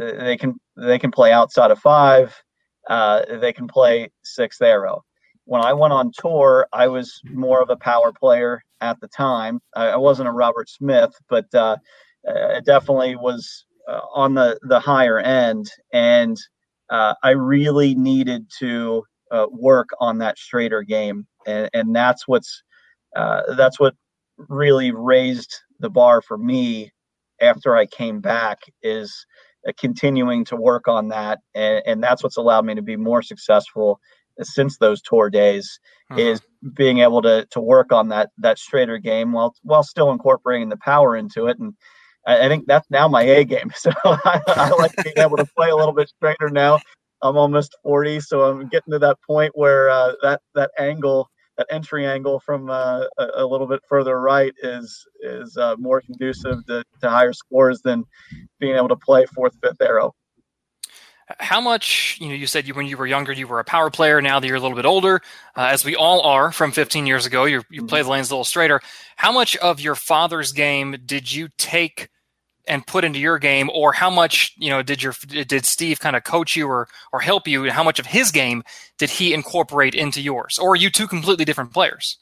Uh, 0.00 0.24
they 0.24 0.36
can 0.36 0.54
they 0.76 0.98
can 0.98 1.10
play 1.10 1.32
outside 1.32 1.70
of 1.70 1.78
five. 1.78 2.34
Uh, 2.88 3.22
they 3.40 3.52
can 3.52 3.66
play 3.66 4.10
sixth 4.24 4.62
arrow. 4.62 5.02
When 5.44 5.62
I 5.62 5.72
went 5.72 5.92
on 5.92 6.12
tour, 6.18 6.66
I 6.72 6.88
was 6.88 7.20
more 7.32 7.62
of 7.62 7.70
a 7.70 7.76
power 7.76 8.12
player 8.12 8.62
at 8.80 9.00
the 9.00 9.08
time. 9.08 9.60
I, 9.74 9.88
I 9.88 9.96
wasn't 9.96 10.28
a 10.28 10.32
Robert 10.32 10.68
Smith, 10.68 11.12
but 11.28 11.52
uh, 11.54 11.76
it 12.24 12.64
definitely 12.64 13.16
was 13.16 13.64
uh, 13.88 14.00
on 14.14 14.34
the 14.34 14.58
the 14.62 14.80
higher 14.80 15.18
end, 15.18 15.70
and 15.92 16.36
uh, 16.90 17.14
I 17.22 17.30
really 17.30 17.94
needed 17.94 18.50
to 18.58 19.04
uh, 19.30 19.46
work 19.50 19.88
on 20.00 20.18
that 20.18 20.38
straighter 20.38 20.82
game, 20.82 21.26
and, 21.46 21.70
and 21.72 21.94
that's 21.96 22.28
what's 22.28 22.62
that's 23.14 23.80
what 23.80 23.94
really 24.36 24.90
raised 24.92 25.56
the 25.80 25.88
bar 25.88 26.20
for 26.20 26.36
me 26.36 26.92
after 27.40 27.76
I 27.76 27.86
came 27.86 28.20
back 28.20 28.58
is 28.82 29.26
uh, 29.66 29.72
continuing 29.78 30.44
to 30.46 30.56
work 30.56 30.88
on 30.88 31.08
that, 31.08 31.40
and, 31.54 31.82
and, 31.86 32.02
that's 32.02 32.22
what's 32.22 32.36
allowed 32.36 32.64
me 32.64 32.74
to 32.74 32.82
be 32.82 32.96
more 32.96 33.22
successful 33.22 34.00
since 34.40 34.78
those 34.78 35.02
tour 35.02 35.30
days. 35.30 35.80
Uh-huh. 36.10 36.20
Is 36.20 36.40
being 36.74 36.98
able 36.98 37.22
to 37.22 37.46
to 37.50 37.60
work 37.60 37.92
on 37.92 38.08
that 38.08 38.30
that 38.38 38.58
straighter 38.58 38.98
game 38.98 39.32
while 39.32 39.54
while 39.62 39.82
still 39.82 40.12
incorporating 40.12 40.68
the 40.68 40.76
power 40.76 41.16
into 41.16 41.46
it, 41.46 41.58
and 41.58 41.74
I, 42.26 42.46
I 42.46 42.48
think 42.48 42.66
that's 42.66 42.88
now 42.90 43.08
my 43.08 43.22
A 43.22 43.44
game. 43.44 43.72
So 43.76 43.90
I, 44.04 44.40
I 44.48 44.70
like 44.78 44.94
being 45.02 45.18
able 45.18 45.36
to 45.36 45.46
play 45.56 45.70
a 45.70 45.76
little 45.76 45.94
bit 45.94 46.08
straighter 46.08 46.50
now. 46.50 46.78
I'm 47.22 47.36
almost 47.36 47.76
40, 47.82 48.20
so 48.20 48.42
I'm 48.42 48.68
getting 48.68 48.92
to 48.92 48.98
that 48.98 49.18
point 49.26 49.52
where 49.54 49.88
uh, 49.88 50.12
that 50.22 50.42
that 50.54 50.70
angle 50.78 51.30
that 51.56 51.66
entry 51.70 52.06
angle 52.06 52.40
from 52.40 52.70
uh, 52.70 53.04
a, 53.18 53.26
a, 53.36 53.46
little 53.46 53.66
bit 53.66 53.80
further 53.88 54.20
right 54.20 54.52
is 54.62 55.06
is 55.20 55.56
uh, 55.56 55.76
more 55.78 56.00
conducive 56.00 56.64
to, 56.66 56.84
to, 57.00 57.08
higher 57.08 57.32
scores 57.32 57.80
than 57.82 58.04
being 58.58 58.76
able 58.76 58.88
to 58.88 58.96
play 58.96 59.26
fourth, 59.26 59.56
fifth 59.62 59.80
arrow. 59.80 60.14
How 61.38 61.60
much 61.60 62.18
you 62.20 62.28
know? 62.28 62.34
You 62.34 62.46
said 62.46 62.68
you 62.68 62.74
when 62.74 62.86
you 62.86 62.96
were 62.96 63.06
younger, 63.06 63.32
you 63.32 63.48
were 63.48 63.58
a 63.58 63.64
power 63.64 63.90
player. 63.90 64.22
Now 64.22 64.38
that 64.38 64.46
you're 64.46 64.56
a 64.56 64.60
little 64.60 64.76
bit 64.76 64.84
older, 64.84 65.20
uh, 65.56 65.68
as 65.72 65.84
we 65.84 65.96
all 65.96 66.20
are 66.22 66.52
from 66.52 66.70
15 66.70 67.06
years 67.06 67.26
ago, 67.26 67.44
you 67.46 67.62
you 67.70 67.84
play 67.84 68.02
the 68.02 68.08
lanes 68.08 68.30
a 68.30 68.34
little 68.34 68.44
straighter. 68.44 68.80
How 69.16 69.32
much 69.32 69.56
of 69.56 69.80
your 69.80 69.96
father's 69.96 70.52
game 70.52 70.96
did 71.04 71.32
you 71.32 71.48
take? 71.58 72.08
And 72.68 72.86
put 72.86 73.04
into 73.04 73.18
your 73.18 73.38
game 73.38 73.70
or 73.72 73.92
how 73.92 74.10
much 74.10 74.52
you 74.56 74.70
know 74.70 74.82
did 74.82 75.02
your 75.02 75.14
did 75.28 75.64
steve 75.64 76.00
kind 76.00 76.16
of 76.16 76.24
coach 76.24 76.56
you 76.56 76.66
or 76.66 76.88
or 77.12 77.20
help 77.20 77.46
you 77.46 77.62
and 77.62 77.72
how 77.72 77.84
much 77.84 77.98
of 78.00 78.06
his 78.06 78.32
game 78.32 78.64
did 78.98 79.08
he 79.08 79.32
incorporate 79.32 79.94
into 79.94 80.20
yours 80.20 80.58
or 80.58 80.72
are 80.72 80.76
you 80.76 80.90
two 80.90 81.06
completely 81.06 81.44
different 81.44 81.72
players 81.72 82.18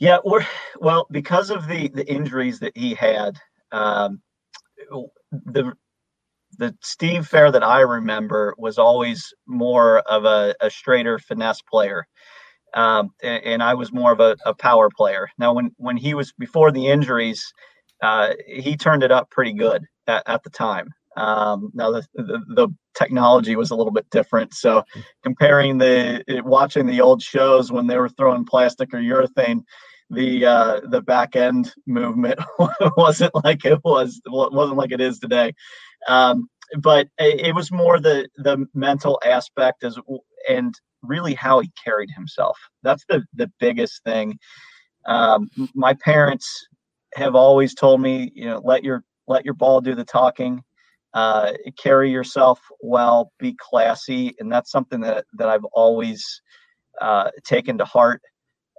Yeah, 0.00 0.18
we're 0.24 0.46
well 0.80 1.06
because 1.10 1.50
of 1.50 1.68
the 1.68 1.88
the 1.88 2.10
injuries 2.10 2.58
that 2.60 2.76
he 2.76 2.94
had. 2.94 3.38
Um, 3.70 4.22
the 5.30 5.74
the 6.58 6.74
Steve 6.82 7.28
Fehr 7.28 7.52
that 7.52 7.62
I 7.62 7.80
remember 7.80 8.54
was 8.58 8.78
always 8.78 9.32
more 9.46 10.00
of 10.00 10.24
a, 10.24 10.54
a 10.60 10.70
straighter 10.70 11.18
finesse 11.18 11.62
player. 11.62 12.06
Um, 12.74 13.10
and, 13.22 13.44
and, 13.44 13.62
I 13.62 13.74
was 13.74 13.92
more 13.92 14.12
of 14.12 14.20
a, 14.20 14.36
a, 14.46 14.54
power 14.54 14.90
player. 14.96 15.28
Now, 15.38 15.52
when 15.52 15.72
when 15.76 15.96
he 15.96 16.14
was 16.14 16.32
before 16.32 16.70
the 16.70 16.86
injuries, 16.86 17.52
uh, 18.02 18.34
he 18.46 18.76
turned 18.76 19.02
it 19.02 19.12
up 19.12 19.30
pretty 19.30 19.52
good 19.52 19.84
at, 20.06 20.22
at 20.26 20.42
the 20.42 20.50
time. 20.50 20.88
Um, 21.16 21.70
now 21.74 21.90
the, 21.90 22.06
the, 22.14 22.40
the 22.54 22.68
technology 22.94 23.56
was 23.56 23.70
a 23.70 23.74
little 23.74 23.92
bit 23.92 24.08
different, 24.10 24.54
so 24.54 24.84
comparing 25.22 25.78
the 25.78 26.22
watching 26.44 26.86
the 26.86 27.00
old 27.00 27.20
shows 27.20 27.72
when 27.72 27.86
they 27.86 27.98
were 27.98 28.08
throwing 28.08 28.44
plastic 28.44 28.94
or 28.94 28.98
urethane, 28.98 29.62
the 30.10 30.46
uh, 30.46 30.80
the 30.88 31.02
back 31.02 31.36
end 31.36 31.72
movement 31.86 32.38
wasn't 32.96 33.34
like 33.44 33.64
it 33.64 33.80
was 33.84 34.20
wasn't 34.26 34.78
like 34.78 34.92
it 34.92 35.00
is 35.00 35.18
today. 35.18 35.52
Um, 36.08 36.48
but 36.78 37.08
it 37.18 37.54
was 37.54 37.72
more 37.72 37.98
the 37.98 38.28
the 38.36 38.66
mental 38.74 39.20
aspect 39.24 39.84
as 39.84 39.98
and 40.48 40.74
really 41.02 41.34
how 41.34 41.60
he 41.60 41.70
carried 41.82 42.10
himself. 42.10 42.58
That's 42.82 43.04
the 43.08 43.24
the 43.34 43.50
biggest 43.58 44.02
thing. 44.04 44.38
Um, 45.06 45.48
my 45.74 45.94
parents 45.94 46.68
have 47.14 47.34
always 47.34 47.74
told 47.74 48.00
me, 48.00 48.30
you 48.34 48.46
know, 48.46 48.60
let 48.64 48.84
your 48.84 49.04
let 49.26 49.44
your 49.44 49.54
ball 49.54 49.80
do 49.80 49.94
the 49.94 50.04
talking. 50.04 50.62
Uh, 51.12 51.52
carry 51.76 52.10
yourself 52.10 52.60
well, 52.80 53.32
be 53.38 53.56
classy, 53.58 54.34
and 54.38 54.50
that's 54.50 54.70
something 54.70 55.00
that 55.00 55.24
that 55.38 55.48
I've 55.48 55.64
always 55.72 56.40
uh, 57.00 57.30
taken 57.44 57.78
to 57.78 57.84
heart. 57.84 58.22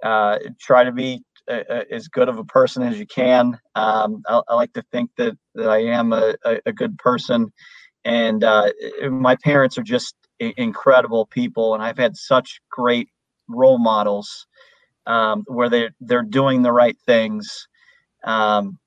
Uh, 0.02 0.38
try 0.60 0.82
to 0.82 0.92
be 0.92 1.22
a, 1.48 1.64
a, 1.68 1.94
as 1.94 2.08
good 2.08 2.28
of 2.28 2.38
a 2.38 2.44
person 2.44 2.82
as 2.82 2.98
you 2.98 3.06
can. 3.06 3.58
Um, 3.74 4.22
I, 4.26 4.40
I, 4.48 4.54
like 4.54 4.72
to 4.72 4.82
think 4.90 5.10
that 5.18 5.36
that 5.54 5.68
I 5.68 5.78
am 5.84 6.12
a, 6.12 6.34
a 6.64 6.72
good 6.72 6.96
person, 6.98 7.52
and 8.04 8.42
uh, 8.42 8.70
my 9.10 9.36
parents 9.36 9.76
are 9.78 9.82
just 9.82 10.14
incredible 10.38 11.26
people, 11.26 11.74
and 11.74 11.82
I've 11.82 11.98
had 11.98 12.16
such 12.16 12.60
great 12.70 13.08
role 13.48 13.78
models 13.78 14.46
um, 15.06 15.44
where 15.46 15.68
they 15.68 15.90
they're 16.00 16.22
doing 16.22 16.62
the 16.62 16.72
right 16.72 16.96
things. 17.06 17.68
Um, 18.24 18.78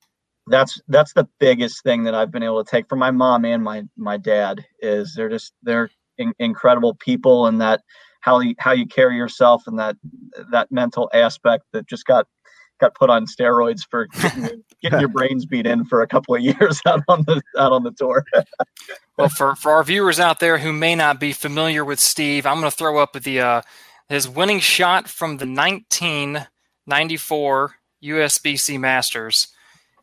that's 0.47 0.79
that's 0.87 1.13
the 1.13 1.27
biggest 1.39 1.83
thing 1.83 2.03
that 2.03 2.13
I've 2.13 2.31
been 2.31 2.43
able 2.43 2.63
to 2.63 2.69
take 2.69 2.87
from 2.87 2.99
my 2.99 3.11
mom 3.11 3.45
and 3.45 3.63
my 3.63 3.83
my 3.97 4.17
dad 4.17 4.63
is 4.79 5.15
they're 5.15 5.29
just 5.29 5.53
they're 5.63 5.89
in, 6.17 6.33
incredible 6.39 6.95
people 6.95 7.47
and 7.47 7.59
that 7.61 7.81
how 8.21 8.39
you 8.39 8.55
how 8.59 8.71
you 8.71 8.85
carry 8.85 9.17
yourself 9.17 9.63
and 9.67 9.79
that 9.79 9.95
that 10.51 10.71
mental 10.71 11.09
aspect 11.13 11.65
that 11.73 11.87
just 11.87 12.05
got 12.05 12.27
got 12.79 12.93
put 12.93 13.09
on 13.09 13.25
steroids 13.25 13.81
for 13.89 14.07
getting, 14.21 14.63
getting 14.81 14.99
your 14.99 15.09
brains 15.09 15.45
beat 15.45 15.65
in 15.65 15.85
for 15.85 16.01
a 16.01 16.07
couple 16.07 16.35
of 16.35 16.41
years 16.41 16.81
out 16.85 17.01
on 17.07 17.23
the 17.23 17.41
out 17.57 17.71
on 17.71 17.83
the 17.83 17.91
tour. 17.91 18.23
well, 19.17 19.29
for 19.29 19.55
for 19.55 19.71
our 19.71 19.83
viewers 19.83 20.19
out 20.19 20.39
there 20.39 20.59
who 20.59 20.73
may 20.73 20.93
not 20.95 21.19
be 21.19 21.33
familiar 21.33 21.83
with 21.83 21.99
Steve, 21.99 22.45
I'm 22.45 22.59
going 22.59 22.69
to 22.69 22.77
throw 22.77 22.99
up 22.99 23.13
the 23.13 23.39
uh, 23.39 23.63
his 24.09 24.29
winning 24.29 24.59
shot 24.59 25.07
from 25.07 25.37
the 25.37 25.47
1994 25.47 27.75
USBC 28.03 28.79
Masters. 28.79 29.47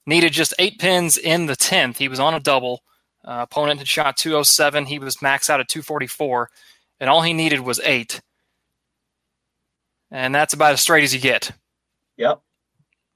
Needed 0.04 0.32
just 0.32 0.54
eight 0.58 0.78
pins 0.78 1.16
in 1.16 1.46
the 1.46 1.56
tenth. 1.56 1.98
He 1.98 2.08
was 2.08 2.18
on 2.18 2.34
a 2.34 2.40
double. 2.40 2.82
Uh, 3.24 3.46
opponent 3.48 3.78
had 3.78 3.88
shot 3.88 4.16
207. 4.16 4.86
He 4.86 4.98
was 4.98 5.16
maxed 5.18 5.48
out 5.48 5.60
at 5.60 5.68
244, 5.68 6.50
and 6.98 7.08
all 7.08 7.22
he 7.22 7.32
needed 7.32 7.60
was 7.60 7.80
eight. 7.84 8.20
And 10.10 10.34
that's 10.34 10.54
about 10.54 10.72
as 10.72 10.80
straight 10.80 11.04
as 11.04 11.14
you 11.14 11.20
get. 11.20 11.52
Yep. 12.16 12.40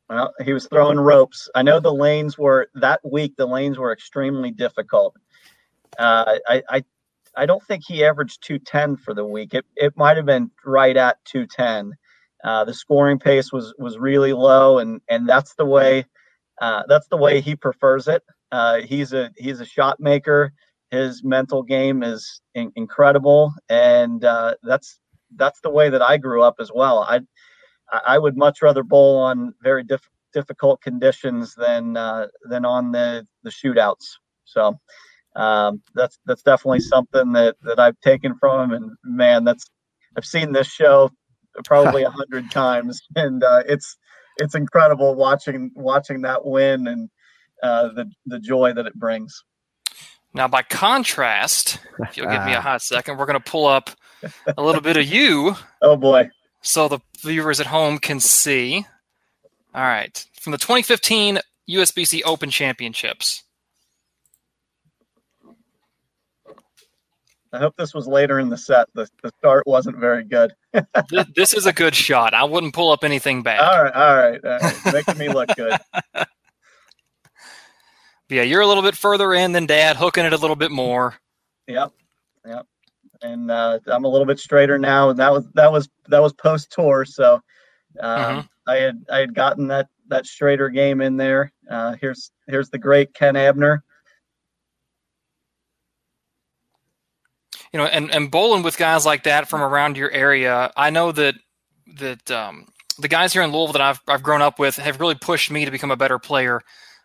Well, 0.08 0.32
he 0.44 0.52
was 0.52 0.68
throwing 0.68 1.00
ropes. 1.00 1.50
I 1.54 1.62
know 1.62 1.80
the 1.80 1.92
lanes 1.92 2.38
were 2.38 2.68
that 2.76 3.00
week. 3.04 3.34
The 3.36 3.46
lanes 3.46 3.78
were 3.78 3.92
extremely 3.92 4.52
difficult. 4.52 5.16
Uh, 5.98 6.36
I, 6.46 6.62
I, 6.68 6.84
I 7.36 7.46
don't 7.46 7.62
think 7.64 7.82
he 7.84 8.04
averaged 8.04 8.42
210 8.42 8.96
for 8.98 9.14
the 9.14 9.26
week. 9.26 9.54
It, 9.54 9.66
it 9.74 9.96
might 9.96 10.16
have 10.16 10.26
been 10.26 10.50
right 10.64 10.96
at 10.96 11.22
210. 11.24 11.92
Uh, 12.46 12.64
the 12.64 12.74
scoring 12.74 13.18
pace 13.18 13.52
was 13.52 13.74
was 13.78 13.98
really 13.98 14.32
low, 14.32 14.78
and 14.78 15.00
and 15.10 15.28
that's 15.28 15.54
the 15.56 15.66
way 15.66 16.06
uh, 16.60 16.84
that's 16.88 17.08
the 17.08 17.16
way 17.16 17.40
he 17.40 17.56
prefers 17.56 18.08
it. 18.08 18.22
Uh, 18.52 18.80
he's 18.82 19.12
a 19.12 19.32
he's 19.36 19.60
a 19.60 19.66
shot 19.66 20.00
maker. 20.00 20.52
His 20.92 21.24
mental 21.24 21.64
game 21.64 22.04
is 22.04 22.40
in- 22.54 22.72
incredible, 22.76 23.52
and 23.68 24.24
uh, 24.24 24.54
that's 24.62 25.00
that's 25.34 25.60
the 25.62 25.70
way 25.70 25.90
that 25.90 26.02
I 26.02 26.18
grew 26.18 26.42
up 26.42 26.56
as 26.60 26.70
well. 26.74 27.00
I 27.00 27.20
I 28.06 28.18
would 28.18 28.36
much 28.36 28.62
rather 28.62 28.84
bowl 28.84 29.18
on 29.18 29.54
very 29.62 29.84
diff- 29.84 30.10
difficult 30.32 30.80
conditions 30.82 31.54
than 31.56 31.96
uh, 31.96 32.28
than 32.48 32.64
on 32.64 32.92
the 32.92 33.26
the 33.42 33.50
shootouts. 33.50 34.06
So 34.44 34.78
um, 35.36 35.82
that's 35.94 36.18
that's 36.26 36.42
definitely 36.42 36.80
something 36.80 37.32
that 37.32 37.56
that 37.62 37.80
I've 37.80 38.00
taken 38.00 38.36
from 38.38 38.72
him. 38.72 38.82
And 38.82 38.90
man, 39.04 39.44
that's 39.44 39.66
I've 40.16 40.24
seen 40.24 40.52
this 40.52 40.68
show 40.68 41.10
probably 41.64 42.02
a 42.02 42.10
hundred 42.10 42.50
times, 42.50 43.00
and 43.14 43.42
uh, 43.42 43.62
it's 43.66 43.96
it's 44.38 44.54
incredible 44.54 45.14
watching 45.14 45.70
watching 45.74 46.22
that 46.22 46.44
win 46.44 46.86
and 46.86 47.10
uh, 47.62 47.88
the 47.88 48.10
the 48.26 48.38
joy 48.38 48.72
that 48.72 48.86
it 48.86 48.94
brings. 48.94 49.42
Now, 50.34 50.48
by 50.48 50.62
contrast, 50.62 51.78
if 52.00 52.16
you'll 52.16 52.30
give 52.30 52.44
me 52.44 52.52
a 52.52 52.60
hot 52.60 52.82
second, 52.82 53.16
we're 53.16 53.24
going 53.24 53.40
to 53.40 53.50
pull 53.50 53.66
up 53.66 53.90
a 54.56 54.62
little 54.62 54.82
bit 54.82 54.96
of 54.96 55.06
you. 55.06 55.56
Oh 55.82 55.96
boy! 55.96 56.30
so 56.62 56.88
the 56.88 57.00
viewers 57.22 57.60
at 57.60 57.66
home 57.66 57.98
can 57.98 58.18
see. 58.18 58.86
All 59.74 59.82
right, 59.82 60.24
from 60.40 60.52
the 60.52 60.58
2015 60.58 61.38
USBC 61.68 62.22
Open 62.24 62.50
Championships. 62.50 63.44
I 67.56 67.58
hope 67.58 67.76
this 67.76 67.94
was 67.94 68.06
later 68.06 68.38
in 68.38 68.48
the 68.48 68.56
set. 68.56 68.88
The, 68.94 69.08
the 69.22 69.30
start 69.38 69.66
wasn't 69.66 69.98
very 69.98 70.24
good. 70.24 70.52
this, 71.10 71.26
this, 71.34 71.54
is 71.54 71.66
a 71.66 71.72
good 71.72 71.94
shot. 71.94 72.34
I 72.34 72.44
wouldn't 72.44 72.74
pull 72.74 72.90
up 72.92 73.02
anything 73.02 73.42
bad. 73.42 73.60
All 73.60 73.82
right, 73.82 73.94
all 73.94 74.16
right, 74.16 74.44
all 74.44 74.58
right. 74.58 74.92
making 74.92 75.18
me 75.18 75.28
look 75.28 75.48
good. 75.56 75.76
yeah, 78.28 78.42
you're 78.42 78.60
a 78.60 78.66
little 78.66 78.82
bit 78.82 78.94
further 78.94 79.32
in 79.34 79.52
than 79.52 79.66
Dad, 79.66 79.96
hooking 79.96 80.24
it 80.24 80.32
a 80.32 80.38
little 80.38 80.56
bit 80.56 80.70
more. 80.70 81.14
Yep, 81.66 81.92
yep 82.46 82.66
and 83.22 83.50
uh, 83.50 83.78
I'm 83.86 84.04
a 84.04 84.08
little 84.08 84.26
bit 84.26 84.38
straighter 84.38 84.78
now. 84.78 85.10
And 85.10 85.18
that 85.18 85.32
was 85.32 85.48
that 85.54 85.70
was 85.70 85.88
that 86.08 86.22
was 86.22 86.32
post 86.32 86.70
tour, 86.70 87.04
so 87.04 87.34
um, 88.00 88.20
mm-hmm. 88.20 88.40
I 88.66 88.76
had 88.76 89.04
I 89.10 89.18
had 89.18 89.34
gotten 89.34 89.66
that 89.68 89.88
that 90.08 90.26
straighter 90.26 90.68
game 90.68 91.00
in 91.00 91.16
there. 91.16 91.52
Uh, 91.70 91.96
here's 92.00 92.30
here's 92.46 92.70
the 92.70 92.78
great 92.78 93.14
Ken 93.14 93.36
Abner. 93.36 93.84
You 97.72 97.78
know, 97.78 97.86
and 97.86 98.12
and 98.12 98.30
bowling 98.30 98.62
with 98.62 98.76
guys 98.76 99.04
like 99.04 99.24
that 99.24 99.48
from 99.48 99.62
around 99.62 99.96
your 99.96 100.10
area, 100.10 100.72
I 100.76 100.90
know 100.90 101.12
that 101.12 101.34
that 101.98 102.30
um, 102.30 102.66
the 102.98 103.08
guys 103.08 103.32
here 103.32 103.42
in 103.42 103.52
Louisville 103.52 103.72
that 103.74 103.82
I've 103.82 104.00
I've 104.08 104.22
grown 104.22 104.42
up 104.42 104.58
with 104.58 104.76
have 104.76 105.00
really 105.00 105.14
pushed 105.14 105.50
me 105.50 105.64
to 105.64 105.70
become 105.70 105.90
a 105.90 105.96
better 105.96 106.18
player. 106.18 106.60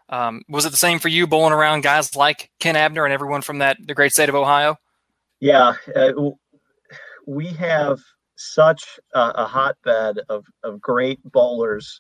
Um, 0.09 0.41
was 0.49 0.65
it 0.65 0.71
the 0.71 0.77
same 0.77 0.99
for 0.99 1.07
you 1.07 1.25
bowling 1.25 1.53
around 1.53 1.81
guys 1.81 2.15
like 2.15 2.49
Ken 2.59 2.75
Abner 2.75 3.05
and 3.05 3.13
everyone 3.13 3.41
from 3.41 3.59
that 3.59 3.77
the 3.85 3.93
great 3.93 4.11
state 4.11 4.29
of 4.29 4.35
Ohio? 4.35 4.75
Yeah, 5.39 5.73
uh, 5.95 6.11
we 7.25 7.47
have 7.47 7.99
such 8.35 8.99
a, 9.13 9.19
a, 9.19 9.45
hotbed 9.45 10.19
of, 10.29 10.45
of 10.63 10.81
great 10.81 11.19
bowlers. 11.23 11.99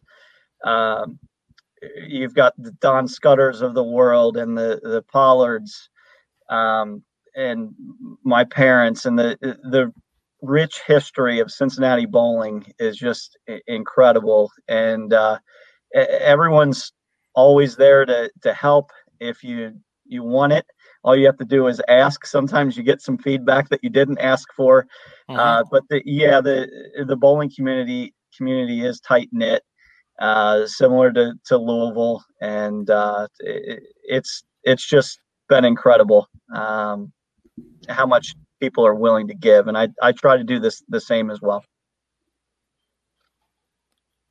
Um, 0.65 1.19
you've 2.07 2.33
got 2.33 2.53
the 2.57 2.71
Don 2.73 3.07
Scudders 3.07 3.61
of 3.61 3.73
the 3.73 3.83
world 3.83 4.37
and 4.37 4.57
the 4.57 4.79
the 4.83 5.03
Pollards, 5.03 5.89
um, 6.49 7.03
and 7.35 7.73
my 8.23 8.43
parents, 8.43 9.05
and 9.05 9.17
the 9.17 9.37
the 9.41 9.91
rich 10.41 10.81
history 10.87 11.39
of 11.39 11.51
Cincinnati 11.51 12.05
bowling 12.05 12.65
is 12.79 12.97
just 12.97 13.37
incredible, 13.67 14.51
and 14.67 15.13
uh, 15.13 15.39
everyone's 15.93 16.93
always 17.33 17.75
there 17.75 18.05
to 18.05 18.31
to 18.43 18.53
help 18.53 18.91
if 19.19 19.43
you 19.43 19.73
you 20.05 20.23
want 20.23 20.53
it 20.53 20.65
all 21.03 21.15
you 21.15 21.25
have 21.25 21.37
to 21.37 21.45
do 21.45 21.67
is 21.67 21.81
ask. 21.87 22.25
Sometimes 22.25 22.77
you 22.77 22.83
get 22.83 23.01
some 23.01 23.17
feedback 23.17 23.69
that 23.69 23.83
you 23.83 23.89
didn't 23.89 24.19
ask 24.19 24.47
for. 24.55 24.83
Mm-hmm. 25.29 25.39
Uh, 25.39 25.63
but 25.71 25.83
the, 25.89 26.01
yeah, 26.05 26.41
the 26.41 26.67
the 27.07 27.15
bowling 27.15 27.51
community 27.55 28.13
community 28.35 28.85
is 28.85 28.99
tight 28.99 29.29
knit, 29.31 29.63
uh, 30.19 30.65
similar 30.67 31.11
to, 31.13 31.33
to 31.45 31.57
Louisville, 31.57 32.23
and 32.41 32.89
uh, 32.89 33.27
it, 33.39 33.83
it's 34.03 34.43
it's 34.63 34.87
just 34.87 35.19
been 35.49 35.65
incredible 35.65 36.27
um, 36.55 37.11
how 37.89 38.05
much 38.05 38.35
people 38.59 38.85
are 38.85 38.95
willing 38.95 39.27
to 39.27 39.33
give, 39.33 39.67
and 39.67 39.77
I 39.77 39.89
I 40.01 40.11
try 40.11 40.37
to 40.37 40.43
do 40.43 40.59
this 40.59 40.83
the 40.89 41.01
same 41.01 41.29
as 41.29 41.41
well. 41.41 41.63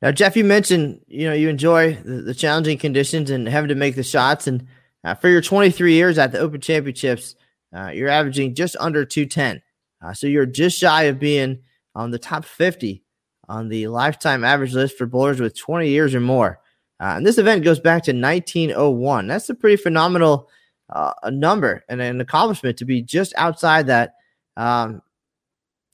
Now, 0.01 0.11
Jeff, 0.11 0.35
you 0.35 0.43
mentioned 0.43 1.01
you 1.07 1.27
know 1.27 1.33
you 1.33 1.49
enjoy 1.49 1.95
the, 1.95 2.21
the 2.21 2.33
challenging 2.33 2.77
conditions 2.77 3.29
and 3.29 3.47
having 3.47 3.69
to 3.69 3.75
make 3.75 3.95
the 3.95 4.03
shots 4.03 4.47
and 4.47 4.67
uh, 5.03 5.15
for 5.15 5.29
your 5.29 5.41
23 5.41 5.93
years 5.93 6.17
at 6.17 6.31
the 6.31 6.39
Open 6.39 6.61
Championships, 6.61 7.35
uh, 7.75 7.87
you're 7.87 8.09
averaging 8.09 8.53
just 8.53 8.75
under 8.79 9.05
210. 9.05 9.61
Uh, 10.03 10.13
so 10.13 10.27
you're 10.27 10.45
just 10.45 10.77
shy 10.77 11.03
of 11.03 11.19
being 11.19 11.59
on 11.95 12.11
the 12.11 12.19
top 12.19 12.45
50 12.45 13.03
on 13.47 13.69
the 13.69 13.87
lifetime 13.87 14.43
average 14.43 14.73
list 14.73 14.97
for 14.97 15.05
bowlers 15.05 15.39
with 15.39 15.57
20 15.57 15.89
years 15.89 16.15
or 16.15 16.21
more. 16.21 16.59
Uh, 16.99 17.15
and 17.17 17.25
this 17.25 17.37
event 17.37 17.63
goes 17.63 17.79
back 17.79 18.03
to 18.03 18.11
1901. 18.11 19.27
That's 19.27 19.49
a 19.49 19.55
pretty 19.55 19.81
phenomenal 19.81 20.49
uh, 20.91 21.13
number 21.29 21.83
and 21.89 22.01
an 22.01 22.21
accomplishment 22.21 22.77
to 22.77 22.85
be 22.85 23.01
just 23.01 23.33
outside 23.37 23.87
that. 23.87 24.15
Um, 24.57 25.01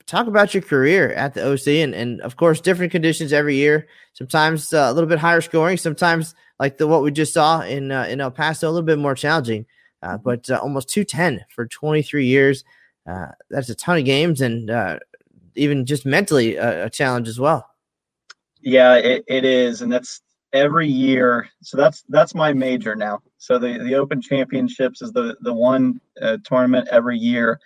talk 0.08 0.28
about 0.28 0.54
your 0.54 0.64
career 0.64 1.12
at 1.14 1.34
the 1.34 1.52
OC 1.52 1.68
and, 1.68 1.94
and 1.94 2.22
of 2.22 2.38
course, 2.38 2.62
different 2.62 2.92
conditions 2.92 3.34
every 3.34 3.56
year. 3.56 3.88
Sometimes 4.14 4.74
uh, 4.74 4.88
a 4.90 4.94
little 4.94 5.10
bit 5.10 5.20
higher 5.20 5.42
scoring, 5.42 5.78
sometimes 5.78 6.34
like 6.60 6.78
the 6.78 6.88
what 6.88 7.04
we 7.04 7.12
just 7.12 7.34
saw 7.34 7.62
in 7.62 7.92
uh, 7.92 8.06
in 8.10 8.22
El 8.22 8.32
Paso, 8.32 8.68
a 8.68 8.72
little 8.72 8.86
bit 8.86 9.00
more 9.00 9.16
challenging. 9.16 9.66
Uh, 10.02 10.10
mm-hmm. 10.10 10.24
but 10.24 10.50
uh, 10.50 10.58
almost 10.58 10.90
210 10.90 11.46
for 11.50 11.66
23 11.68 12.26
years. 12.26 12.64
Uh, 13.08 13.28
that's 13.50 13.70
a 13.70 13.76
ton 13.76 13.98
of 13.98 14.06
games 14.06 14.42
and 14.42 14.70
uh, 14.70 15.00
even 15.56 15.86
just 15.86 16.06
mentally 16.06 16.56
a, 16.56 16.86
a, 16.86 16.90
challenge 16.90 17.28
as 17.28 17.40
well. 17.40 17.66
Yeah, 18.62 18.96
it, 18.96 19.24
it 19.28 19.46
is, 19.46 19.82
and 19.82 19.92
that's 19.92 20.22
every 20.54 20.88
year. 20.88 21.50
So 21.62 21.78
that's 21.78 22.04
that's 22.10 22.36
my 22.36 22.54
major 22.54 22.96
now. 22.96 23.22
So 23.38 23.58
the 23.58 23.80
the 23.80 23.96
Open 23.96 24.22
Championships 24.22 25.02
is 25.02 25.12
the 25.12 25.36
the 25.42 25.54
one 25.54 26.00
uh, 26.22 26.38
tournament 26.44 26.88
every 26.92 27.18
year 27.18 27.60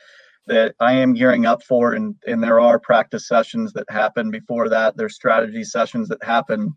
that 0.47 0.75
I 0.79 0.93
am 0.93 1.13
gearing 1.13 1.45
up 1.45 1.63
for, 1.63 1.93
and 1.93 2.15
and 2.27 2.43
there 2.43 2.59
are 2.59 2.79
practice 2.79 3.27
sessions 3.27 3.73
that 3.73 3.89
happen 3.89 4.31
before 4.31 4.69
that. 4.69 4.97
There's 4.97 5.15
strategy 5.15 5.63
sessions 5.63 6.07
that 6.09 6.23
happen. 6.23 6.75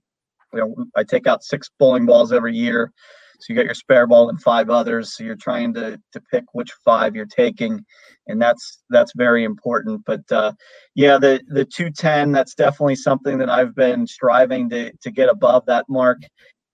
You 0.53 0.61
know, 0.61 0.87
I 0.97 1.05
take 1.05 1.27
out 1.27 1.43
six 1.43 1.71
bowling 1.79 2.07
balls 2.07 2.33
every 2.33 2.55
year. 2.55 2.93
So 3.41 3.53
you 3.53 3.57
got 3.57 3.65
your 3.65 3.75
spare 3.75 4.07
ball 4.07 4.29
and 4.29 4.41
five 4.43 4.71
others. 4.71 5.17
So 5.17 5.25
you're 5.25 5.37
trying 5.37 5.75
to 5.75 6.01
to 6.13 6.21
pick 6.33 6.45
which 6.53 6.73
five 6.85 7.15
you're 7.15 7.27
taking, 7.27 7.85
and 8.27 8.41
that's 8.41 8.83
that's 8.91 9.13
very 9.17 9.45
important. 9.45 10.05
But 10.05 10.31
uh, 10.31 10.53
yeah, 10.95 11.19
the 11.19 11.41
the 11.49 11.65
210 11.65 12.33
that's 12.33 12.55
definitely 12.55 12.97
something 12.97 13.39
that 13.39 13.51
I've 13.51 13.75
been 13.75 14.07
striving 14.07 14.69
to 14.71 14.93
to 14.93 15.11
get 15.11 15.29
above 15.29 15.67
that 15.67 15.87
mark. 15.89 16.19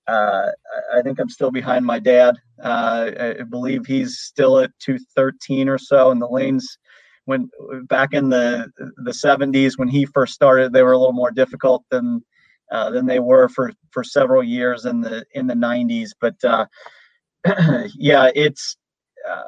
Uh, 0.06 0.50
I 0.94 1.02
think 1.02 1.20
I'm 1.20 1.28
still 1.28 1.50
behind 1.52 1.86
my 1.86 1.98
dad. 1.98 2.36
Uh, 2.62 3.36
I 3.38 3.42
believe 3.44 3.86
he's 3.86 4.18
still 4.18 4.58
at 4.58 4.72
213 4.80 5.68
or 5.68 5.78
so, 5.78 6.10
and 6.10 6.20
the 6.20 6.28
lanes 6.28 6.78
when 7.26 7.48
back 7.84 8.12
in 8.12 8.28
the 8.28 8.70
the 9.04 9.12
70s 9.12 9.78
when 9.78 9.88
he 9.88 10.04
first 10.06 10.34
started, 10.34 10.72
they 10.72 10.82
were 10.82 10.92
a 10.92 10.98
little 10.98 11.12
more 11.12 11.30
difficult 11.30 11.84
than 11.90 12.22
uh, 12.70 12.90
than 12.90 13.06
they 13.06 13.20
were 13.20 13.48
for 13.48 13.72
for 13.90 14.04
several 14.04 14.42
years 14.42 14.84
in 14.84 15.00
the 15.00 15.24
in 15.34 15.46
the 15.46 15.54
90s. 15.54 16.10
But 16.20 16.36
uh, 16.44 16.66
yeah, 17.94 18.30
it's 18.34 18.76
uh, 19.28 19.42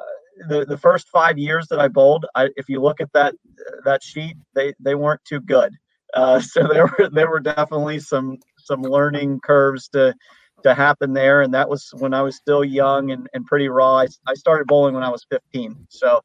the 0.47 0.65
the 0.65 0.77
first 0.77 1.07
five 1.09 1.37
years 1.37 1.67
that 1.69 1.79
I 1.79 1.87
bowled. 1.87 2.25
I, 2.35 2.49
if 2.55 2.69
you 2.69 2.81
look 2.81 3.01
at 3.01 3.11
that 3.13 3.35
that 3.85 4.03
sheet, 4.03 4.35
they 4.55 4.73
they 4.79 4.95
weren't 4.95 5.23
too 5.25 5.39
good. 5.39 5.73
Uh, 6.13 6.39
so 6.41 6.67
there 6.67 6.85
were 6.85 7.09
there 7.09 7.29
were 7.29 7.39
definitely 7.39 7.99
some 7.99 8.37
some 8.57 8.81
learning 8.81 9.39
curves 9.41 9.87
to 9.89 10.13
to 10.63 10.73
happen 10.73 11.13
there, 11.13 11.41
and 11.41 11.53
that 11.53 11.69
was 11.69 11.89
when 11.97 12.13
I 12.13 12.21
was 12.21 12.35
still 12.35 12.63
young 12.63 13.11
and, 13.11 13.27
and 13.33 13.45
pretty 13.45 13.67
raw. 13.67 13.99
I, 13.99 14.07
I 14.27 14.33
started 14.33 14.67
bowling 14.67 14.93
when 14.93 15.03
I 15.03 15.09
was 15.09 15.25
15, 15.29 15.87
so 15.89 16.21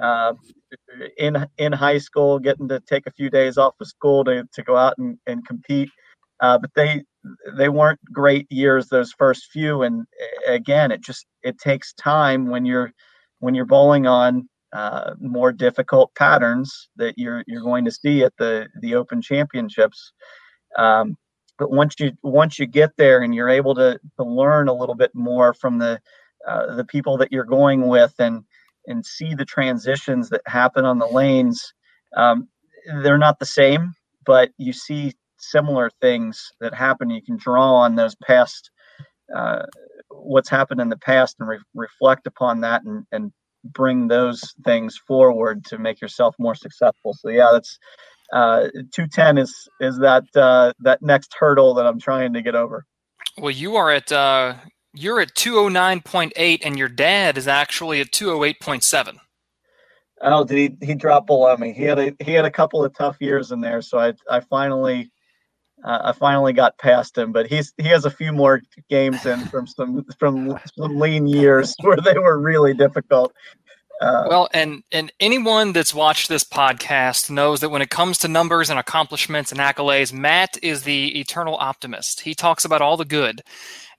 uh, 0.00 0.32
in 1.18 1.46
in 1.58 1.72
high 1.72 1.98
school, 1.98 2.38
getting 2.38 2.68
to 2.68 2.80
take 2.80 3.06
a 3.06 3.12
few 3.12 3.30
days 3.30 3.58
off 3.58 3.74
of 3.80 3.86
school 3.86 4.24
to, 4.24 4.48
to 4.52 4.62
go 4.62 4.76
out 4.76 4.94
and, 4.98 5.18
and 5.26 5.46
compete. 5.46 5.90
Uh, 6.42 6.58
but 6.58 6.70
they 6.74 7.02
they 7.56 7.70
weren't 7.70 8.00
great 8.12 8.50
years 8.50 8.88
those 8.88 9.12
first 9.12 9.46
few, 9.52 9.82
and 9.82 10.06
again, 10.48 10.90
it 10.90 11.00
just 11.00 11.26
it 11.44 11.56
takes 11.58 11.94
time 11.94 12.48
when 12.50 12.66
you're 12.66 12.92
when 13.38 13.54
you're 13.54 13.64
bowling 13.64 14.06
on 14.06 14.48
uh, 14.72 15.14
more 15.20 15.52
difficult 15.52 16.12
patterns 16.16 16.88
that 16.96 17.16
you're 17.16 17.44
you're 17.46 17.62
going 17.62 17.84
to 17.84 17.92
see 17.92 18.24
at 18.24 18.32
the 18.38 18.68
the 18.82 18.94
Open 18.96 19.22
Championships. 19.22 20.12
Um, 20.76 21.16
but 21.58 21.70
once 21.70 21.94
you 22.00 22.12
once 22.24 22.58
you 22.58 22.66
get 22.66 22.90
there 22.96 23.22
and 23.22 23.34
you're 23.34 23.48
able 23.48 23.74
to, 23.76 24.00
to 24.18 24.24
learn 24.24 24.68
a 24.68 24.74
little 24.74 24.96
bit 24.96 25.12
more 25.14 25.54
from 25.54 25.78
the 25.78 26.00
uh, 26.48 26.74
the 26.74 26.84
people 26.84 27.16
that 27.18 27.30
you're 27.30 27.44
going 27.44 27.86
with 27.86 28.14
and 28.18 28.42
and 28.88 29.06
see 29.06 29.34
the 29.34 29.44
transitions 29.44 30.28
that 30.30 30.42
happen 30.46 30.84
on 30.84 30.98
the 30.98 31.06
lanes, 31.06 31.72
um, 32.16 32.48
they're 33.02 33.18
not 33.18 33.38
the 33.38 33.46
same, 33.46 33.94
but 34.26 34.50
you 34.58 34.72
see 34.72 35.12
similar 35.42 35.90
things 36.00 36.52
that 36.60 36.74
happen. 36.74 37.10
You 37.10 37.22
can 37.22 37.36
draw 37.36 37.74
on 37.74 37.96
those 37.96 38.14
past 38.14 38.70
uh, 39.34 39.62
what's 40.10 40.48
happened 40.48 40.80
in 40.80 40.88
the 40.88 40.98
past 40.98 41.36
and 41.40 41.48
re- 41.48 41.58
reflect 41.74 42.26
upon 42.26 42.60
that 42.60 42.82
and, 42.84 43.04
and 43.12 43.32
bring 43.64 44.08
those 44.08 44.42
things 44.64 44.98
forward 45.06 45.64
to 45.66 45.78
make 45.78 46.00
yourself 46.00 46.34
more 46.38 46.54
successful. 46.54 47.14
So 47.14 47.28
yeah, 47.28 47.50
that's 47.52 47.78
uh, 48.32 48.68
210 48.92 49.38
is 49.38 49.68
is 49.80 49.98
that 49.98 50.24
uh, 50.34 50.72
that 50.80 51.02
next 51.02 51.34
hurdle 51.38 51.74
that 51.74 51.86
I'm 51.86 52.00
trying 52.00 52.32
to 52.34 52.42
get 52.42 52.54
over. 52.54 52.84
Well, 53.38 53.50
you 53.50 53.76
are 53.76 53.90
at 53.90 54.12
uh, 54.12 54.54
you're 54.94 55.20
at 55.20 55.34
209.8, 55.34 56.58
and 56.62 56.78
your 56.78 56.88
dad 56.88 57.38
is 57.38 57.48
actually 57.48 58.00
at 58.00 58.10
208.7. 58.10 59.16
Oh, 60.20 60.44
did 60.44 60.58
he? 60.80 60.86
He 60.86 60.94
dropped 60.94 61.26
below 61.26 61.56
me. 61.56 61.72
He 61.72 61.82
had 61.82 61.98
a 61.98 62.14
he 62.20 62.32
had 62.32 62.44
a 62.44 62.50
couple 62.50 62.84
of 62.84 62.94
tough 62.94 63.16
years 63.20 63.50
in 63.52 63.60
there, 63.60 63.82
so 63.82 63.98
I 63.98 64.12
I 64.30 64.40
finally 64.40 65.10
uh, 65.84 65.98
I 66.04 66.12
finally 66.12 66.52
got 66.52 66.78
past 66.78 67.16
him. 67.16 67.32
But 67.32 67.46
he's 67.46 67.72
he 67.78 67.88
has 67.88 68.04
a 68.04 68.10
few 68.10 68.32
more 68.32 68.62
games 68.88 69.26
in 69.26 69.40
from 69.46 69.66
some 69.66 70.04
from 70.18 70.58
some 70.74 70.98
lean 70.98 71.26
years 71.26 71.74
where 71.82 71.96
they 71.96 72.18
were 72.18 72.38
really 72.38 72.74
difficult. 72.74 73.32
Uh, 74.00 74.26
well, 74.28 74.48
and 74.52 74.82
and 74.90 75.12
anyone 75.20 75.72
that's 75.72 75.94
watched 75.94 76.28
this 76.28 76.44
podcast 76.44 77.30
knows 77.30 77.60
that 77.60 77.70
when 77.70 77.82
it 77.82 77.90
comes 77.90 78.18
to 78.18 78.28
numbers 78.28 78.68
and 78.70 78.78
accomplishments 78.78 79.52
and 79.52 79.60
accolades, 79.60 80.12
Matt 80.12 80.58
is 80.62 80.82
the 80.82 81.18
eternal 81.20 81.56
optimist. 81.56 82.20
He 82.20 82.34
talks 82.34 82.64
about 82.64 82.82
all 82.82 82.96
the 82.96 83.04
good, 83.04 83.42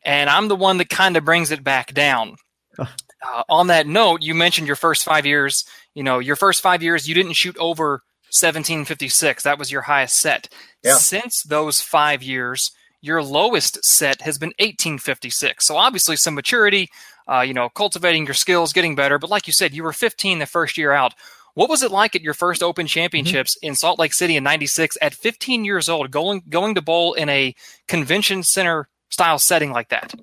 and 0.03 0.29
I'm 0.29 0.47
the 0.49 0.55
one 0.55 0.77
that 0.77 0.89
kind 0.89 1.15
of 1.15 1.25
brings 1.25 1.51
it 1.51 1.63
back 1.63 1.93
down. 1.93 2.35
Uh, 2.77 3.43
on 3.47 3.67
that 3.67 3.87
note, 3.87 4.21
you 4.21 4.33
mentioned 4.35 4.67
your 4.67 4.75
first 4.75 5.05
five 5.05 5.25
years. 5.25 5.63
You 5.93 6.03
know, 6.03 6.19
your 6.19 6.35
first 6.35 6.61
five 6.61 6.83
years, 6.83 7.07
you 7.07 7.15
didn't 7.15 7.33
shoot 7.33 7.55
over 7.57 8.01
1756. 8.33 9.43
That 9.43 9.59
was 9.59 9.71
your 9.71 9.83
highest 9.83 10.19
set. 10.19 10.49
Yeah. 10.83 10.95
Since 10.95 11.43
those 11.43 11.81
five 11.81 12.21
years, 12.21 12.71
your 13.01 13.23
lowest 13.23 13.83
set 13.85 14.21
has 14.21 14.37
been 14.37 14.53
1856. 14.59 15.65
So 15.65 15.77
obviously, 15.77 16.15
some 16.15 16.35
maturity 16.35 16.89
uh, 17.27 17.41
you 17.41 17.53
know, 17.53 17.69
cultivating 17.69 18.25
your 18.25 18.33
skills, 18.33 18.73
getting 18.73 18.95
better. 18.95 19.17
But 19.17 19.29
like 19.29 19.47
you 19.47 19.53
said, 19.53 19.73
you 19.73 19.83
were 19.83 19.93
15 19.93 20.39
the 20.39 20.45
first 20.45 20.77
year 20.77 20.91
out. 20.91 21.13
What 21.55 21.69
was 21.69 21.83
it 21.83 21.91
like 21.91 22.15
at 22.15 22.21
your 22.21 22.33
first 22.33 22.63
Open 22.63 22.87
Championships 22.87 23.55
mm-hmm. 23.57 23.67
in 23.67 23.75
Salt 23.75 23.99
Lake 23.99 24.13
City 24.13 24.35
in 24.35 24.43
'96 24.43 24.97
at 25.01 25.13
15 25.13 25.63
years 25.63 25.87
old, 25.87 26.09
going 26.09 26.41
going 26.49 26.75
to 26.75 26.81
bowl 26.81 27.13
in 27.13 27.29
a 27.29 27.53
convention 27.87 28.41
center 28.41 28.89
style 29.09 29.37
setting 29.37 29.71
like 29.71 29.89
that? 29.89 30.15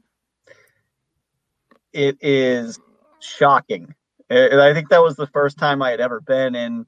It 1.92 2.18
is 2.20 2.80
shocking. 3.20 3.94
And 4.28 4.60
I 4.60 4.74
think 4.74 4.88
that 4.90 5.02
was 5.02 5.16
the 5.16 5.26
first 5.28 5.56
time 5.58 5.82
I 5.82 5.90
had 5.90 6.00
ever 6.00 6.20
been 6.20 6.54
in 6.54 6.86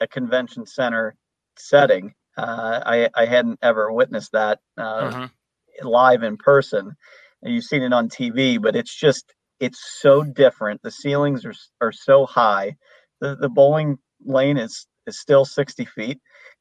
a 0.00 0.06
convention 0.06 0.66
center 0.66 1.16
setting. 1.56 2.14
Uh, 2.38 2.80
I, 2.86 3.10
I 3.16 3.26
hadn't 3.26 3.58
ever 3.62 3.92
witnessed 3.92 4.32
that 4.32 4.60
uh, 4.76 5.10
mm-hmm. 5.10 5.86
live 5.88 6.22
in 6.22 6.36
person. 6.36 6.94
You've 7.42 7.64
seen 7.64 7.82
it 7.82 7.92
on 7.92 8.08
TV, 8.08 8.62
but 8.62 8.76
it's 8.76 8.94
just 8.94 9.34
it's 9.58 9.80
so 10.00 10.22
different. 10.22 10.80
The 10.82 10.92
ceilings 10.92 11.44
are 11.44 11.54
are 11.80 11.92
so 11.92 12.26
high. 12.26 12.76
The 13.20 13.36
the 13.36 13.48
bowling 13.48 13.98
lane 14.24 14.56
is 14.56 14.86
is 15.06 15.18
still 15.18 15.44
60 15.44 15.84
feet. 15.86 16.20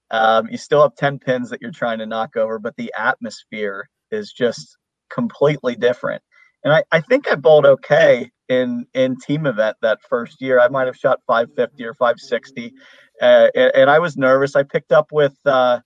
Um, 0.10 0.48
you 0.50 0.58
still 0.58 0.82
have 0.82 0.96
10 0.96 1.20
pins 1.20 1.50
that 1.50 1.62
you're 1.62 1.72
trying 1.72 2.00
to 2.00 2.06
knock 2.06 2.38
over, 2.38 2.60
but 2.60 2.76
the 2.78 2.92
atmosphere 2.98 3.90
is 4.10 4.32
just 4.32 4.78
completely 5.12 5.76
different. 5.76 6.24
And 6.64 6.74
I, 6.74 6.84
I 6.92 7.02
think 7.02 7.30
I 7.30 7.36
bowled 7.36 7.66
okay 7.66 8.32
in 8.50 8.86
in 8.94 9.18
team 9.18 9.46
event 9.46 9.78
that 9.82 10.00
first 10.10 10.42
year. 10.42 10.60
I 10.60 10.70
might 10.70 10.88
have 10.88 10.96
shot 10.96 11.20
550 11.28 11.86
or 11.86 11.94
560, 11.94 12.74
uh, 13.22 13.50
and, 13.56 13.72
and, 13.76 13.90
I 13.90 14.00
was 14.00 14.18
nervous. 14.18 14.56
I 14.56 14.64
picked 14.64 14.92
up 14.92 15.12
with 15.12 15.36
uh, 15.46 15.80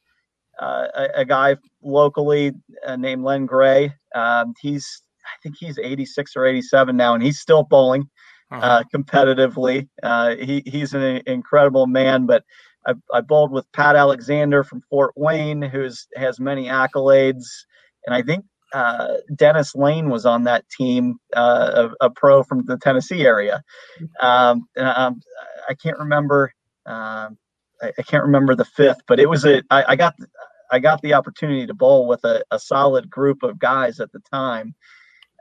uh, 0.59 0.87
a, 0.93 1.07
a, 1.17 1.25
guy 1.25 1.55
locally 1.81 2.51
uh, 2.85 2.95
named 2.95 3.23
Len 3.23 3.45
Gray. 3.45 3.93
Um, 4.13 4.53
he's 4.61 5.01
I 5.25 5.37
think 5.41 5.55
he's 5.59 5.77
86 5.77 6.35
or 6.35 6.45
87 6.45 6.95
now, 6.95 7.13
and 7.13 7.23
he's 7.23 7.39
still 7.39 7.63
bowling 7.63 8.09
uh-huh. 8.51 8.65
uh, 8.65 8.83
competitively. 8.93 9.87
Uh, 10.03 10.35
he, 10.35 10.63
he's 10.65 10.93
an 10.93 11.21
incredible 11.25 11.87
man, 11.87 12.25
but 12.25 12.43
I, 12.85 12.93
I, 13.13 13.21
bowled 13.21 13.51
with 13.51 13.71
Pat 13.71 13.95
Alexander 13.95 14.63
from 14.63 14.81
Fort 14.89 15.13
Wayne, 15.15 15.61
who 15.61 15.87
has 16.15 16.39
many 16.39 16.65
accolades, 16.65 17.45
and 18.05 18.15
I 18.15 18.23
think 18.23 18.45
uh, 18.73 19.15
Dennis 19.35 19.75
Lane 19.75 20.09
was 20.09 20.25
on 20.25 20.43
that 20.45 20.67
team, 20.69 21.17
uh, 21.35 21.89
a, 22.01 22.05
a, 22.05 22.09
pro 22.09 22.43
from 22.43 22.65
the 22.65 22.77
Tennessee 22.77 23.25
area. 23.25 23.63
Um, 24.21 24.67
um, 24.77 25.21
I 25.69 25.73
can't 25.73 25.99
remember. 25.99 26.53
Um, 26.85 27.37
I, 27.81 27.91
I, 27.97 28.01
can't 28.01 28.23
remember 28.23 28.55
the 28.55 28.65
fifth, 28.65 29.01
but 29.07 29.19
it 29.19 29.29
was 29.29 29.45
a. 29.45 29.63
I, 29.69 29.83
I 29.89 29.95
got. 29.95 30.15
I 30.71 30.79
got 30.79 31.01
the 31.01 31.13
opportunity 31.13 31.67
to 31.67 31.73
bowl 31.73 32.07
with 32.07 32.23
a, 32.23 32.43
a 32.49 32.57
solid 32.57 33.09
group 33.09 33.43
of 33.43 33.59
guys 33.59 33.99
at 33.99 34.11
the 34.13 34.21
time, 34.31 34.73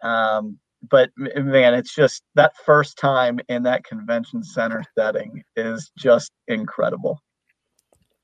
um, 0.03 0.59
but 0.89 1.11
man, 1.17 1.75
it's 1.75 1.95
just 1.95 2.23
that 2.35 2.57
first 2.65 2.99
time 2.99 3.39
in 3.49 3.63
that 3.63 3.85
convention 3.85 4.43
center 4.43 4.83
setting 4.99 5.45
is 5.57 5.93
just 5.97 6.33
incredible. 6.49 7.23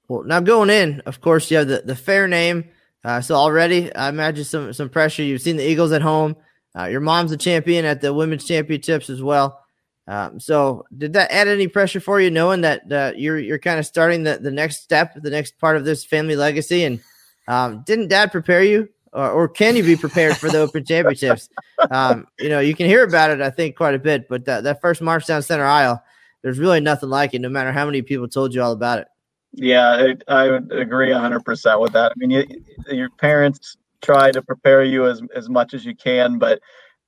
Well, 0.09 0.25
now 0.25 0.41
going 0.41 0.71
in, 0.71 1.01
of 1.07 1.21
course, 1.21 1.51
you 1.51 1.59
have 1.59 1.69
the, 1.69 1.83
the 1.85 1.95
Fehr 1.95 2.29
name. 2.29 2.65
Uh, 3.05 3.21
so 3.21 3.35
already, 3.35 3.95
I 3.95 4.09
imagine 4.09 4.45
some 4.45 4.73
some 4.73 4.89
pressure. 4.89 5.23
You've 5.23 5.43
seen 5.43 5.57
the 5.57 5.69
Eagles 5.69 5.93
at 5.93 6.03
home. 6.03 6.37
Uh, 6.77 6.87
your 6.87 7.01
mom's 7.01 7.33
a 7.33 7.37
champion 7.37 7.85
at 7.85 8.01
the 8.01 8.13
women's 8.13 8.45
championships 8.45 9.09
as 9.09 9.23
well. 9.23 9.65
Um, 10.09 10.39
so, 10.39 10.85
did 10.97 11.15
that 11.15 11.33
add 11.33 11.49
any 11.49 11.67
pressure 11.67 12.01
for 12.01 12.21
you, 12.21 12.31
knowing 12.31 12.61
that 12.61 12.93
uh, 12.93 13.13
you're 13.17 13.39
you're 13.39 13.59
kind 13.59 13.79
of 13.79 13.87
starting 13.87 14.23
the, 14.23 14.39
the 14.39 14.53
next 14.53 14.83
step, 14.83 15.15
the 15.21 15.31
next 15.31 15.59
part 15.59 15.77
of 15.77 15.85
this 15.85 16.05
family 16.05 16.37
legacy? 16.37 16.85
And 16.85 17.01
um, 17.49 17.83
didn't 17.85 18.09
Dad 18.09 18.31
prepare 18.31 18.63
you, 18.63 18.89
or, 19.13 19.31
or, 19.31 19.49
can 19.49 19.75
you 19.75 19.83
be 19.83 19.97
prepared 19.97 20.37
for 20.37 20.49
the 20.49 20.59
Open 20.59 20.85
Championships? 20.85 21.49
Um, 21.91 22.27
you 22.39 22.49
know, 22.49 22.61
you 22.61 22.75
can 22.75 22.87
hear 22.87 23.05
about 23.05 23.31
it, 23.31 23.41
I 23.41 23.51
think, 23.51 23.77
quite 23.77 23.95
a 23.95 23.99
bit. 23.99 24.29
But 24.29 24.45
that, 24.47 24.65
that 24.65 24.81
first 24.81 25.03
march 25.03 25.27
down 25.27 25.43
center 25.43 25.65
aisle, 25.65 26.03
there's 26.43 26.59
really 26.59 26.81
nothing 26.81 27.09
like 27.09 27.35
it, 27.35 27.41
no 27.41 27.49
matter 27.49 27.73
how 27.73 27.85
many 27.85 28.03
people 28.03 28.29
told 28.29 28.55
you 28.55 28.63
all 28.63 28.73
about 28.73 29.01
it. 29.01 29.09
Yeah, 29.53 30.15
I, 30.29 30.45
I 30.45 30.51
would 30.51 30.73
agree 30.73 31.11
100% 31.11 31.81
with 31.81 31.93
that. 31.93 32.13
I 32.13 32.15
mean, 32.17 32.31
you, 32.31 32.45
your 32.89 33.11
parents 33.11 33.77
try 34.03 34.31
to 34.31 34.43
prepare 34.43 34.85
you 34.85 35.07
as, 35.07 35.23
as 35.35 35.49
much 35.49 35.75
as 35.75 35.85
you 35.85 35.95
can, 35.95 36.39
but 36.39 36.61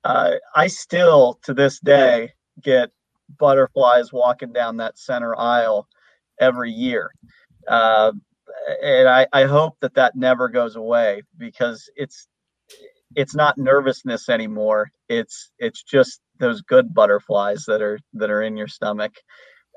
uh, 0.03 0.31
I 0.55 0.67
still, 0.67 1.39
to 1.43 1.53
this 1.53 1.79
day, 1.79 2.33
get 2.61 2.91
butterflies 3.39 4.11
walking 4.11 4.51
down 4.53 4.77
that 4.77 4.97
center 4.97 5.35
aisle 5.37 5.87
every 6.39 6.71
year. 6.71 7.11
Uh, 7.67 8.11
and 8.83 9.07
I, 9.07 9.27
I 9.33 9.45
hope 9.45 9.77
that 9.81 9.95
that 9.95 10.15
never 10.15 10.49
goes 10.49 10.75
away 10.75 11.21
because 11.37 11.89
it's 11.95 12.27
it's 13.15 13.35
not 13.35 13.57
nervousness 13.57 14.29
anymore. 14.29 14.91
It's 15.09 15.51
it's 15.59 15.83
just 15.83 16.21
those 16.39 16.61
good 16.61 16.93
butterflies 16.93 17.65
that 17.67 17.81
are 17.81 17.99
that 18.13 18.29
are 18.29 18.41
in 18.43 18.57
your 18.57 18.67
stomach 18.67 19.13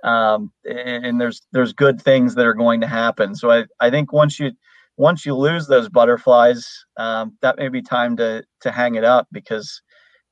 um, 0.05 0.53
and 0.64 1.20
there's 1.20 1.43
there's 1.53 1.72
good 1.72 2.01
things 2.01 2.35
that 2.35 2.47
are 2.47 2.55
going 2.55 2.80
to 2.80 2.87
happen. 2.87 3.35
So 3.35 3.51
I, 3.51 3.64
I 3.80 3.91
think 3.91 4.12
once 4.12 4.39
you 4.39 4.53
once 4.97 5.24
you 5.24 5.35
lose 5.35 5.66
those 5.66 5.89
butterflies, 5.89 6.68
um, 6.97 7.37
that 7.41 7.59
may 7.59 7.68
be 7.68 7.83
time 7.83 8.16
to 8.16 8.45
to 8.62 8.70
hang 8.70 8.97
it 8.97 9.05
up 9.05 9.28
because 9.33 9.80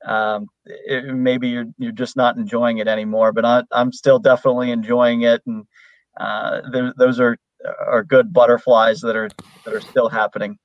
um, 0.05 0.47
it, 0.65 1.13
maybe 1.13 1.49
you're 1.49 1.65
you're 1.77 1.91
just 1.91 2.15
not 2.15 2.37
enjoying 2.37 2.79
it 2.79 2.87
anymore. 2.87 3.31
But 3.31 3.45
I, 3.45 3.63
I'm 3.71 3.91
still 3.91 4.19
definitely 4.19 4.71
enjoying 4.71 5.21
it, 5.23 5.41
and 5.45 5.65
uh, 6.19 6.61
those 6.97 7.19
are 7.19 7.37
are 7.85 8.03
good 8.03 8.33
butterflies 8.33 9.01
that 9.01 9.15
are 9.15 9.29
that 9.65 9.73
are 9.73 9.81
still 9.81 10.09
happening. 10.09 10.57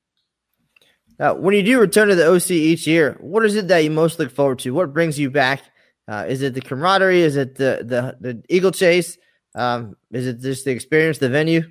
Now, 1.18 1.34
when 1.34 1.54
you 1.54 1.62
do 1.62 1.80
return 1.80 2.08
to 2.08 2.14
the 2.14 2.26
OC 2.26 2.50
each 2.50 2.86
year, 2.86 3.16
what 3.20 3.44
is 3.44 3.56
it 3.56 3.68
that 3.68 3.78
you 3.78 3.90
most 3.90 4.18
look 4.18 4.30
forward 4.30 4.58
to? 4.60 4.74
What 4.74 4.92
brings 4.92 5.18
you 5.18 5.30
back? 5.30 5.62
Uh, 6.06 6.26
is 6.28 6.42
it 6.42 6.54
the 6.54 6.60
camaraderie? 6.60 7.22
Is 7.22 7.36
it 7.36 7.56
the 7.56 7.82
the, 7.82 8.16
the 8.20 8.42
eagle 8.48 8.72
chase? 8.72 9.16
Um, 9.54 9.96
is 10.12 10.26
it 10.26 10.40
just 10.40 10.64
the 10.64 10.72
experience, 10.72 11.18
the 11.18 11.30
venue? 11.30 11.62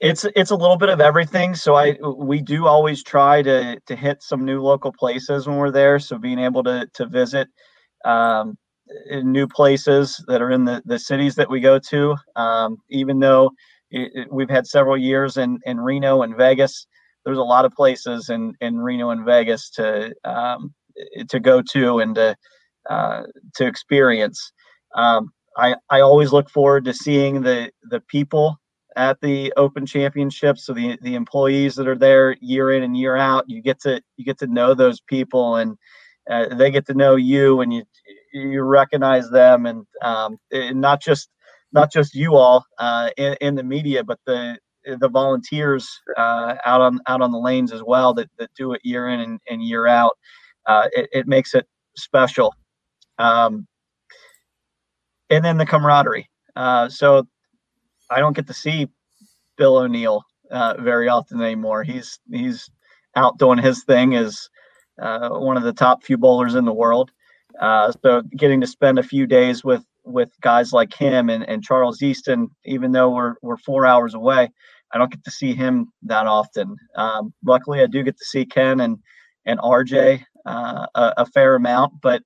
It's 0.00 0.24
it's 0.36 0.50
a 0.50 0.56
little 0.56 0.76
bit 0.76 0.88
of 0.88 1.00
everything. 1.00 1.54
So 1.54 1.74
I 1.74 1.96
we 2.16 2.40
do 2.40 2.66
always 2.66 3.02
try 3.02 3.42
to 3.42 3.80
to 3.80 3.96
hit 3.96 4.22
some 4.22 4.44
new 4.44 4.60
local 4.62 4.92
places 4.92 5.46
when 5.46 5.56
we're 5.56 5.70
there. 5.70 5.98
So 5.98 6.18
being 6.18 6.38
able 6.38 6.62
to 6.64 6.88
to 6.94 7.06
visit 7.06 7.48
um, 8.04 8.56
new 9.10 9.46
places 9.46 10.22
that 10.28 10.42
are 10.42 10.50
in 10.50 10.64
the 10.64 10.82
the 10.84 10.98
cities 10.98 11.34
that 11.36 11.50
we 11.50 11.60
go 11.60 11.78
to, 11.78 12.16
um, 12.36 12.78
even 12.90 13.18
though 13.20 13.50
it, 13.90 14.10
it, 14.14 14.28
we've 14.32 14.50
had 14.50 14.66
several 14.66 14.96
years 14.96 15.36
in 15.36 15.58
in 15.64 15.80
Reno 15.80 16.22
and 16.22 16.36
Vegas. 16.36 16.86
There's 17.24 17.38
a 17.38 17.42
lot 17.42 17.64
of 17.64 17.72
places 17.72 18.30
in 18.30 18.54
in 18.60 18.78
Reno 18.78 19.10
and 19.10 19.24
Vegas 19.24 19.70
to 19.72 20.14
um, 20.24 20.74
to 21.28 21.40
go 21.40 21.62
to 21.72 22.00
and 22.00 22.14
to 22.16 22.36
uh, 22.90 23.22
to 23.56 23.66
experience. 23.66 24.52
Um, 24.96 25.30
I 25.56 25.76
I 25.90 26.00
always 26.00 26.32
look 26.32 26.50
forward 26.50 26.84
to 26.86 26.94
seeing 26.94 27.42
the 27.42 27.70
the 27.90 28.00
people 28.00 28.58
at 28.96 29.20
the 29.20 29.52
Open 29.56 29.86
Championships. 29.86 30.66
So 30.66 30.72
the 30.72 30.98
the 31.02 31.14
employees 31.14 31.74
that 31.76 31.88
are 31.88 31.98
there 31.98 32.36
year 32.40 32.72
in 32.72 32.82
and 32.82 32.96
year 32.96 33.16
out, 33.16 33.48
you 33.48 33.62
get 33.62 33.80
to 33.82 34.02
you 34.16 34.24
get 34.24 34.38
to 34.38 34.46
know 34.46 34.74
those 34.74 35.00
people 35.00 35.56
and 35.56 35.76
uh, 36.30 36.54
they 36.54 36.70
get 36.70 36.86
to 36.86 36.94
know 36.94 37.16
you 37.16 37.60
and 37.60 37.72
you 37.72 37.84
you 38.32 38.62
recognize 38.62 39.30
them 39.30 39.66
and, 39.66 39.86
um, 40.02 40.38
and 40.50 40.80
not 40.80 41.00
just 41.00 41.28
not 41.72 41.92
just 41.92 42.14
you 42.14 42.34
all 42.36 42.64
uh, 42.78 43.10
in, 43.16 43.36
in 43.40 43.54
the 43.54 43.62
media, 43.62 44.02
but 44.02 44.18
the 44.26 44.58
the 44.98 45.08
volunteers 45.08 45.88
uh, 46.16 46.54
out 46.64 46.80
on 46.80 47.00
out 47.06 47.22
on 47.22 47.32
the 47.32 47.38
lanes 47.38 47.72
as 47.72 47.82
well 47.84 48.14
that, 48.14 48.28
that 48.38 48.50
do 48.54 48.72
it 48.72 48.80
year 48.84 49.08
in 49.08 49.20
and, 49.20 49.40
and 49.48 49.62
year 49.62 49.86
out 49.86 50.16
uh, 50.66 50.88
it, 50.92 51.08
it, 51.12 51.26
makes 51.26 51.54
it 51.54 51.66
special. 51.96 52.54
Um, 53.18 53.66
and 55.30 55.44
then 55.44 55.56
the 55.56 55.66
camaraderie. 55.66 56.28
Uh, 56.54 56.88
so 56.88 57.26
I 58.14 58.20
don't 58.20 58.36
get 58.36 58.46
to 58.46 58.54
see 58.54 58.88
Bill 59.56 59.76
O'Neill 59.76 60.24
uh, 60.50 60.74
very 60.78 61.08
often 61.08 61.40
anymore. 61.40 61.82
He's 61.82 62.18
he's 62.30 62.70
out 63.16 63.38
doing 63.38 63.58
his 63.58 63.84
thing 63.84 64.14
as 64.14 64.48
uh, 65.00 65.30
one 65.30 65.56
of 65.56 65.62
the 65.62 65.72
top 65.72 66.02
few 66.02 66.16
bowlers 66.16 66.54
in 66.54 66.64
the 66.64 66.72
world. 66.72 67.10
Uh, 67.60 67.92
so 68.02 68.22
getting 68.36 68.60
to 68.60 68.66
spend 68.66 68.98
a 68.98 69.02
few 69.02 69.26
days 69.26 69.64
with 69.64 69.84
with 70.04 70.30
guys 70.40 70.72
like 70.72 70.92
him 70.92 71.30
and, 71.30 71.48
and 71.48 71.62
Charles 71.62 72.02
Easton, 72.02 72.50
even 72.64 72.92
though 72.92 73.10
we're 73.10 73.34
we're 73.42 73.56
four 73.56 73.86
hours 73.86 74.14
away, 74.14 74.50
I 74.92 74.98
don't 74.98 75.10
get 75.10 75.24
to 75.24 75.30
see 75.30 75.54
him 75.54 75.92
that 76.02 76.26
often. 76.26 76.76
Um, 76.96 77.32
luckily, 77.44 77.80
I 77.80 77.86
do 77.86 78.02
get 78.02 78.18
to 78.18 78.24
see 78.24 78.44
Ken 78.44 78.80
and 78.80 78.98
and 79.46 79.58
RJ 79.60 80.22
uh, 80.46 80.86
a, 80.94 81.14
a, 81.18 81.26
fair 81.26 81.54
amount, 81.54 82.00
but 82.00 82.22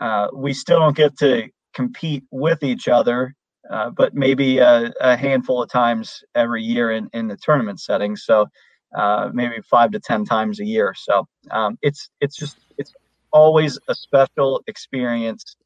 uh, 0.00 0.28
we 0.32 0.52
still 0.52 0.78
don't 0.78 0.96
get 0.96 1.16
to 1.18 1.48
compete 1.72 2.24
with 2.30 2.62
each 2.62 2.86
other, 2.86 3.34
uh, 3.70 3.90
but 3.90 4.14
maybe 4.14 4.58
a, 4.58 4.92
a, 5.00 5.16
handful 5.16 5.62
of 5.62 5.70
times 5.70 6.22
every 6.34 6.62
year 6.62 6.90
in, 6.90 7.08
in 7.12 7.28
the 7.28 7.36
tournament 7.36 7.80
setting. 7.80 8.14
So 8.14 8.46
uh, 8.94 9.30
maybe 9.32 9.56
five 9.62 9.90
to 9.92 10.00
ten 10.00 10.24
times 10.24 10.60
a 10.60 10.64
year. 10.64 10.94
So 10.96 11.26
um, 11.50 11.78
it's 11.82 12.10
it's 12.20 12.36
just 12.36 12.58
it's 12.78 12.92
always 13.32 13.78
a 13.88 13.94
special 13.94 14.62
experience 14.66 15.56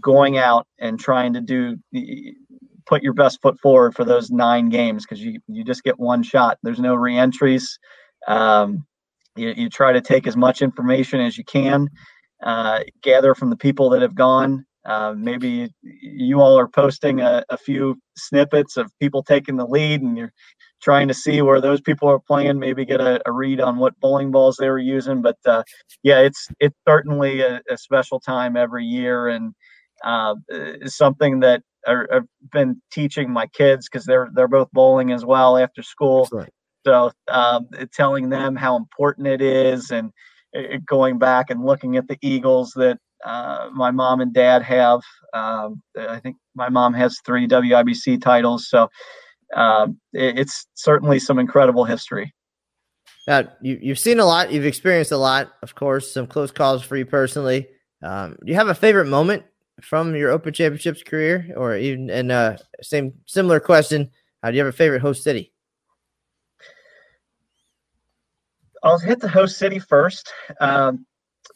going 0.00 0.38
out 0.38 0.66
and 0.78 0.98
trying 0.98 1.32
to 1.32 1.40
do 1.40 1.76
put 2.86 3.02
your 3.02 3.12
best 3.12 3.40
foot 3.42 3.58
forward 3.60 3.94
for 3.94 4.04
those 4.04 4.30
nine 4.30 4.68
games 4.68 5.04
because 5.04 5.22
you 5.22 5.40
you 5.46 5.64
just 5.64 5.84
get 5.84 5.98
one 5.98 6.22
shot. 6.22 6.58
There's 6.62 6.80
no 6.80 6.94
reentries. 6.94 7.78
Um, 8.26 8.86
you, 9.36 9.54
you 9.56 9.70
try 9.70 9.92
to 9.92 10.00
take 10.00 10.26
as 10.26 10.36
much 10.36 10.62
information 10.62 11.20
as 11.20 11.38
you 11.38 11.44
can, 11.44 11.88
uh, 12.42 12.80
gather 13.02 13.34
from 13.34 13.50
the 13.50 13.56
people 13.56 13.90
that 13.90 14.02
have 14.02 14.14
gone. 14.14 14.66
Uh, 14.88 15.12
maybe 15.14 15.68
you 15.82 16.40
all 16.40 16.58
are 16.58 16.66
posting 16.66 17.20
a, 17.20 17.44
a, 17.50 17.58
few 17.58 17.94
snippets 18.16 18.78
of 18.78 18.90
people 18.98 19.22
taking 19.22 19.56
the 19.56 19.66
lead, 19.66 20.00
and 20.00 20.16
you're 20.16 20.32
trying 20.80 21.06
to 21.06 21.12
see 21.12 21.42
where 21.42 21.60
those 21.60 21.82
people 21.82 22.08
are 22.08 22.18
playing. 22.18 22.58
Maybe 22.58 22.86
get 22.86 23.02
a, 23.02 23.20
a 23.26 23.30
read 23.30 23.60
on 23.60 23.76
what 23.76 24.00
bowling 24.00 24.30
balls 24.30 24.56
they 24.56 24.70
were 24.70 24.78
using. 24.78 25.20
But 25.20 25.36
uh, 25.44 25.62
yeah, 26.02 26.20
it's 26.20 26.48
it's 26.58 26.76
certainly 26.88 27.42
a, 27.42 27.60
a, 27.70 27.76
special 27.76 28.18
time 28.18 28.56
every 28.56 28.86
year, 28.86 29.28
and 29.28 29.52
uh, 30.02 30.36
something 30.86 31.40
that 31.40 31.62
I've 31.86 32.26
been 32.50 32.80
teaching 32.90 33.30
my 33.30 33.46
kids 33.48 33.90
because 33.90 34.06
they're 34.06 34.30
they're 34.32 34.48
both 34.48 34.70
bowling 34.72 35.12
as 35.12 35.22
well 35.22 35.58
after 35.58 35.82
school. 35.82 36.30
Right. 36.32 36.48
So 36.86 37.12
um, 37.28 37.68
telling 37.92 38.30
them 38.30 38.56
how 38.56 38.76
important 38.76 39.26
it 39.26 39.42
is 39.42 39.90
and 39.90 40.12
uh, 40.56 40.78
going 40.86 41.18
back 41.18 41.50
and 41.50 41.62
looking 41.62 41.98
at 41.98 42.08
the 42.08 42.16
Eagles 42.22 42.72
that 42.76 42.98
uh, 43.24 43.68
my 43.72 43.90
mom 43.90 44.20
and 44.20 44.32
dad 44.32 44.62
have. 44.62 45.00
Um, 45.32 45.82
I 45.98 46.18
think 46.20 46.36
my 46.54 46.68
mom 46.68 46.94
has 46.94 47.18
three 47.24 47.46
WIBC 47.46 48.20
titles. 48.20 48.68
So 48.68 48.88
um, 49.54 49.98
it, 50.12 50.38
it's 50.38 50.66
certainly 50.74 51.18
some 51.18 51.38
incredible 51.38 51.84
history. 51.84 52.34
Now, 53.26 53.44
you, 53.60 53.78
you've 53.80 53.98
seen 53.98 54.20
a 54.20 54.24
lot, 54.24 54.52
you've 54.52 54.64
experienced 54.64 55.12
a 55.12 55.18
lot, 55.18 55.52
of 55.62 55.74
course, 55.74 56.12
some 56.12 56.26
close 56.26 56.50
calls 56.50 56.82
for 56.82 56.96
you 56.96 57.04
personally. 57.04 57.68
Um, 58.02 58.36
do 58.44 58.50
you 58.50 58.54
have 58.54 58.68
a 58.68 58.74
favorite 58.74 59.06
moment 59.06 59.44
from 59.82 60.14
your 60.14 60.30
Open 60.30 60.52
Championships 60.52 61.02
career, 61.02 61.52
or 61.56 61.76
even 61.76 62.10
in 62.10 62.30
uh, 62.30 62.56
same 62.80 63.14
similar 63.26 63.60
question? 63.60 64.10
Uh, 64.42 64.50
do 64.50 64.56
you 64.56 64.64
have 64.64 64.72
a 64.72 64.76
favorite 64.76 65.02
host 65.02 65.22
city? 65.22 65.52
I'll 68.82 68.98
hit 68.98 69.20
the 69.20 69.28
host 69.28 69.58
city 69.58 69.78
first. 69.78 70.32
Um, 70.60 71.04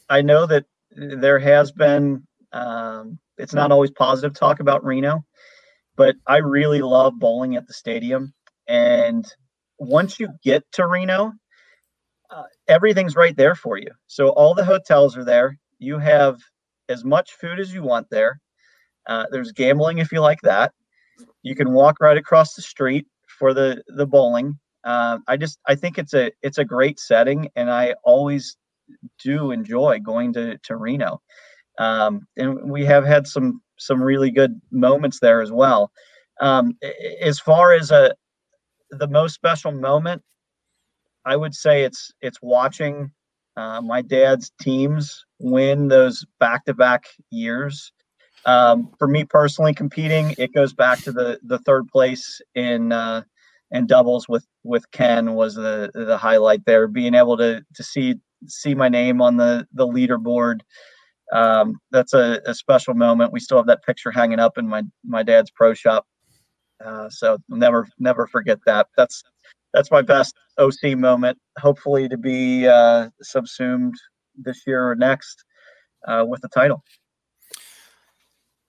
I 0.09 0.23
know 0.23 0.47
that 0.47 0.67
there 0.97 1.38
has 1.38 1.72
been, 1.72 2.26
um, 2.53 3.18
it's 3.38 3.55
not 3.55 3.72
always 3.72 3.90
positive 3.90 4.34
talk 4.34 4.61
about 4.61 4.84
Reno, 4.84 5.24
but 5.97 6.16
I 6.26 6.38
really 6.38 6.82
love 6.82 7.18
bowling 7.18 7.57
at 7.57 7.66
the 7.66 7.72
stadium. 7.72 8.32
And 8.68 9.26
once 9.78 10.20
you 10.20 10.28
get 10.43 10.64
to 10.72 10.86
Reno, 10.86 11.32
uh, 12.30 12.45
everything's 12.68 13.16
right 13.16 13.36
there 13.36 13.55
for 13.55 13.76
you. 13.78 13.90
So 14.07 14.30
all 14.30 14.55
the 14.55 14.64
hotels 14.64 15.16
are 15.16 15.24
there. 15.24 15.59
You 15.78 15.99
have 15.99 16.38
as 16.88 17.05
much 17.05 17.32
food 17.32 17.61
as 17.61 17.72
you 17.72 17.82
want 17.82 18.09
there. 18.11 18.40
Uh, 19.07 19.26
there's 19.30 19.53
gambling 19.53 19.99
if 19.99 20.12
you 20.12 20.20
like 20.20 20.40
that. 20.43 20.72
You 21.43 21.55
can 21.55 21.72
walk 21.72 21.97
right 22.01 22.16
across 22.16 22.55
the 22.55 22.62
street 22.62 23.07
for 23.38 23.53
the 23.53 23.82
the 23.88 24.07
bowling. 24.07 24.59
Uh, 24.84 25.18
I 25.26 25.36
just 25.36 25.59
I 25.66 25.74
think 25.74 25.99
it's 25.99 26.14
a 26.14 26.30
it's 26.43 26.59
a 26.59 26.64
great 26.64 27.01
setting, 27.01 27.49
and 27.57 27.70
I 27.70 27.95
always 28.05 28.57
do 29.22 29.51
enjoy 29.51 29.99
going 30.01 30.32
to 30.34 30.59
to 30.59 30.76
Reno. 30.76 31.20
Um, 31.78 32.26
and 32.36 32.70
we 32.70 32.84
have 32.84 33.05
had 33.05 33.26
some 33.26 33.62
some 33.78 34.03
really 34.03 34.30
good 34.30 34.61
moments 34.70 35.20
there 35.20 35.40
as 35.43 35.51
well. 35.51 35.90
Um, 36.40 36.76
as 37.20 37.38
far 37.38 37.72
as 37.72 37.90
a 37.90 38.14
the 38.90 39.09
most 39.09 39.34
special 39.34 39.72
moment, 39.72 40.22
I 41.24 41.36
would 41.36 41.55
say 41.55 41.84
it's 41.84 42.11
it's 42.20 42.38
watching 42.43 43.11
uh, 43.57 43.80
my 43.80 44.03
dad's 44.03 44.51
teams 44.61 45.24
win 45.38 45.88
those 45.88 46.24
back 46.40 46.64
to 46.66 46.74
back 46.74 47.07
years. 47.30 47.93
Um, 48.45 48.90
for 48.99 49.07
me 49.07 49.24
personally, 49.24 49.72
competing, 49.72 50.34
it 50.36 50.53
goes 50.53 50.72
back 50.72 51.01
to 51.03 51.12
the 51.12 51.38
the 51.43 51.59
third 51.61 51.88
place 51.88 52.40
in 52.55 52.93
uh, 52.93 53.22
in 53.70 53.86
doubles 53.86 54.28
with 54.28 54.47
with 54.64 54.90
Ken 54.90 55.34
was 55.34 55.55
the 55.55 55.90
the 55.95 56.16
highlight 56.16 56.64
there. 56.64 56.88
Being 56.88 57.14
able 57.14 57.36
to 57.36 57.64
to 57.74 57.82
see 57.82 58.16
see 58.47 58.74
my 58.74 58.88
name 58.88 59.20
on 59.20 59.36
the 59.36 59.66
the 59.72 59.86
leaderboard, 59.86 60.61
um, 61.32 61.78
that's 61.90 62.14
a, 62.14 62.40
a 62.47 62.55
special 62.55 62.95
moment. 62.95 63.32
We 63.32 63.40
still 63.40 63.57
have 63.59 63.66
that 63.66 63.82
picture 63.84 64.11
hanging 64.11 64.38
up 64.38 64.59
in 64.59 64.68
my 64.68 64.82
my 65.05 65.22
dad's 65.22 65.51
pro 65.51 65.74
shop. 65.74 66.07
Uh, 66.84 67.09
so 67.11 67.38
never 67.49 67.86
never 67.99 68.26
forget 68.26 68.59
that. 68.66 68.88
That's 68.97 69.22
that's 69.72 69.90
my 69.90 70.03
best 70.03 70.34
OC 70.59 70.97
moment. 70.97 71.38
Hopefully 71.59 72.09
to 72.09 72.18
be 72.18 72.66
uh, 72.66 73.09
subsumed 73.22 73.95
this 74.36 74.62
year 74.66 74.88
or 74.90 74.95
next 74.95 75.45
uh, 76.07 76.24
with 76.26 76.40
the 76.43 76.49
title. 76.49 76.82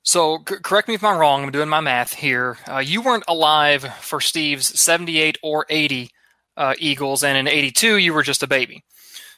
So, 0.04 0.44
c- 0.48 0.58
correct 0.62 0.90
me 0.90 0.96
if 0.96 1.04
I'm 1.04 1.18
wrong. 1.18 1.44
I'm 1.44 1.52
doing 1.52 1.70
my 1.70 1.80
math 1.80 2.14
here. 2.14 2.58
Uh, 2.70 2.80
you 2.80 3.02
weren't 3.02 3.24
alive 3.28 3.86
for 4.02 4.20
Steve's 4.20 4.80
78 4.80 5.38
or 5.42 5.66
80 5.70 6.10
uh, 6.58 6.74
Eagles, 6.78 7.24
and 7.24 7.38
in 7.38 7.48
82, 7.48 7.98
you 7.98 8.14
were 8.14 8.24
just 8.24 8.44
a 8.44 8.48
baby. 8.48 8.84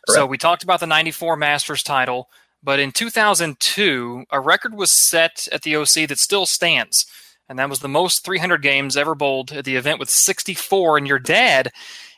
Correct. 0.07 0.17
So, 0.17 0.25
we 0.25 0.37
talked 0.37 0.63
about 0.63 0.79
the 0.79 0.87
94 0.87 1.35
Masters 1.37 1.83
title, 1.83 2.29
but 2.63 2.79
in 2.79 2.91
2002, 2.91 4.25
a 4.31 4.39
record 4.39 4.75
was 4.75 4.91
set 4.91 5.47
at 5.51 5.63
the 5.63 5.75
OC 5.75 6.07
that 6.07 6.19
still 6.19 6.45
stands, 6.45 7.05
and 7.47 7.59
that 7.59 7.69
was 7.69 7.79
the 7.79 7.87
most 7.87 8.25
300 8.25 8.61
games 8.61 8.97
ever 8.97 9.15
bowled 9.15 9.51
at 9.51 9.65
the 9.65 9.75
event 9.75 9.99
with 9.99 10.09
64. 10.09 10.97
And 10.97 11.07
your 11.07 11.19
dad 11.19 11.71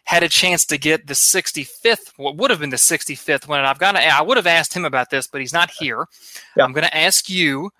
had 0.07 0.23
a 0.23 0.29
chance 0.29 0.65
to 0.65 0.77
get 0.77 1.07
the 1.07 1.13
65th, 1.13 2.13
what 2.15 2.37
would 2.37 2.49
have 2.49 2.61
been 2.61 2.69
the 2.69 2.77
65th 2.77 3.45
one. 3.45 3.59
And 3.59 3.67
I've 3.67 3.77
got 3.77 3.91
to, 3.93 3.99
I 3.99 4.21
would 4.21 4.37
have 4.37 4.47
asked 4.47 4.73
him 4.73 4.85
about 4.85 5.09
this, 5.09 5.27
but 5.27 5.41
he's 5.41 5.51
not 5.51 5.69
here. 5.69 6.05
Yeah. 6.55 6.63
I'm 6.63 6.71
going 6.71 6.85
to 6.85 6.97
ask 6.97 7.29
you 7.29 7.71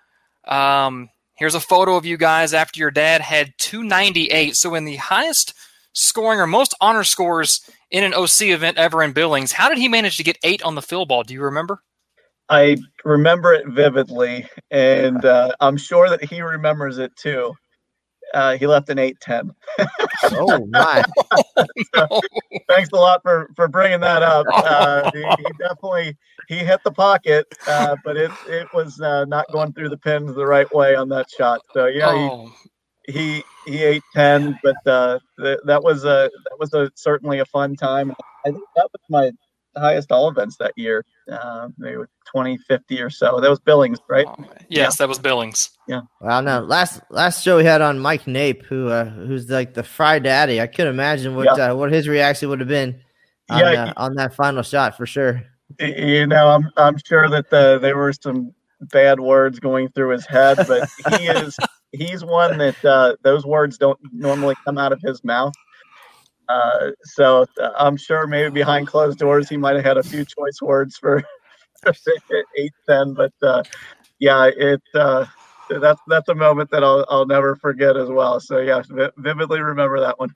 um, 0.46 1.08
here's 1.36 1.54
a 1.54 1.60
photo 1.60 1.96
of 1.96 2.04
you 2.04 2.18
guys 2.18 2.52
after 2.52 2.80
your 2.80 2.90
dad 2.90 3.22
had 3.22 3.54
298. 3.56 4.56
So 4.56 4.74
in 4.74 4.84
the 4.84 4.96
highest 4.96 5.54
scoring 5.94 6.38
or 6.38 6.46
most 6.46 6.74
honor 6.82 7.04
scores 7.04 7.62
in 7.90 8.04
an 8.04 8.14
OC 8.14 8.42
event 8.42 8.76
ever 8.76 9.02
in 9.02 9.12
Billings, 9.12 9.52
how 9.52 9.68
did 9.68 9.78
he 9.78 9.88
manage 9.88 10.16
to 10.18 10.24
get 10.24 10.38
eight 10.42 10.62
on 10.62 10.74
the 10.74 10.82
fill 10.82 11.06
ball? 11.06 11.22
Do 11.22 11.34
you 11.34 11.42
remember? 11.42 11.82
I 12.48 12.78
remember 13.04 13.52
it 13.52 13.66
vividly, 13.66 14.46
and 14.70 15.24
uh, 15.24 15.52
I'm 15.60 15.76
sure 15.76 16.08
that 16.08 16.24
he 16.24 16.42
remembers 16.42 16.98
it 16.98 17.14
too. 17.16 17.54
Uh, 18.34 18.58
he 18.58 18.66
left 18.66 18.90
an 18.90 18.98
eight 18.98 19.18
ten. 19.20 19.50
oh 20.32 20.66
my! 20.66 21.02
so, 21.94 22.20
thanks 22.68 22.90
a 22.92 22.96
lot 22.96 23.22
for 23.22 23.48
for 23.56 23.68
bringing 23.68 24.00
that 24.00 24.22
up. 24.22 24.46
Uh, 24.68 25.10
he, 25.12 25.20
he, 25.20 25.44
definitely 25.58 26.16
he 26.46 26.58
hit 26.58 26.80
the 26.84 26.90
pocket, 26.90 27.46
uh, 27.66 27.96
but 28.04 28.16
it 28.16 28.30
it 28.46 28.68
was 28.74 29.00
uh, 29.00 29.24
not 29.24 29.50
going 29.50 29.72
through 29.72 29.88
the 29.88 29.96
pins 29.96 30.34
the 30.34 30.44
right 30.44 30.72
way 30.74 30.94
on 30.94 31.08
that 31.08 31.30
shot. 31.30 31.60
So 31.72 31.86
yeah, 31.86 32.10
oh. 32.10 32.46
he, 32.62 32.70
he 33.08 33.42
he 33.66 33.82
ate 33.82 34.02
ten, 34.14 34.58
but 34.62 34.76
uh, 34.86 35.18
th- 35.40 35.58
that 35.64 35.82
was 35.82 36.04
a 36.04 36.30
that 36.44 36.58
was 36.58 36.72
a 36.74 36.90
certainly 36.94 37.40
a 37.40 37.44
fun 37.44 37.74
time. 37.74 38.12
I 38.44 38.50
think 38.50 38.62
that 38.76 38.88
was 38.92 39.02
my 39.08 39.30
highest 39.76 40.12
all 40.12 40.28
events 40.28 40.56
that 40.56 40.72
year, 40.76 41.04
uh, 41.30 41.68
maybe 41.78 41.96
2050 42.26 43.00
or 43.00 43.10
so. 43.10 43.40
That 43.40 43.48
was 43.48 43.60
Billings, 43.60 43.98
right? 44.08 44.26
Oh, 44.26 44.36
yes, 44.38 44.58
yeah. 44.68 44.90
that 44.98 45.08
was 45.08 45.18
Billings. 45.18 45.70
Yeah. 45.86 46.02
Well, 46.20 46.42
now 46.42 46.60
last 46.60 47.00
last 47.10 47.42
show 47.42 47.56
we 47.56 47.64
had 47.64 47.80
on 47.80 47.98
Mike 47.98 48.26
Nape, 48.26 48.64
who 48.64 48.88
uh, 48.88 49.04
who's 49.04 49.48
like 49.48 49.74
the 49.74 49.82
fry 49.82 50.18
daddy. 50.18 50.60
I 50.60 50.66
could 50.66 50.86
imagine 50.86 51.34
what 51.34 51.56
yeah. 51.56 51.72
uh, 51.72 51.76
what 51.76 51.92
his 51.92 52.08
reaction 52.08 52.48
would 52.50 52.60
have 52.60 52.68
been 52.68 53.00
on, 53.48 53.58
yeah, 53.60 53.84
uh, 53.84 53.92
on 53.96 54.14
that 54.14 54.34
final 54.34 54.62
shot 54.62 54.96
for 54.96 55.06
sure. 55.06 55.42
You 55.80 56.26
know, 56.26 56.48
I'm 56.48 56.70
I'm 56.76 56.98
sure 57.06 57.28
that 57.30 57.50
the, 57.50 57.78
there 57.78 57.96
were 57.96 58.12
some 58.12 58.54
bad 58.80 59.18
words 59.20 59.58
going 59.58 59.88
through 59.88 60.10
his 60.10 60.26
head, 60.26 60.58
but 60.68 60.88
he 61.18 61.26
is 61.26 61.56
he's 61.92 62.24
one 62.24 62.58
that 62.58 62.84
uh, 62.84 63.16
those 63.22 63.46
words 63.46 63.78
don't 63.78 63.98
normally 64.12 64.54
come 64.64 64.78
out 64.78 64.92
of 64.92 65.00
his 65.00 65.24
mouth. 65.24 65.54
Uh, 66.48 66.90
so 67.04 67.46
uh, 67.60 67.70
I'm 67.78 67.96
sure 67.96 68.26
maybe 68.26 68.50
behind 68.50 68.86
closed 68.86 69.18
doors 69.18 69.48
he 69.48 69.56
might 69.56 69.76
have 69.76 69.84
had 69.84 69.98
a 69.98 70.02
few 70.02 70.24
choice 70.24 70.60
words 70.62 70.96
for 70.96 71.22
eight 72.56 72.72
ten, 72.88 73.14
but 73.14 73.32
uh, 73.42 73.62
yeah, 74.18 74.50
it 74.56 74.82
uh, 74.94 75.26
that's 75.68 76.00
that's 76.06 76.28
a 76.28 76.34
moment 76.34 76.70
that 76.70 76.82
I'll 76.82 77.04
I'll 77.08 77.26
never 77.26 77.56
forget 77.56 77.96
as 77.96 78.08
well. 78.08 78.40
So 78.40 78.58
yeah, 78.58 78.82
vividly 79.18 79.60
remember 79.60 80.00
that 80.00 80.18
one. 80.18 80.34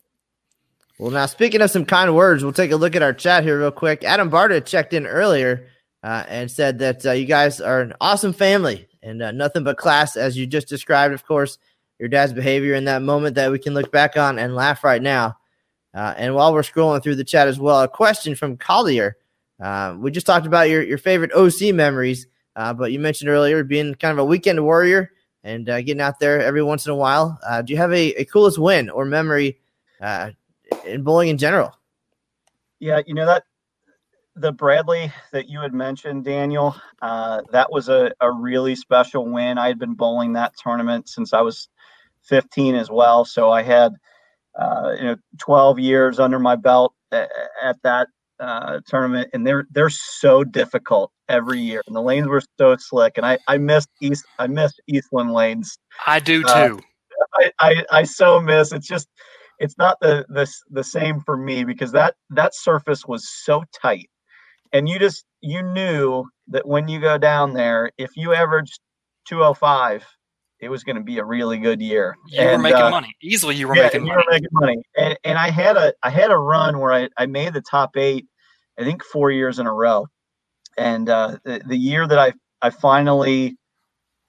Well, 0.99 1.11
now 1.11 1.27
speaking 1.27 1.63
of 1.63 1.71
some 1.71 1.87
kind 1.87 2.15
words, 2.15 2.45
we'll 2.45 2.53
take 2.53 2.71
a 2.71 2.77
look 2.77 2.95
at 2.95 3.03
our 3.03 3.15
chat 3.15 3.43
here 3.43 3.59
real 3.59 3.71
quick. 3.71 4.05
Adam 4.05 4.31
Barta 4.31 4.65
checked 4.65 4.93
in 4.93 5.07
earlier 5.07 5.67
uh, 6.03 6.25
and 6.29 6.51
said 6.51 6.79
that 6.81 7.05
you 7.19 7.25
guys 7.25 7.61
are 7.61 7.81
an 7.81 7.95
awesome 8.01 8.35
family 8.35 8.87
and 9.03 9.23
uh, 9.23 9.33
nothing 9.33 9.65
but 9.65 9.77
class, 9.77 10.17
as 10.17 10.37
you 10.37 10.47
just 10.47 10.69
described. 10.69 11.15
Of 11.15 11.25
course, 11.25 11.59
your 11.99 12.09
dad's 12.09 12.33
behavior 12.33 12.75
in 12.75 12.85
that 12.87 13.03
moment 13.03 13.35
that 13.37 13.51
we 13.51 13.59
can 13.59 13.75
look 13.75 13.93
back 13.93 14.17
on 14.17 14.39
and 14.39 14.55
laugh 14.55 14.85
right 14.85 15.03
now. 15.03 15.37
Uh, 15.95 16.15
and 16.17 16.35
while 16.35 16.53
we're 16.53 16.63
scrolling 16.63 17.03
through 17.03 17.17
the 17.17 17.25
chat 17.25 17.49
as 17.49 17.61
well, 17.61 17.83
a 17.83 17.89
question 17.89 18.35
from 18.35 18.57
Collier. 18.57 19.17
Uh, 19.61 19.95
we 19.99 20.11
just 20.11 20.27
talked 20.27 20.47
about 20.47 20.69
your, 20.69 20.83
your 20.83 20.99
favorite 20.99 21.33
OC 21.33 21.75
memories, 21.75 22.27
uh, 22.57 22.73
but 22.73 22.91
you 22.91 22.99
mentioned 22.99 23.31
earlier 23.31 23.63
being 23.63 23.95
kind 23.95 24.13
of 24.13 24.19
a 24.19 24.25
weekend 24.25 24.63
warrior 24.65 25.13
and 25.45 25.69
uh, 25.69 25.81
getting 25.83 26.01
out 26.01 26.19
there 26.19 26.41
every 26.41 26.63
once 26.63 26.87
in 26.87 26.93
a 26.93 26.97
while. 26.97 27.39
Uh, 27.47 27.63
do 27.63 27.73
you 27.73 27.77
have 27.77 27.93
a, 27.93 28.15
a 28.15 28.25
coolest 28.25 28.59
win 28.59 28.91
or 28.91 29.05
memory 29.05 29.59
in 30.85 31.03
bowling 31.03 31.29
in 31.29 31.39
general? 31.39 31.77
Yeah, 32.81 33.01
you 33.07 33.15
know 33.15 33.27
that 33.27 33.45
the 34.35 34.53
Bradley 34.53 35.13
that 35.33 35.49
you 35.49 35.61
had 35.61 35.75
mentioned, 35.75 36.25
Daniel, 36.25 36.75
that 37.01 37.69
was 37.71 37.89
a, 37.89 38.13
a 38.21 38.31
really 38.31 38.75
special 38.77 39.31
win. 39.31 39.59
I 39.59 39.69
had 39.69 39.79
been 39.79 39.95
bowling 39.95 40.33
that 40.35 40.55
tournament 40.57 41.09
since 41.09 41.33
I 41.33 41.41
was 41.41 41.69
15 42.25 42.75
as 42.75 42.91
well, 42.91 43.25
so 43.25 43.51
I 43.51 43.63
had– 43.63 43.93
uh, 44.59 44.95
you 44.99 45.05
know 45.05 45.17
12 45.39 45.79
years 45.79 46.19
under 46.19 46.39
my 46.39 46.57
belt 46.57 46.95
at, 47.11 47.31
at 47.63 47.83
that 47.83 48.09
uh, 48.41 48.81
tournament, 48.87 49.31
and 49.33 49.47
they're 49.47 49.67
they're 49.71 49.91
so 49.91 50.45
difficult 50.45 51.13
every 51.29 51.61
year, 51.61 51.83
and 51.87 51.95
the 51.95 52.03
lanes 52.03 52.27
were 52.27 52.43
so 52.59 52.77
slick, 52.77 53.15
and 53.17 53.25
I 53.25 53.39
I 53.47 53.59
miss 53.59 53.87
East 54.01 54.25
I 54.39 54.47
miss 54.47 54.73
Eastland 54.87 55.33
lanes. 55.33 55.79
I 56.07 56.21
do 56.21 56.43
uh, 56.45 56.69
too. 56.69 56.79
Uh, 56.79 57.49
I, 57.61 57.71
I 57.71 57.85
I 57.91 58.03
so 58.03 58.41
miss. 58.41 58.73
It's 58.73 58.87
just 58.87 59.09
it's 59.59 59.79
not 59.79 59.99
the 60.01 60.27
the 60.29 60.51
the 60.71 60.85
same 60.85 61.21
for 61.21 61.37
me 61.37 61.65
because 61.65 61.93
that 61.93 62.15
that 62.31 62.55
surface 62.55 63.07
was 63.07 63.29
so 63.29 63.65
tight, 63.81 64.11
and 64.73 64.89
you 64.89 64.99
just 64.99 65.25
you 65.41 65.63
knew 65.63 66.25
that 66.49 66.67
when 66.67 66.89
you 66.89 67.01
go 67.01 67.19
down 67.19 67.55
there, 67.55 67.91
if 67.99 68.11
you 68.17 68.35
averaged 68.35 68.81
205 69.27 70.05
it 70.63 70.71
was 70.71 70.85
going 70.85 70.97
to 70.97 71.03
be 71.03 71.19
a 71.19 71.25
really 71.25 71.59
good 71.59 71.83
year. 71.83 72.17
You 72.29 72.41
and, 72.41 72.53
were 72.53 72.63
making 72.63 72.83
uh, 72.83 72.91
money 72.91 73.15
easily. 73.21 73.57
You 73.57 73.67
were 73.67 73.77
yeah, 73.77 73.83
making 73.83 74.07
you 74.07 74.13
money. 74.13 74.25
were 74.25 74.33
making 74.33 74.49
money, 74.53 74.83
and, 74.97 75.19
and 75.25 75.37
I 75.37 75.51
had 75.51 75.77
a 75.77 75.93
I 76.03 76.09
had 76.09 76.31
a 76.31 76.39
run 76.39 76.79
where 76.79 76.93
I, 76.93 77.09
I 77.19 77.27
made 77.27 77.53
the 77.53 77.61
top 77.61 77.97
eight, 77.97 78.27
I 78.79 78.85
think 78.85 79.03
four 79.03 79.33
years 79.33 79.59
in 79.59 79.67
a 79.67 79.73
row, 79.73 80.07
and 80.79 81.09
uh, 81.09 81.39
the, 81.45 81.61
the 81.67 81.77
year 81.77 82.07
that 82.07 82.19
I 82.19 82.33
I 82.63 82.71
finally 82.71 83.57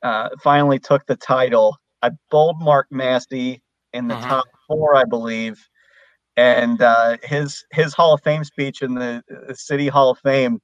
uh, 0.01 0.29
finally 0.43 0.79
took 0.79 1.05
the 1.05 1.15
title, 1.15 1.77
I 2.01 2.09
bowled 2.31 2.59
Mark 2.59 2.87
Massey 2.89 3.61
in 3.93 4.07
the 4.07 4.15
uh-huh. 4.15 4.27
top 4.27 4.45
four, 4.67 4.95
I 4.95 5.03
believe, 5.03 5.63
and 6.37 6.81
uh, 6.81 7.17
his 7.23 7.65
his 7.71 7.93
Hall 7.93 8.13
of 8.13 8.21
Fame 8.23 8.43
speech 8.43 8.81
in 8.81 8.95
the, 8.95 9.23
City 9.53 9.87
Hall 9.87 10.11
of 10.11 10.19
Fame. 10.19 10.61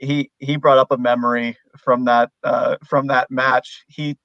He 0.00 0.30
he 0.38 0.56
brought 0.56 0.78
up 0.78 0.92
a 0.92 0.98
memory 0.98 1.56
from 1.76 2.04
that 2.04 2.30
uh, 2.44 2.76
from 2.86 3.08
that 3.08 3.30
match. 3.30 3.84
He 3.88 4.16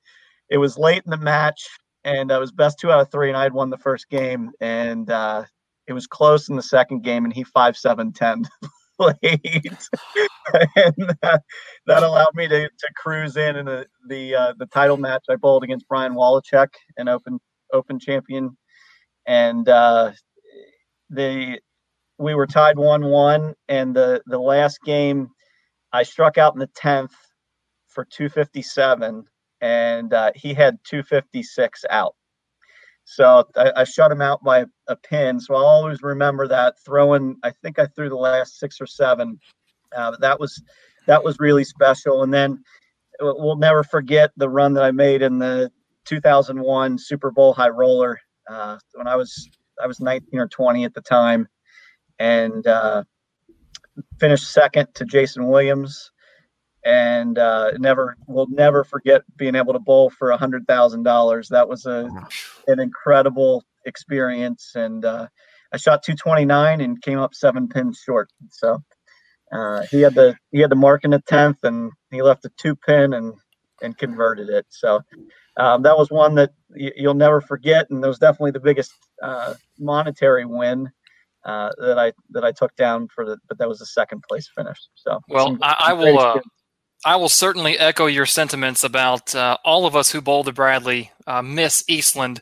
it 0.50 0.58
was 0.58 0.78
late 0.78 1.02
in 1.06 1.10
the 1.10 1.18
match, 1.18 1.68
and 2.04 2.32
I 2.32 2.38
was 2.38 2.52
best 2.52 2.80
two 2.80 2.92
out 2.92 3.00
of 3.00 3.12
three, 3.12 3.30
and 3.30 3.38
I 3.38 3.44
had 3.44 3.54
won 3.54 3.70
the 3.70 3.78
first 3.78 4.10
game, 4.10 4.52
and 4.62 5.10
uh, 5.10 5.46
it 5.88 5.94
was 5.94 6.08
close 6.08 6.50
in 6.50 6.56
the 6.56 6.62
second 6.62 7.04
game, 7.04 7.26
and 7.26 7.34
he 7.34 7.44
five 7.44 7.76
seven 7.76 8.14
ten 8.14 8.44
late, 9.00 9.18
and 10.76 11.16
that 11.88 12.04
allowed 12.04 12.36
me 12.36 12.48
to, 12.48 12.70
to 12.70 12.88
cruise 12.96 13.36
in 13.36 13.56
in 13.56 13.66
the 13.66 13.88
the, 14.08 14.36
uh, 14.36 14.54
the 14.60 14.68
title 14.68 14.98
match. 14.98 15.26
I 15.28 15.38
bowled 15.38 15.64
against 15.64 15.88
Brian 15.88 16.14
Wallachek, 16.14 16.70
an 16.98 17.08
open 17.08 17.40
open 17.74 18.00
champion, 18.00 18.56
and 19.26 19.68
uh, 19.68 20.12
the 21.14 21.60
we 22.18 22.36
were 22.36 22.48
tied 22.48 22.78
one 22.78 23.06
one, 23.06 23.54
and 23.68 23.96
the 23.96 24.22
the 24.26 24.40
last 24.40 24.80
game 24.84 25.30
I 25.92 26.04
struck 26.04 26.38
out 26.38 26.54
in 26.54 26.60
the 26.60 26.68
tenth 26.68 27.14
for 27.88 28.06
two 28.06 28.30
fifty 28.30 28.62
seven 28.62 29.26
and 29.64 30.14
uh, 30.14 30.30
he 30.36 30.54
had 30.54 30.78
256 30.84 31.86
out. 31.90 32.16
So 33.06 33.48
I, 33.56 33.72
I, 33.78 33.84
shut 33.86 34.12
him 34.12 34.22
out 34.22 34.44
by 34.44 34.66
a 34.88 34.96
pin. 34.98 35.40
So 35.40 35.56
I'll 35.56 35.66
always 35.66 36.04
remember 36.04 36.50
that 36.50 36.76
throwing. 36.86 37.38
I 37.44 37.52
think 37.52 37.80
I 37.80 37.86
threw 37.86 38.10
the 38.10 38.16
last 38.16 38.60
six 38.60 38.82
or 38.82 38.86
seven. 38.86 39.40
Uh, 39.96 40.18
that 40.20 40.38
was 40.38 40.62
that 41.08 41.24
was 41.24 41.40
really 41.40 41.64
special. 41.64 42.24
And 42.24 42.34
then 42.34 42.62
we'll 43.22 43.56
never 43.56 43.84
forget 43.84 44.32
the 44.36 44.50
run 44.50 44.74
that 44.74 44.84
I 44.84 44.92
made 44.92 45.22
in 45.22 45.40
the 45.40 45.72
2001 46.06 46.98
Super 46.98 47.32
Bowl 47.32 47.54
high 47.54 47.70
roller 47.70 48.20
uh, 48.50 48.78
when 48.96 49.08
I 49.08 49.16
was 49.16 49.50
I 49.82 49.88
was 49.88 50.00
19 50.00 50.40
or 50.40 50.48
20 50.48 50.86
at 50.86 50.94
the 50.94 51.02
time, 51.02 51.48
and 52.20 52.66
uh, 52.66 53.04
finished 54.20 54.52
second 54.52 54.88
to 54.96 55.06
Jason 55.06 55.48
Williams, 55.48 56.12
and 56.86 57.38
uh, 57.38 57.72
never 57.78 58.16
will 58.28 58.48
never 58.48 58.84
forget 58.84 59.22
being 59.38 59.56
able 59.56 59.74
to 59.74 59.80
bowl 59.80 60.10
for 60.10 60.32
a 60.32 60.38
hundred 60.38 60.68
thousand 60.68 61.04
dollars. 61.04 61.50
That 61.50 61.70
was 61.70 61.86
a 61.86 62.10
an 62.68 62.80
incredible 62.80 63.64
experience, 63.86 64.72
and 64.76 65.04
uh, 65.06 65.28
I 65.74 65.78
shot 65.78 66.04
229 66.04 66.82
and 66.82 67.02
came 67.02 67.20
up 67.20 67.34
seven 67.34 67.68
pins 67.68 68.02
short. 68.06 68.30
So 68.50 68.80
uh, 69.52 69.84
he 69.92 70.02
had 70.02 70.16
the 70.16 70.36
he 70.52 70.60
had 70.60 70.72
the 70.72 70.76
mark 70.76 71.04
in 71.04 71.12
the 71.12 71.22
tenth, 71.28 71.64
and 71.64 71.92
he 72.12 72.22
left 72.22 72.46
a 72.46 72.52
two 72.58 72.76
pin 72.76 73.14
and 73.14 73.34
and 73.82 73.98
converted 73.98 74.50
it. 74.50 74.66
So 74.70 75.02
um, 75.58 75.84
that 75.84 75.98
was 75.98 76.10
one 76.10 76.36
that 76.36 76.52
y- 76.70 76.92
you'll 76.96 77.14
never 77.14 77.42
forget, 77.42 77.90
and 77.90 78.04
that 78.04 78.08
was 78.08 78.20
definitely 78.20 78.52
the 78.52 78.60
biggest 78.60 78.94
uh, 79.22 79.54
monetary 79.80 80.46
win 80.46 80.90
uh, 81.46 81.70
that 81.78 82.00
I 82.00 82.14
that 82.32 82.44
I 82.44 82.52
took 82.52 82.76
down 82.76 83.08
for 83.14 83.26
the. 83.26 83.38
But 83.48 83.58
that 83.60 83.70
was 83.70 83.80
the 83.80 83.86
second 83.86 84.24
place 84.28 84.50
finish. 84.56 84.80
So 84.96 85.20
well, 85.30 85.48
some, 85.48 85.60
I, 85.62 85.76
I 85.80 85.94
will. 85.94 86.20
Uh, 86.20 86.40
I 87.06 87.18
will 87.18 87.30
certainly 87.30 87.78
echo 87.78 88.06
your 88.06 88.26
sentiments 88.26 88.82
about 88.82 89.36
uh, 89.36 89.58
all 89.66 89.86
of 89.86 89.94
us 89.94 90.12
who 90.12 90.22
bowled 90.22 90.48
at 90.48 90.56
Bradley 90.56 91.12
uh, 91.28 91.42
miss 91.42 91.84
Eastland. 91.90 92.42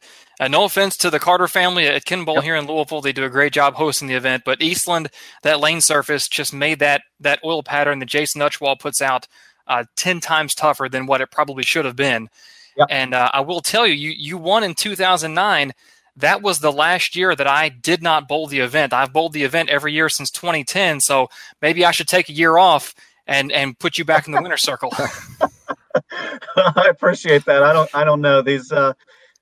No 0.49 0.63
offense 0.63 0.97
to 0.97 1.11
the 1.11 1.19
Carter 1.19 1.47
family 1.47 1.85
at 1.85 2.05
Ken 2.05 2.25
Bowl 2.25 2.35
yep. 2.35 2.43
here 2.43 2.55
in 2.55 2.65
Louisville; 2.65 3.01
they 3.01 3.11
do 3.11 3.23
a 3.23 3.29
great 3.29 3.53
job 3.53 3.75
hosting 3.75 4.07
the 4.07 4.15
event. 4.15 4.43
But 4.43 4.61
Eastland, 4.61 5.09
that 5.43 5.59
lane 5.59 5.81
surface 5.81 6.27
just 6.27 6.51
made 6.51 6.79
that 6.79 7.01
that 7.19 7.39
oil 7.45 7.61
pattern 7.61 7.99
that 7.99 8.07
Jason 8.07 8.41
Utchwald 8.41 8.79
puts 8.79 9.01
out 9.01 9.27
uh, 9.67 9.85
ten 9.95 10.19
times 10.19 10.55
tougher 10.55 10.89
than 10.89 11.05
what 11.05 11.21
it 11.21 11.31
probably 11.31 11.63
should 11.63 11.85
have 11.85 11.95
been. 11.95 12.29
Yep. 12.77 12.87
And 12.89 13.13
uh, 13.13 13.29
I 13.33 13.41
will 13.41 13.61
tell 13.61 13.85
you, 13.85 13.93
you 13.93 14.11
you 14.11 14.37
won 14.37 14.63
in 14.63 14.75
2009. 14.75 15.73
That 16.17 16.41
was 16.41 16.59
the 16.59 16.71
last 16.71 17.15
year 17.15 17.35
that 17.35 17.47
I 17.47 17.69
did 17.69 18.03
not 18.03 18.27
bowl 18.27 18.47
the 18.47 18.59
event. 18.59 18.93
I've 18.93 19.13
bowled 19.13 19.33
the 19.33 19.43
event 19.43 19.69
every 19.69 19.93
year 19.93 20.09
since 20.09 20.29
2010, 20.29 20.99
so 20.99 21.29
maybe 21.61 21.85
I 21.85 21.91
should 21.91 22.07
take 22.07 22.29
a 22.29 22.33
year 22.33 22.57
off 22.57 22.93
and 23.27 23.51
and 23.51 23.77
put 23.79 23.97
you 23.97 24.05
back 24.05 24.27
in 24.27 24.33
the 24.33 24.41
winner 24.41 24.57
circle. 24.69 24.91
I 26.57 26.87
appreciate 26.89 27.45
that. 27.45 27.63
I 27.63 27.73
don't 27.73 27.93
I 27.95 28.03
don't 28.03 28.21
know 28.21 28.41
these. 28.41 28.71
Uh, 28.71 28.93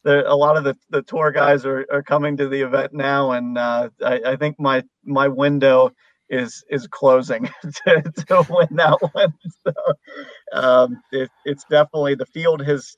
the, 0.03 0.31
a 0.31 0.33
lot 0.35 0.55
of 0.55 0.63
the, 0.63 0.77
the 0.91 1.01
tour 1.01 1.29
guys 1.29 1.65
are, 1.65 1.85
are 1.91 2.01
coming 2.01 2.37
to 2.37 2.47
the 2.47 2.61
event 2.61 2.93
now, 2.93 3.31
and 3.31 3.57
uh, 3.57 3.89
I, 4.03 4.21
I 4.27 4.35
think 4.37 4.59
my 4.59 4.83
my 5.03 5.27
window 5.27 5.91
is 6.29 6.63
is 6.69 6.87
closing 6.87 7.49
to, 7.85 8.01
to 8.01 8.45
win 8.49 8.67
that 8.71 8.97
one. 9.13 9.33
So 9.65 9.73
um, 10.53 11.01
it, 11.11 11.29
it's 11.45 11.63
definitely 11.69 12.15
the 12.15 12.25
field 12.25 12.65
has 12.65 12.95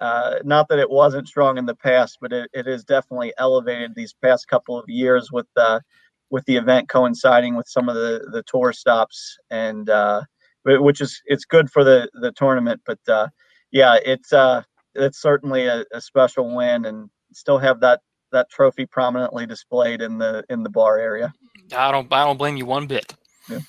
uh, 0.00 0.36
not 0.44 0.68
that 0.68 0.78
it 0.78 0.90
wasn't 0.90 1.28
strong 1.28 1.58
in 1.58 1.66
the 1.66 1.74
past, 1.74 2.18
but 2.20 2.32
it, 2.32 2.50
it 2.52 2.66
has 2.66 2.84
definitely 2.84 3.32
elevated 3.38 3.94
these 3.94 4.14
past 4.22 4.48
couple 4.48 4.78
of 4.78 4.84
years 4.88 5.30
with 5.32 5.46
the 5.56 5.82
with 6.30 6.44
the 6.46 6.56
event 6.56 6.88
coinciding 6.88 7.56
with 7.56 7.68
some 7.68 7.88
of 7.88 7.94
the 7.94 8.28
the 8.32 8.42
tour 8.46 8.72
stops 8.72 9.36
and 9.50 9.90
uh, 9.90 10.22
which 10.64 11.00
is 11.00 11.20
it's 11.26 11.44
good 11.44 11.70
for 11.70 11.84
the 11.84 12.08
the 12.20 12.32
tournament. 12.32 12.80
But 12.86 13.00
uh, 13.08 13.28
yeah, 13.70 13.98
it's 14.04 14.32
uh, 14.32 14.62
it's 14.94 15.20
certainly 15.20 15.66
a, 15.66 15.84
a 15.92 16.00
special 16.00 16.54
win 16.54 16.84
and 16.86 17.10
still 17.32 17.58
have 17.58 17.80
that 17.80 18.00
that 18.32 18.50
trophy 18.50 18.86
prominently 18.86 19.46
displayed 19.46 20.02
in 20.02 20.18
the 20.18 20.44
in 20.48 20.62
the 20.62 20.70
bar 20.70 20.98
area. 20.98 21.32
I 21.72 21.90
don't 21.92 22.12
I 22.12 22.24
don't 22.24 22.36
blame 22.36 22.56
you 22.56 22.66
one 22.66 22.86
bit. 22.86 23.14
Yeah. 23.48 23.60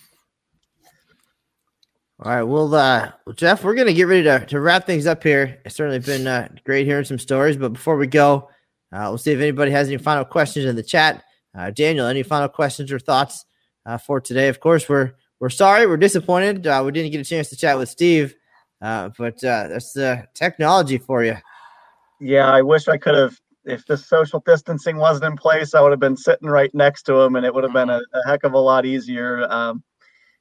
All 2.23 2.31
right, 2.31 2.43
well, 2.43 2.73
uh, 2.73 3.11
well, 3.25 3.35
Jeff, 3.35 3.63
we're 3.63 3.75
gonna 3.75 3.93
get 3.93 4.07
ready 4.07 4.23
to, 4.23 4.45
to 4.47 4.59
wrap 4.59 4.85
things 4.85 5.05
up 5.05 5.21
here. 5.23 5.59
It's 5.65 5.75
certainly 5.75 5.99
been 5.99 6.27
uh, 6.27 6.49
great 6.63 6.85
hearing 6.85 7.05
some 7.05 7.19
stories, 7.19 7.57
but 7.57 7.73
before 7.73 7.97
we 7.97 8.07
go, 8.07 8.49
uh, 8.91 9.07
we'll 9.09 9.17
see 9.17 9.31
if 9.31 9.39
anybody 9.39 9.71
has 9.71 9.87
any 9.87 9.97
final 9.97 10.23
questions 10.23 10.65
in 10.65 10.75
the 10.75 10.83
chat. 10.83 11.23
Uh, 11.53 11.71
Daniel, 11.71 12.07
any 12.07 12.23
final 12.23 12.49
questions 12.49 12.91
or 12.91 12.99
thoughts 12.99 13.45
uh, 13.85 13.97
for 13.97 14.21
today? 14.21 14.47
Of 14.47 14.59
course, 14.59 14.87
we're 14.87 15.13
we're 15.39 15.49
sorry, 15.49 15.85
we're 15.87 15.97
disappointed. 15.97 16.65
Uh, 16.65 16.81
we 16.85 16.91
didn't 16.91 17.11
get 17.11 17.21
a 17.21 17.25
chance 17.25 17.49
to 17.49 17.57
chat 17.57 17.77
with 17.77 17.89
Steve, 17.89 18.33
uh, 18.81 19.09
but 19.17 19.35
uh, 19.43 19.67
that's 19.67 19.93
the 19.93 20.25
technology 20.33 20.97
for 20.97 21.23
you. 21.23 21.35
Yeah, 22.21 22.49
I 22.49 22.61
wish 22.61 22.87
I 22.87 22.97
could 22.97 23.15
have 23.15 23.37
if 23.65 23.85
the 23.85 23.97
social 23.97 24.41
distancing 24.45 24.97
wasn't 24.97 25.25
in 25.25 25.37
place, 25.37 25.73
I 25.73 25.81
would 25.81 25.91
have 25.91 25.99
been 25.99 26.17
sitting 26.17 26.49
right 26.49 26.73
next 26.73 27.03
to 27.03 27.15
him, 27.19 27.35
and 27.35 27.45
it 27.45 27.53
would 27.53 27.63
have 27.63 27.73
been 27.73 27.89
a, 27.89 28.01
a 28.13 28.27
heck 28.27 28.43
of 28.43 28.53
a 28.53 28.59
lot 28.59 28.85
easier. 28.85 29.51
Um, 29.51 29.83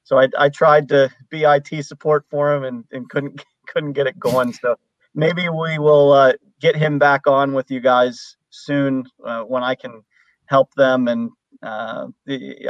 so 0.02 0.18
I, 0.18 0.28
I, 0.38 0.48
tried 0.50 0.88
to 0.90 1.10
be 1.30 1.44
IT 1.44 1.84
support 1.84 2.26
for 2.30 2.54
him, 2.54 2.64
and, 2.64 2.84
and 2.92 3.08
couldn't 3.08 3.42
couldn't 3.66 3.92
get 3.92 4.06
it 4.06 4.18
going. 4.18 4.52
So 4.52 4.76
maybe 5.14 5.48
we 5.48 5.78
will 5.78 6.12
uh, 6.12 6.34
get 6.60 6.76
him 6.76 6.98
back 6.98 7.26
on 7.26 7.54
with 7.54 7.70
you 7.70 7.80
guys 7.80 8.36
soon 8.50 9.04
uh, 9.24 9.42
when 9.42 9.62
I 9.62 9.74
can 9.74 10.02
help 10.46 10.74
them, 10.74 11.08
and 11.08 11.30
uh, 11.62 12.08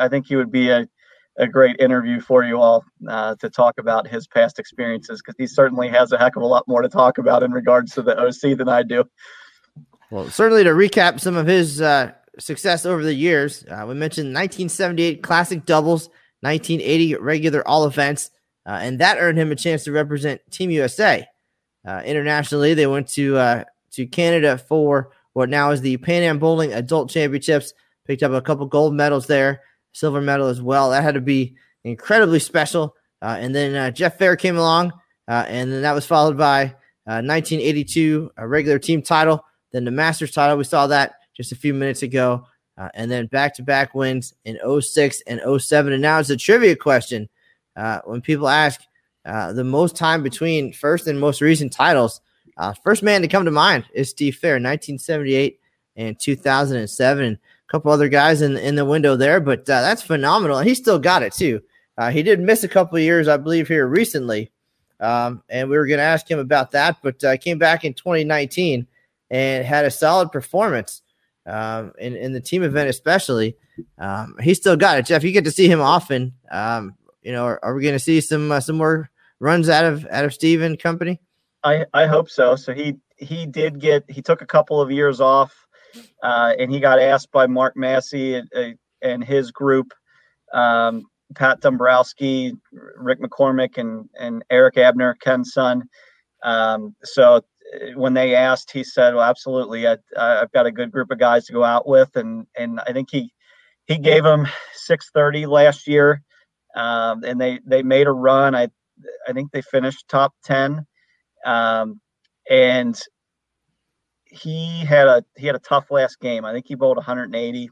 I 0.01 0.09
think 0.09 0.27
he 0.27 0.37
would 0.37 0.53
be 0.53 0.71
a 0.71 0.89
a 1.37 1.49
great 1.49 1.77
interview 1.81 2.21
for 2.21 2.45
you 2.45 2.61
all 2.61 2.85
uh, 3.09 3.35
to 3.37 3.51
talk 3.51 3.75
about 3.79 4.07
his 4.07 4.27
past 4.27 4.59
experiences 4.59 5.21
because 5.21 5.35
he 5.37 5.47
certainly 5.47 5.89
has 5.89 6.13
a 6.13 6.19
heck 6.19 6.37
of 6.37 6.43
a 6.43 6.47
lot 6.47 6.63
more 6.69 6.83
to 6.83 6.89
talk 6.89 7.19
about 7.19 7.43
in 7.43 7.51
regards 7.51 7.93
to 7.95 8.03
the 8.03 8.17
OC 8.17 8.57
than 8.57 8.69
I 8.69 8.83
do. 8.83 9.05
Well, 10.11 10.29
certainly 10.31 10.65
to 10.65 10.71
recap 10.71 11.21
some 11.21 11.37
of 11.37 11.47
his 11.47 11.81
uh, 11.81 12.13
success 12.39 12.87
over 12.87 13.03
the 13.03 13.15
years, 13.15 13.65
uh, 13.65 13.85
we 13.89 13.95
mentioned 13.95 14.29
1978 14.29 15.23
Classic 15.23 15.65
Doubles, 15.65 16.09
1980 16.41 17.17
regular 17.17 17.67
all 17.67 17.87
events, 17.87 18.31
uh, 18.67 18.79
and 18.83 18.99
that 19.01 19.19
earned 19.19 19.39
him 19.39 19.51
a 19.51 19.57
chance 19.57 19.85
to 19.85 19.93
represent 19.93 20.41
Team 20.51 20.71
USA. 20.71 21.27
Uh, 21.87 22.03
internationally, 22.05 22.75
they 22.75 22.87
went 22.87 23.09
to 23.09 23.37
uh, 23.37 23.65
to 23.93 24.07
Canada 24.07 24.59
for 24.59 25.11
what 25.33 25.49
now 25.49 25.71
is 25.71 25.81
the 25.81 25.97
Pan 25.97 26.23
Am 26.23 26.39
Bowling 26.39 26.73
Adult 26.73 27.11
Championships, 27.11 27.73
picked 28.07 28.23
up 28.23 28.33
a 28.33 28.43
couple 28.43 28.67
gold 28.67 28.95
medals 28.95 29.27
there, 29.27 29.63
silver 29.93 30.21
medal 30.21 30.49
as 30.49 30.61
well. 30.61 30.91
That 30.91 31.03
had 31.03 31.15
to 31.15 31.21
be 31.21 31.57
incredibly 31.83 32.39
special. 32.39 32.95
Uh, 33.21 33.37
and 33.41 33.55
then 33.55 33.95
Jeff 33.95 34.19
Fehr 34.19 34.39
came 34.39 34.57
along, 34.57 34.93
and 35.27 35.73
then 35.73 35.83
that 35.83 35.95
was 35.95 36.07
followed 36.07 36.37
by 36.37 36.75
1982 37.05 38.33
a 38.37 38.47
regular 38.47 38.79
team 38.79 39.03
title 39.03 39.45
then 39.75 39.85
the 39.85 39.91
Masters 39.91 40.31
title, 40.31 40.57
we 40.57 40.63
saw 40.63 40.87
that 40.87 41.17
just 41.37 41.51
a 41.51 41.57
few 41.57 41.75
minutes 41.75 42.05
ago. 42.05 42.47
Uh, 42.79 42.89
and 42.95 43.11
then 43.11 43.27
back 43.27 43.55
to 43.57 43.63
back 43.63 43.93
wins 43.93 44.35
in 44.45 44.57
06 44.81 45.23
and 45.27 45.41
07. 45.61 45.93
And 45.93 46.01
now 46.01 46.21
it's 46.21 46.31
a 46.31 46.37
trivia 46.37 46.77
question. 46.77 47.29
Uh, 47.75 48.01
when 48.05 48.21
people 48.21 48.49
ask 48.49 48.81
uh, 49.25 49.53
the 49.53 49.65
most 49.65 49.97
time 49.97 50.23
between 50.23 50.73
first 50.73 51.09
and 51.09 51.19
most 51.19 51.41
recent 51.41 51.73
titles, 51.73 52.21
uh, 52.57 52.73
first 52.85 53.03
man 53.03 53.21
to 53.23 53.29
come 53.29 53.45
to 53.45 53.51
mind 53.51 53.85
is 53.93 54.11
Steve 54.11 54.35
Fehr, 54.35 54.63
1978 54.63 55.59
and 55.97 56.19
2007. 56.21 57.25
And 57.25 57.37
a 57.37 57.41
couple 57.71 57.91
other 57.91 58.09
guys 58.09 58.43
in, 58.43 58.57
in 58.57 58.77
the 58.77 58.85
window 58.85 59.17
there, 59.17 59.41
but 59.41 59.61
uh, 59.61 59.81
that's 59.81 60.03
phenomenal. 60.03 60.59
And 60.59 60.69
he 60.69 60.77
still 60.77 61.01
got 61.01 61.25
it 61.25 61.33
too. 61.33 61.63
Uh, 61.99 62.13
he 62.13 62.23
did 62.23 62.39
miss 62.39 62.63
a 62.63 62.69
couple 62.69 62.97
years, 63.01 63.27
I 63.27 63.39
believe, 63.39 63.67
here 63.67 63.89
recently. 63.89 64.53
Um, 65.01 65.43
and 65.49 65.69
we 65.69 65.77
were 65.77 65.87
going 65.87 65.99
to 65.99 66.05
ask 66.05 66.31
him 66.31 66.39
about 66.39 66.71
that, 66.73 66.99
but 67.03 67.23
came 67.41 67.59
back 67.59 67.85
in 67.85 67.93
2019 67.93 68.87
and 69.31 69.65
had 69.65 69.85
a 69.85 69.91
solid 69.91 70.31
performance 70.31 71.03
um, 71.47 71.93
in, 71.99 72.17
in 72.17 72.33
the 72.33 72.41
team 72.41 72.63
event, 72.63 72.89
especially. 72.89 73.57
Um, 73.99 74.37
he 74.41 74.55
still 74.55 74.77
got 74.77 74.99
it, 74.99 75.07
Jeff. 75.07 75.25
You 75.25 75.33
get 75.33 75.45
to 75.45 75.51
see 75.51 75.69
him 75.69 75.81
often. 75.81 76.35
Um, 76.51 76.95
you 77.23 77.33
know, 77.33 77.45
are, 77.45 77.61
are 77.63 77.75
we 77.75 77.83
going 77.83 77.95
to 77.95 77.99
see 77.99 78.21
some 78.21 78.53
uh, 78.53 78.61
some 78.61 78.77
more 78.77 79.11
runs 79.41 79.69
out 79.69 79.85
of 79.85 80.07
out 80.11 80.25
of 80.25 80.35
Steve 80.35 80.63
and 80.63 80.79
company? 80.79 81.21
I 81.63 81.87
I 81.93 82.07
hope 82.07 82.31
so. 82.31 82.57
So 82.57 82.73
he 82.73 82.97
he 83.17 83.47
did 83.47 83.81
get 83.81 84.05
he 84.09 84.23
took 84.23 84.43
a 84.43 84.47
couple 84.47 84.81
of 84.81 84.91
years 84.91 85.21
off, 85.21 85.67
uh, 86.23 86.55
and 86.59 86.71
he 86.71 86.81
got 86.81 86.99
asked 86.99 87.33
by 87.33 87.47
Mark 87.47 87.77
Massey 87.77 88.37
and, 88.37 88.49
uh, 88.55 88.71
and 89.03 89.25
his 89.25 89.51
group. 89.51 89.93
Um, 90.53 91.05
Pat 91.35 91.61
Dombrowski, 91.61 92.53
Rick 92.97 93.21
McCormick, 93.21 93.79
and 93.79 94.09
and 94.19 94.45
Eric 94.51 94.77
Abner, 94.77 95.17
Ken's 95.21 95.53
son. 95.53 95.83
Um, 96.43 96.95
so 97.03 97.43
when 97.95 98.15
they 98.15 98.35
asked, 98.35 98.71
he 98.71 98.85
said, 98.85 99.15
"Well, 99.15 99.25
absolutely. 99.25 99.87
I, 99.87 99.97
have 100.17 100.53
got 100.53 100.67
a 100.67 100.73
good 100.73 100.91
group 100.93 101.11
of 101.11 101.19
guys 101.19 101.47
to 101.47 101.53
go 101.53 101.65
out 101.65 101.87
with," 101.87 102.17
and 102.17 102.47
and 102.57 102.81
I 102.81 102.93
think 102.93 103.09
he 103.11 103.33
he 103.87 103.99
gave 103.99 104.25
them 104.25 104.47
6:30 104.89 105.47
last 105.47 105.87
year, 105.87 106.23
um, 106.75 107.25
and 107.25 107.41
they 107.41 107.61
they 107.67 107.83
made 107.83 108.07
a 108.07 108.13
run. 108.13 108.55
I 108.55 108.69
I 109.29 109.33
think 109.33 109.51
they 109.53 109.63
finished 109.63 110.09
top 110.09 110.35
10, 110.45 110.87
um, 111.45 112.01
and 112.49 113.01
he 114.27 114.85
had 114.85 115.07
a 115.07 115.25
he 115.37 115.47
had 115.47 115.57
a 115.57 115.61
tough 115.61 115.91
last 115.91 116.21
game. 116.21 116.45
I 116.45 116.53
think 116.53 116.67
he 116.69 116.75
bowled 116.75 116.97
180, 116.97 117.71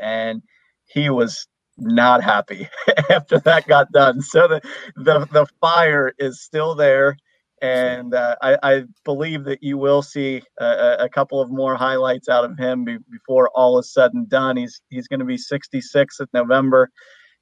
and 0.00 0.42
he 0.86 1.10
was 1.10 1.46
not 1.78 2.22
happy 2.22 2.68
after 3.10 3.38
that 3.40 3.66
got 3.66 3.92
done. 3.92 4.22
So 4.22 4.48
the 4.48 4.60
the 4.96 5.26
the 5.32 5.46
fire 5.60 6.12
is 6.18 6.42
still 6.42 6.74
there 6.74 7.16
and 7.62 8.14
uh, 8.14 8.36
I, 8.42 8.58
I, 8.62 8.82
believe 9.04 9.44
that 9.44 9.62
you 9.62 9.78
will 9.78 10.02
see 10.02 10.42
a, 10.60 10.96
a, 11.00 11.08
couple 11.08 11.40
of 11.40 11.50
more 11.50 11.74
highlights 11.74 12.28
out 12.28 12.44
of 12.44 12.58
him 12.58 12.84
be, 12.84 12.98
before 13.10 13.50
all 13.54 13.78
is 13.78 13.92
said 13.92 14.12
and 14.12 14.28
done. 14.28 14.58
He's 14.58 14.82
he's 14.90 15.08
going 15.08 15.20
to 15.20 15.26
be 15.26 15.38
66 15.38 16.20
in 16.20 16.26
November, 16.34 16.90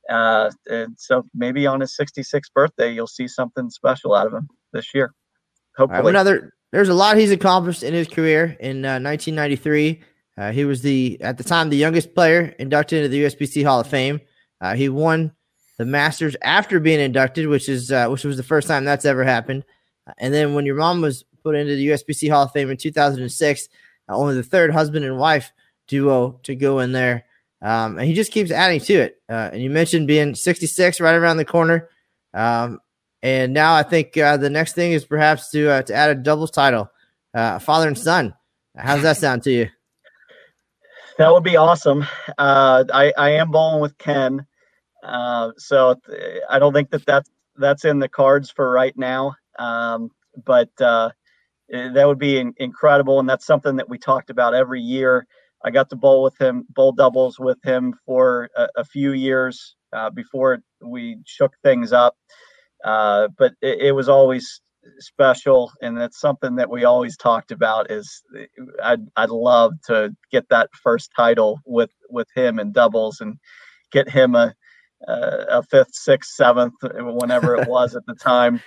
uh, 0.09 0.51
and 0.67 0.95
so 0.97 1.25
maybe 1.35 1.67
on 1.67 1.81
his 1.81 1.97
66th 1.99 2.53
birthday, 2.55 2.93
you'll 2.93 3.09
see 3.09 3.27
something 3.27 3.71
special 3.71 4.15
out 4.15 4.29
of 4.29 4.35
him 4.35 4.49
this 4.73 4.95
year. 4.95 5.13
Hopefully, 5.77 5.99
right, 5.99 6.05
one 6.05 6.17
other 6.17 6.53
there's 6.71 6.89
a 6.89 6.95
lot 6.95 7.17
he's 7.17 7.31
accomplished 7.31 7.83
in 7.83 7.95
his 7.95 8.09
career. 8.09 8.57
In 8.59 8.85
uh, 8.85 8.99
1993, 8.99 10.03
uh, 10.37 10.53
he 10.53 10.65
was 10.65 10.83
the 10.83 11.21
at 11.21 11.39
the 11.39 11.45
time 11.45 11.71
the 11.71 11.77
youngest 11.77 12.15
player 12.15 12.55
inducted 12.59 13.05
into 13.05 13.09
the 13.09 13.25
USBC 13.25 13.65
Hall 13.65 13.81
of 13.81 13.87
Fame. 13.87 14.21
Uh, 14.61 14.75
he 14.75 14.89
won 14.89 15.33
the 15.79 15.85
Masters 15.85 16.37
after 16.43 16.81
being 16.81 17.01
inducted, 17.01 17.49
which 17.49 17.69
is 17.69 17.91
uh, 17.91 18.09
which 18.09 18.25
was 18.25 18.37
the 18.37 18.43
first 18.43 18.69
time 18.69 18.85
that's 18.85 19.05
ever 19.05 19.25
happened. 19.25 19.65
And 20.19 20.33
then 20.33 20.55
when 20.55 20.67
your 20.67 20.77
mom 20.77 21.01
was 21.01 21.25
put 21.43 21.55
into 21.55 21.75
the 21.75 21.89
USBC 21.89 22.31
Hall 22.31 22.45
of 22.45 22.53
Fame 22.53 22.71
in 22.71 22.77
2006, 22.77 23.69
uh, 24.09 24.17
only 24.17 24.35
the 24.35 24.43
third 24.43 24.73
husband 24.73 25.05
and 25.05 25.19
wife 25.19 25.53
duo 25.87 26.41
to 26.45 26.55
go 26.55 26.81
in 26.81 26.93
there. 26.93 27.25
Um, 27.63 27.99
and 27.99 28.07
he 28.07 28.15
just 28.15 28.33
keeps 28.33 28.51
adding 28.51 28.81
to 28.81 28.95
it. 28.95 29.23
Uh, 29.29 29.51
and 29.53 29.63
you 29.63 29.71
mentioned 29.71 30.07
being 30.07 30.35
66 30.35 31.01
right 31.01 31.15
around 31.15 31.39
the 31.39 31.45
corner. 31.45 31.89
Um, 32.33 32.81
and 33.23 33.55
now 33.55 33.75
I 33.75 33.83
think 33.83 34.17
uh, 34.19 34.37
the 34.37 34.51
next 34.51 34.75
thing 34.75 34.93
is 34.93 35.07
perhaps 35.07 35.51
to 35.53 35.71
uh, 35.71 35.83
to 35.83 35.95
add 35.95 36.11
a 36.11 36.15
doubles 36.15 36.51
title, 36.51 36.91
uh, 37.33 37.59
father 37.59 37.89
and 37.89 37.97
son. 37.97 38.35
How's 38.77 39.03
that 39.03 39.17
sound 39.17 39.45
to 39.45 39.51
you? 39.51 39.69
That 41.17 41.33
would 41.33 41.45
be 41.45 41.57
awesome. 41.57 42.05
Uh, 42.37 42.85
I, 42.93 43.15
I 43.17 43.31
am 43.31 43.51
bowling 43.51 43.81
with 43.81 43.97
Ken, 43.97 44.47
so 45.57 45.99
I 46.51 46.59
don't 46.59 46.75
think 46.75 46.91
that 46.91 47.07
that's 47.07 47.31
that's 47.57 47.87
in 47.87 47.99
the 47.99 48.09
cards 48.11 48.51
for 48.51 48.71
right 48.71 48.95
now. 48.95 49.37
Um, 49.59 50.11
but 50.45 50.71
uh, 50.81 51.11
that 51.69 52.07
would 52.07 52.19
be 52.19 52.39
in, 52.39 52.55
incredible, 52.57 53.21
and 53.21 53.29
that's 53.29 53.47
something 53.47 53.77
that 53.77 53.89
we 53.89 53.99
talked 53.99 54.31
about 54.31 54.55
every 54.55 54.81
year. 54.81 55.27
I 55.65 55.71
got 55.71 55.89
to 55.91 55.97
bowl 55.97 56.23
with 56.23 56.39
him, 56.39 56.67
bowl 56.69 56.93
doubles 56.93 57.39
with 57.39 57.59
him 57.65 57.95
for 58.05 58.51
a, 58.57 58.69
a 58.77 58.85
few 58.85 59.13
years 59.13 59.77
uh, 59.93 60.11
before 60.11 60.59
we 60.83 61.19
shook 61.25 61.55
things 61.63 61.93
up. 61.93 62.17
Uh, 62.85 63.29
but 63.39 63.55
it, 63.63 63.81
it, 63.81 63.93
was 63.93 64.11
always 64.11 64.61
special, 64.99 65.73
and 65.81 65.97
that's 65.97 66.21
something 66.21 66.57
that 66.57 66.69
we 66.69 66.85
always 66.85 67.17
talked 67.17 67.51
about. 67.51 67.91
Is 67.91 68.23
I'd 68.83 69.01
I'd 69.17 69.31
love 69.31 69.73
to 69.87 70.15
get 70.31 70.51
that 70.51 70.69
first 70.83 71.11
title 71.17 71.61
with 71.65 71.93
with 72.11 72.29
him 72.35 72.59
in 72.59 72.73
doubles 72.73 73.21
and 73.23 73.39
get 73.91 74.11
him 74.11 74.35
a 74.35 74.55
a 75.07 75.63
fifth, 75.63 75.95
sixth, 75.95 76.33
seventh, 76.35 76.75
whenever 76.83 77.57
it 77.57 77.69
was 77.69 77.95
at 77.95 78.07
the 78.07 78.15
time. 78.21 78.61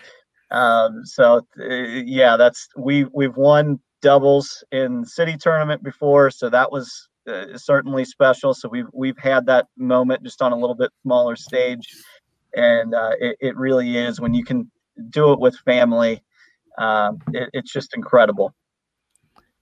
Um, 0.52 1.06
so 1.06 1.46
uh, 1.60 1.66
yeah, 1.66 2.38
that's 2.38 2.68
we 2.78 3.06
we've 3.14 3.36
won 3.36 3.80
doubles 4.02 4.64
in 4.72 5.06
city 5.06 5.36
tournament 5.38 5.84
before, 5.84 6.32
so 6.32 6.50
that 6.50 6.72
was 6.72 7.10
uh, 7.28 7.58
certainly 7.58 8.06
special. 8.06 8.54
So 8.54 8.70
we've 8.70 8.88
we've 8.94 9.18
had 9.18 9.46
that 9.48 9.68
moment 9.78 10.24
just 10.24 10.42
on 10.42 10.52
a 10.52 10.58
little 10.58 10.76
bit 10.76 10.92
smaller 11.04 11.36
stage, 11.36 11.88
and 12.56 12.94
uh, 12.94 13.12
it, 13.20 13.38
it 13.42 13.58
really 13.58 13.98
is 13.98 14.22
when 14.22 14.34
you 14.34 14.44
can 14.44 14.72
do 15.10 15.34
it 15.34 15.40
with 15.40 15.56
family. 15.66 16.24
Um, 16.78 17.20
it, 17.34 17.50
it's 17.54 17.74
just 17.74 17.96
incredible. 17.96 18.54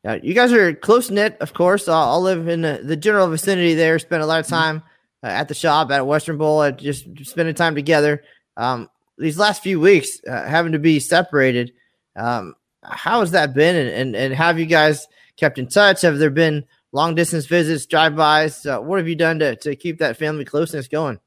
Yeah, 0.04 0.20
you 0.22 0.36
guys 0.36 0.54
are 0.54 0.74
close 0.74 1.10
knit, 1.10 1.38
of 1.40 1.54
course. 1.54 1.88
I'll, 1.88 2.10
I'll 2.10 2.22
live 2.22 2.48
in 2.48 2.62
the, 2.62 2.82
the, 2.84 2.96
general 2.96 3.28
vicinity 3.28 3.74
there. 3.74 3.98
Spend 3.98 4.22
a 4.22 4.28
lot 4.28 4.40
of 4.40 4.46
mm-hmm. 4.46 4.56
time 4.56 4.84
uh, 5.24 5.28
at 5.28 5.48
the 5.48 5.56
shop 5.56 5.90
at 5.90 6.06
Western 6.06 6.38
Bowl, 6.38 6.62
at 6.62 6.78
just 6.78 7.08
spending 7.26 7.56
time 7.56 7.74
together. 7.74 8.22
Um, 8.56 8.88
these 9.18 9.38
last 9.38 9.64
few 9.64 9.80
weeks, 9.80 10.20
uh, 10.28 10.44
having 10.46 10.74
to 10.74 10.80
be 10.80 11.00
separated, 11.00 11.74
um, 12.16 12.56
how 12.84 13.22
has 13.22 13.32
that 13.32 13.54
been? 13.54 13.76
And, 13.76 13.90
and, 13.90 14.16
and 14.16 14.34
have 14.34 14.60
you 14.60 14.66
guys 14.66 15.08
kept 15.38 15.58
in 15.58 15.68
touch? 15.68 16.02
Have 16.02 16.18
there 16.18 16.30
been 16.30 16.66
long 16.92 17.16
distance 17.16 17.46
visits, 17.46 17.86
drive 17.86 18.16
bys? 18.16 18.66
Uh, 18.66 18.80
what 18.80 19.00
have 19.00 19.08
you 19.08 19.16
done 19.16 19.40
to, 19.40 19.56
to 19.58 19.76
keep 19.76 20.00
that 20.00 20.18
family 20.18 20.46
closeness 20.46 20.88
going? 20.88 21.20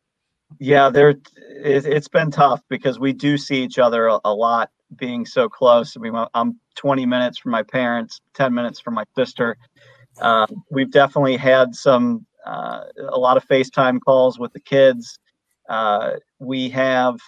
Yeah, 0.58 0.88
there 0.88 1.14
it, 1.62 1.84
has 1.84 2.08
been 2.08 2.30
tough 2.30 2.62
because 2.68 2.98
we 2.98 3.12
do 3.12 3.36
see 3.36 3.62
each 3.62 3.78
other 3.78 4.06
a, 4.06 4.32
lot, 4.32 4.70
being 4.96 5.26
so 5.26 5.48
close. 5.48 5.96
I 5.96 6.00
mean, 6.00 6.14
I'm 6.32 6.58
20 6.76 7.04
minutes 7.04 7.38
from 7.38 7.52
my 7.52 7.62
parents, 7.62 8.20
10 8.34 8.54
minutes 8.54 8.80
from 8.80 8.94
my 8.94 9.04
sister. 9.16 9.58
Uh, 10.20 10.46
we've 10.70 10.90
definitely 10.90 11.36
had 11.36 11.74
some 11.74 12.26
uh, 12.46 12.84
a 12.98 13.18
lot 13.18 13.36
of 13.36 13.46
FaceTime 13.46 14.00
calls 14.00 14.38
with 14.38 14.52
the 14.54 14.60
kids. 14.60 15.18
Uh, 15.68 16.12
we 16.38 16.70
have 16.70 17.18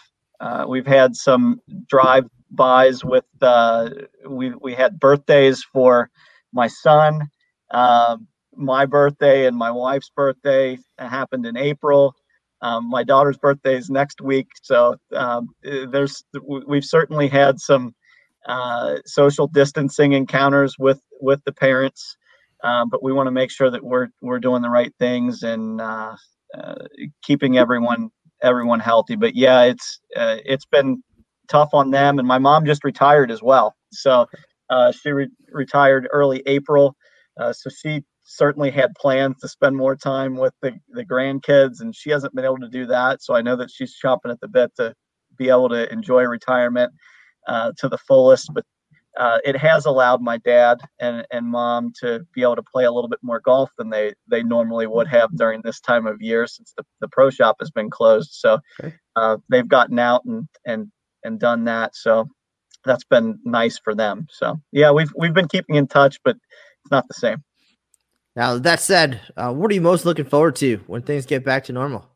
uh, 0.41 0.65
we've 0.69 0.87
had 0.87 1.15
some 1.15 1.61
drive 1.89 2.25
bys 2.51 3.05
with 3.05 3.25
uh, 3.43 3.91
we 4.29 4.53
we 4.61 4.75
had 4.75 4.99
birthdays 4.99 5.63
for 5.63 6.11
my 6.53 6.67
son. 6.67 7.29
Um, 7.71 8.27
my 8.57 8.87
birthday 8.87 9.47
and 9.47 9.57
my 9.57 9.71
wife's 9.71 10.11
birthday 10.11 10.79
happened 10.99 11.47
in 11.47 11.57
April. 11.57 12.15
Um, 12.63 12.91
my 12.91 13.05
daughter's 13.05 13.39
birthday 13.39 13.77
is 13.77 13.89
next 13.89 14.21
week, 14.21 14.49
so 14.63 14.97
um, 15.15 15.49
there's 15.63 16.25
we've 16.67 16.85
certainly 16.85 17.29
had 17.29 17.59
some 17.59 17.95
uh, 18.47 18.97
social 19.07 19.47
distancing 19.47 20.13
encounters 20.13 20.77
with 20.79 21.01
with 21.21 21.43
the 21.45 21.53
parents, 21.53 22.17
um, 22.65 22.91
but 22.91 23.03
we 23.03 23.13
want 23.13 23.29
to 23.29 23.33
make 23.33 23.51
sure 23.51 23.71
that 23.71 23.83
we're 23.83 24.09
we're 24.21 24.41
doing 24.41 24.61
the 24.61 24.69
right 24.69 24.93
things 24.99 25.43
and 25.43 25.81
uh, 25.81 26.15
uh, 26.59 26.75
keeping 27.23 27.57
everyone 27.57 28.11
everyone 28.43 28.81
healthy. 28.81 29.17
But 29.17 29.35
yeah, 29.35 29.63
it's 29.63 30.01
uh, 30.17 30.37
it's 30.45 30.67
been 30.67 31.03
tough 31.49 31.71
on 31.73 31.91
them, 31.91 32.19
and 32.19 32.29
my 32.29 32.39
mom 32.39 32.65
just 32.65 32.85
retired 32.85 33.31
as 33.31 33.43
well, 33.43 33.75
so 33.93 34.27
uh, 34.71 34.93
she 34.93 35.11
re- 35.11 35.29
retired 35.51 36.09
early 36.13 36.43
April, 36.47 36.97
uh, 37.39 37.53
so 37.53 37.69
she 37.71 38.05
certainly 38.25 38.71
had 38.71 38.95
plans 38.95 39.37
to 39.41 39.49
spend 39.49 39.77
more 39.77 39.97
time 39.97 40.37
with 40.37 40.55
the, 40.63 40.73
the 40.91 41.05
grandkids 41.05 41.81
and 41.81 41.95
she 41.97 42.11
hasn't 42.11 42.33
been 42.35 42.45
able 42.45 42.59
to 42.59 42.69
do 42.69 42.87
that. 42.87 43.21
So 43.23 43.35
i 43.35 43.43
know 43.43 43.57
that 43.57 43.71
she's 43.71 43.97
chomping 44.03 44.31
at 44.31 44.41
the 44.41 44.47
bit 44.49 44.71
to 44.77 44.95
be 45.37 45.49
able 45.49 45.69
to 45.71 45.93
enjoy 45.93 46.23
retirement 46.23 46.93
uh, 47.49 47.73
to 47.79 47.89
the 47.89 47.99
fullest 47.99 48.55
but 48.55 48.65
uh, 49.21 49.39
it 49.45 49.55
has 49.55 49.85
allowed 49.85 50.23
my 50.23 50.39
dad 50.39 50.81
and, 50.99 51.27
and 51.31 51.47
mom 51.47 51.93
to 52.01 52.27
be 52.35 52.41
able 52.41 52.57
to 52.57 52.63
play 52.63 52.85
a 52.85 52.91
little 52.91 53.09
bit 53.09 53.19
more 53.23 53.39
golf 53.39 53.71
than 53.77 53.91
they, 53.91 54.15
they 54.27 54.43
normally 54.43 54.87
would 54.87 55.07
have 55.07 55.31
during 55.37 55.61
this 55.63 55.79
time 55.79 56.07
of 56.07 56.23
year 56.23 56.47
since 56.47 56.73
the, 56.75 56.85
the 57.03 57.09
pro 57.09 57.29
shop 57.29 57.57
has 57.61 57.71
been 57.71 57.91
closed. 57.91 58.31
So 58.33 58.61
okay. 58.83 58.95
uh, 59.17 59.37
they've 59.51 59.69
gotten 59.69 59.99
out 59.99 60.25
and, 60.25 60.49
and, 60.65 60.91
and 61.23 61.39
done 61.39 61.65
that. 61.65 61.95
So 61.95 62.29
that's 62.83 63.05
been 63.05 63.39
nice 63.45 63.79
for 63.79 63.95
them. 63.95 64.27
So 64.31 64.59
yeah, 64.73 64.91
we've, 64.91 65.13
we've 65.15 65.35
been 65.35 65.49
keeping 65.49 65.75
in 65.75 65.87
touch, 65.87 66.19
but 66.25 66.37
it's 66.83 66.91
not 66.91 67.07
the 67.07 67.15
same. 67.15 67.45
Now 68.35 68.57
that 68.57 68.81
said, 68.81 69.21
uh, 69.37 69.53
what 69.53 69.71
are 69.71 69.75
you 69.75 69.83
most 69.83 70.07
looking 70.07 70.25
forward 70.25 70.57
to 70.57 70.81
when 70.87 71.03
things 71.03 71.27
get 71.27 71.45
back 71.45 71.65
to 71.65 71.75
normal? 71.75 72.07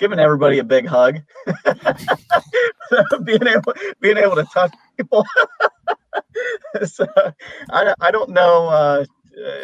Giving 0.00 0.18
everybody 0.18 0.58
a 0.58 0.64
big 0.64 0.86
hug, 0.86 1.18
being 3.24 3.46
able 3.46 3.74
being 4.00 4.16
able 4.16 4.34
to 4.36 4.46
touch 4.52 4.72
people. 5.00 5.24
so 6.84 7.06
I, 7.70 7.94
I 8.00 8.10
don't 8.10 8.30
know 8.30 8.68
uh, 8.68 9.04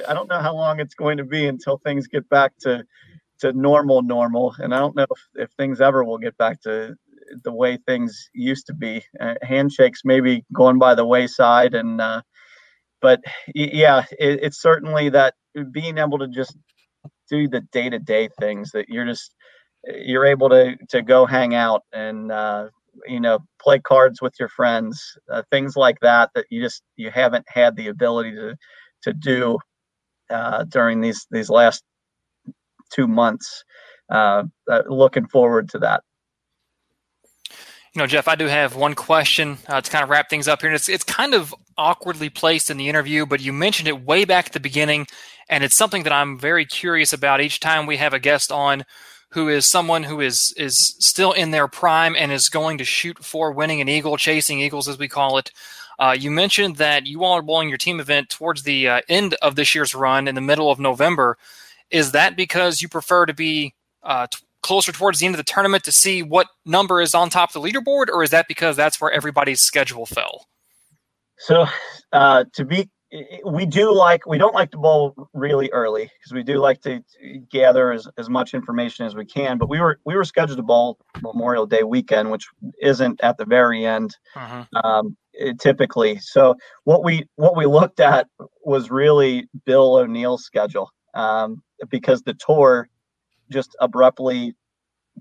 I 0.08 0.14
don't 0.14 0.28
know 0.28 0.40
how 0.40 0.54
long 0.54 0.80
it's 0.80 0.94
going 0.94 1.18
to 1.18 1.24
be 1.24 1.46
until 1.46 1.78
things 1.78 2.06
get 2.06 2.28
back 2.28 2.52
to 2.60 2.84
to 3.40 3.52
normal 3.52 4.02
normal, 4.02 4.54
and 4.58 4.74
I 4.74 4.78
don't 4.78 4.96
know 4.96 5.06
if, 5.10 5.20
if 5.34 5.50
things 5.52 5.80
ever 5.80 6.04
will 6.04 6.18
get 6.18 6.36
back 6.38 6.60
to 6.62 6.96
the 7.44 7.52
way 7.52 7.78
things 7.86 8.30
used 8.32 8.66
to 8.68 8.74
be. 8.74 9.04
Uh, 9.20 9.34
handshakes 9.42 10.02
maybe 10.04 10.44
going 10.52 10.78
by 10.78 10.94
the 10.94 11.04
wayside, 11.04 11.74
and 11.74 12.00
uh, 12.00 12.22
but 13.00 13.20
yeah, 13.54 14.04
it, 14.18 14.40
it's 14.42 14.60
certainly 14.60 15.10
that 15.10 15.34
being 15.72 15.98
able 15.98 16.18
to 16.18 16.28
just 16.28 16.56
do 17.28 17.48
the 17.48 17.60
day 17.72 17.90
to 17.90 17.98
day 17.98 18.28
things 18.40 18.70
that 18.72 18.88
you're 18.88 19.06
just 19.06 19.34
you're 19.84 20.26
able 20.26 20.48
to 20.48 20.76
to 20.88 21.02
go 21.02 21.26
hang 21.26 21.54
out 21.54 21.82
and 21.92 22.32
uh, 22.32 22.68
you 23.06 23.20
know 23.20 23.38
play 23.60 23.78
cards 23.78 24.20
with 24.22 24.34
your 24.38 24.48
friends, 24.48 25.02
uh, 25.30 25.42
things 25.50 25.76
like 25.76 25.98
that 26.00 26.30
that 26.34 26.46
you 26.50 26.62
just 26.62 26.82
you 26.96 27.10
haven't 27.10 27.46
had 27.48 27.76
the 27.76 27.88
ability 27.88 28.32
to 28.32 28.56
to 29.02 29.12
do 29.12 29.58
uh, 30.30 30.64
during 30.64 31.00
these 31.00 31.26
these 31.30 31.50
last 31.50 31.82
two 32.92 33.06
months. 33.06 33.64
Uh, 34.08 34.44
uh, 34.70 34.82
looking 34.88 35.26
forward 35.26 35.68
to 35.68 35.78
that. 35.80 36.02
You 37.96 38.02
know, 38.02 38.06
Jeff, 38.06 38.28
I 38.28 38.34
do 38.34 38.46
have 38.46 38.76
one 38.76 38.94
question 38.94 39.56
uh, 39.68 39.80
to 39.80 39.90
kind 39.90 40.04
of 40.04 40.10
wrap 40.10 40.28
things 40.28 40.46
up 40.46 40.60
here. 40.60 40.68
And 40.68 40.76
it's, 40.76 40.88
it's 40.88 41.02
kind 41.02 41.32
of 41.32 41.54
awkwardly 41.78 42.28
placed 42.28 42.68
in 42.68 42.76
the 42.76 42.90
interview, 42.90 43.24
but 43.24 43.40
you 43.40 43.54
mentioned 43.54 43.88
it 43.88 44.04
way 44.04 44.26
back 44.26 44.46
at 44.46 44.52
the 44.52 44.60
beginning. 44.60 45.06
And 45.48 45.64
it's 45.64 45.74
something 45.74 46.02
that 46.02 46.12
I'm 46.12 46.38
very 46.38 46.66
curious 46.66 47.14
about 47.14 47.40
each 47.40 47.58
time 47.58 47.86
we 47.86 47.96
have 47.96 48.12
a 48.12 48.18
guest 48.18 48.52
on 48.52 48.84
who 49.36 49.50
is 49.50 49.66
someone 49.66 50.02
who 50.02 50.22
is, 50.22 50.54
is 50.56 50.96
still 50.98 51.32
in 51.32 51.50
their 51.50 51.68
prime 51.68 52.16
and 52.16 52.32
is 52.32 52.48
going 52.48 52.78
to 52.78 52.84
shoot 52.86 53.22
for 53.22 53.52
winning 53.52 53.82
an 53.82 53.88
eagle, 53.88 54.16
chasing 54.16 54.60
eagles, 54.60 54.88
as 54.88 54.98
we 54.98 55.08
call 55.08 55.36
it. 55.36 55.52
Uh, 55.98 56.16
you 56.18 56.30
mentioned 56.30 56.76
that 56.76 57.06
you 57.06 57.22
all 57.22 57.34
are 57.34 57.42
bowling 57.42 57.68
your 57.68 57.76
team 57.76 58.00
event 58.00 58.30
towards 58.30 58.62
the 58.62 58.88
uh, 58.88 59.00
end 59.10 59.34
of 59.42 59.54
this 59.54 59.74
year's 59.74 59.94
run 59.94 60.26
in 60.26 60.34
the 60.34 60.40
middle 60.40 60.70
of 60.70 60.78
November. 60.78 61.36
Is 61.90 62.12
that 62.12 62.34
because 62.34 62.80
you 62.80 62.88
prefer 62.88 63.26
to 63.26 63.34
be 63.34 63.74
uh, 64.02 64.26
t- 64.26 64.38
closer 64.62 64.90
towards 64.90 65.18
the 65.18 65.26
end 65.26 65.34
of 65.34 65.38
the 65.38 65.52
tournament 65.52 65.84
to 65.84 65.92
see 65.92 66.22
what 66.22 66.46
number 66.64 67.02
is 67.02 67.14
on 67.14 67.28
top 67.28 67.54
of 67.54 67.60
the 67.60 67.68
leaderboard, 67.68 68.06
or 68.08 68.22
is 68.22 68.30
that 68.30 68.48
because 68.48 68.74
that's 68.74 69.02
where 69.02 69.12
everybody's 69.12 69.60
schedule 69.60 70.06
fell? 70.06 70.46
So, 71.36 71.66
uh, 72.10 72.44
to 72.54 72.64
be, 72.64 72.88
we 73.44 73.66
do 73.66 73.92
like 73.94 74.26
we 74.26 74.38
don't 74.38 74.54
like 74.54 74.70
to 74.72 74.78
bowl 74.78 75.28
really 75.32 75.70
early 75.72 76.04
because 76.04 76.32
we 76.32 76.42
do 76.42 76.58
like 76.58 76.80
to 76.82 77.02
gather 77.50 77.92
as, 77.92 78.08
as 78.18 78.28
much 78.28 78.54
information 78.54 79.06
as 79.06 79.14
we 79.14 79.24
can. 79.24 79.58
But 79.58 79.68
we 79.68 79.80
were 79.80 79.98
we 80.04 80.14
were 80.14 80.24
scheduled 80.24 80.58
to 80.58 80.62
bowl 80.62 80.98
Memorial 81.22 81.66
Day 81.66 81.82
weekend, 81.82 82.30
which 82.30 82.46
isn't 82.80 83.20
at 83.22 83.38
the 83.38 83.44
very 83.44 83.84
end. 83.84 84.16
Uh-huh. 84.34 84.64
Um, 84.82 85.16
typically. 85.58 86.18
So 86.18 86.56
what 86.84 87.04
we 87.04 87.28
what 87.36 87.56
we 87.56 87.66
looked 87.66 88.00
at 88.00 88.28
was 88.64 88.90
really 88.90 89.48
Bill 89.64 89.96
O'Neill's 89.96 90.44
schedule 90.44 90.90
um, 91.14 91.62
because 91.88 92.22
the 92.22 92.34
tour 92.34 92.88
just 93.50 93.76
abruptly 93.80 94.54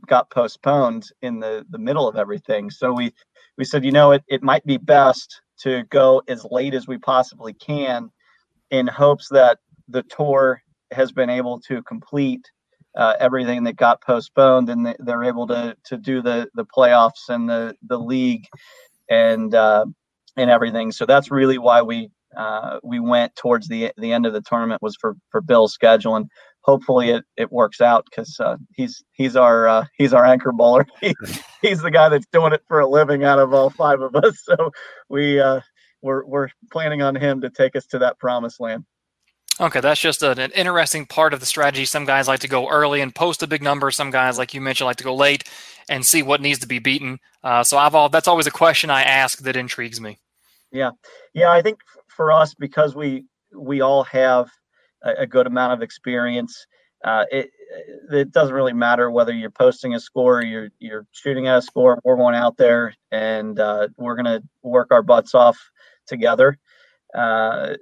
got 0.08 0.30
postponed 0.30 1.10
in 1.22 1.40
the 1.40 1.66
the 1.70 1.78
middle 1.78 2.08
of 2.08 2.16
everything. 2.16 2.70
So 2.70 2.94
we 2.94 3.14
we 3.58 3.66
said, 3.66 3.86
you 3.86 3.92
know, 3.92 4.12
it 4.12 4.24
it 4.28 4.44
might 4.44 4.66
be 4.66 4.78
best 4.78 5.42
to 5.60 5.84
go 5.90 6.22
as 6.28 6.46
late 6.50 6.74
as 6.74 6.88
we 6.88 6.98
possibly 6.98 7.54
can 7.54 8.10
in 8.72 8.88
hopes 8.88 9.30
that 9.30 9.60
the 9.88 10.04
tour 10.04 10.62
has 10.92 11.12
been 11.12 11.30
able 11.30 11.60
to 11.60 11.82
complete 11.84 12.50
uh, 12.96 13.14
everything 13.20 13.64
that 13.64 13.76
got 13.76 14.02
postponed 14.02 14.70
and 14.70 14.86
they, 14.86 15.12
are 15.12 15.24
able 15.24 15.48
to 15.48 15.76
to 15.84 15.98
do 15.98 16.22
the 16.22 16.48
the 16.56 16.66
playoffs 16.66 17.30
and 17.30 17.50
the 17.50 17.76
the 17.88 17.98
league 17.98 18.46
and 19.10 19.54
uh, 19.54 19.86
and 20.38 20.50
everything. 20.50 20.92
So 20.92 21.06
that's 21.06 21.32
really 21.32 21.58
why 21.58 21.82
we 21.82 22.10
uh, 22.38 22.80
we 22.84 23.00
went 23.00 23.36
towards 23.36 23.68
the 23.68 23.92
the 23.98 24.14
end 24.14 24.26
of 24.26 24.34
the 24.34 24.42
tournament 24.42 24.82
was 24.82 24.96
for 25.00 25.16
for 25.30 25.42
Bill's 25.42 25.74
schedule 25.74 26.16
and 26.16 26.30
hopefully 26.66 27.12
it, 27.12 27.24
it 27.38 27.52
works 27.52 27.80
out 27.80 28.06
because 28.06 28.40
uh, 28.40 28.58
he's 28.74 29.04
he's 29.14 29.36
our 29.36 29.68
uh, 29.68 29.86
he's 29.98 30.14
our 30.14 30.26
anchor 30.26 30.52
bowler. 30.52 30.86
He, 31.02 31.14
he's 31.62 31.82
the 31.82 31.92
guy 31.92 32.10
that's 32.10 32.26
doing 32.32 32.54
it 32.54 32.64
for 32.68 32.80
a 32.80 32.88
living 32.88 33.24
out 33.24 33.40
of 33.40 33.54
all 33.54 33.70
five 33.70 34.02
of 34.02 34.16
us. 34.16 34.44
So 34.46 34.72
we 35.10 35.40
uh, 35.40 35.62
we're 36.02 36.26
we're 36.26 36.50
planning 36.72 37.02
on 37.02 37.16
him 37.16 37.42
to 37.42 37.50
take 37.50 37.76
us 37.76 37.86
to 37.88 38.00
that 38.00 38.20
promised 38.20 38.60
land. 38.60 38.86
Okay, 39.60 39.80
that's 39.80 40.02
just 40.02 40.22
an, 40.22 40.38
an, 40.38 40.52
interesting 40.52 41.06
part 41.06 41.34
of 41.34 41.40
the 41.40 41.46
strategy. 41.46 41.86
Some 41.86 42.04
guys 42.04 42.28
like 42.28 42.42
to 42.42 42.48
go 42.50 42.68
early 42.68 43.00
and 43.00 43.16
post 43.16 43.42
a 43.42 43.48
big 43.48 43.64
number. 43.64 43.90
Some 43.90 44.12
guys, 44.12 44.38
like 44.38 44.54
you 44.54 44.60
mentioned, 44.60 44.86
like 44.86 44.98
to 44.98 45.06
go 45.06 45.16
late 45.16 45.46
and 45.88 46.06
see 46.06 46.22
what 46.24 46.42
needs 46.42 46.60
to 46.60 46.68
be 46.68 46.80
beaten. 46.80 47.20
Uh, 47.42 47.64
so 47.64 47.78
I've 47.78 47.96
all 47.96 48.10
that's 48.10 48.28
always 48.28 48.48
a 48.48 48.52
question 48.52 48.90
I 48.90 49.04
ask 49.04 49.40
that 49.40 49.56
intrigues 49.56 50.02
me. 50.02 50.18
Yeah, 50.72 50.92
yeah. 51.34 51.52
I 51.52 51.62
think 51.62 51.80
for 52.08 52.32
us 52.32 52.54
because 52.54 52.96
we 52.96 53.26
we 53.56 53.82
all 53.82 54.04
have 54.04 54.50
a, 55.06 55.22
a 55.22 55.28
good 55.28 55.48
amount 55.48 55.74
of 55.74 55.82
experience. 55.82 56.68
Uh, 57.04 57.26
it 57.32 57.50
it 58.12 58.32
doesn't 58.32 58.56
really 58.56 58.74
matter 58.74 59.12
whether 59.12 59.34
you're 59.34 59.52
posting 59.52 59.94
a 59.94 60.00
score, 60.00 60.40
or 60.40 60.44
you're 60.44 60.70
you're 60.80 61.06
shooting 61.12 61.48
at 61.48 61.58
a 61.58 61.62
score. 61.62 62.00
We're 62.04 62.18
going 62.18 62.36
out 62.36 62.58
there 62.58 62.94
and 63.12 63.60
uh, 63.60 63.90
we're 63.98 64.16
gonna 64.16 64.42
work 64.64 64.90
our 64.92 65.04
butts 65.04 65.36
off 65.36 65.58
together. 66.08 66.58
Uh, 67.14 67.76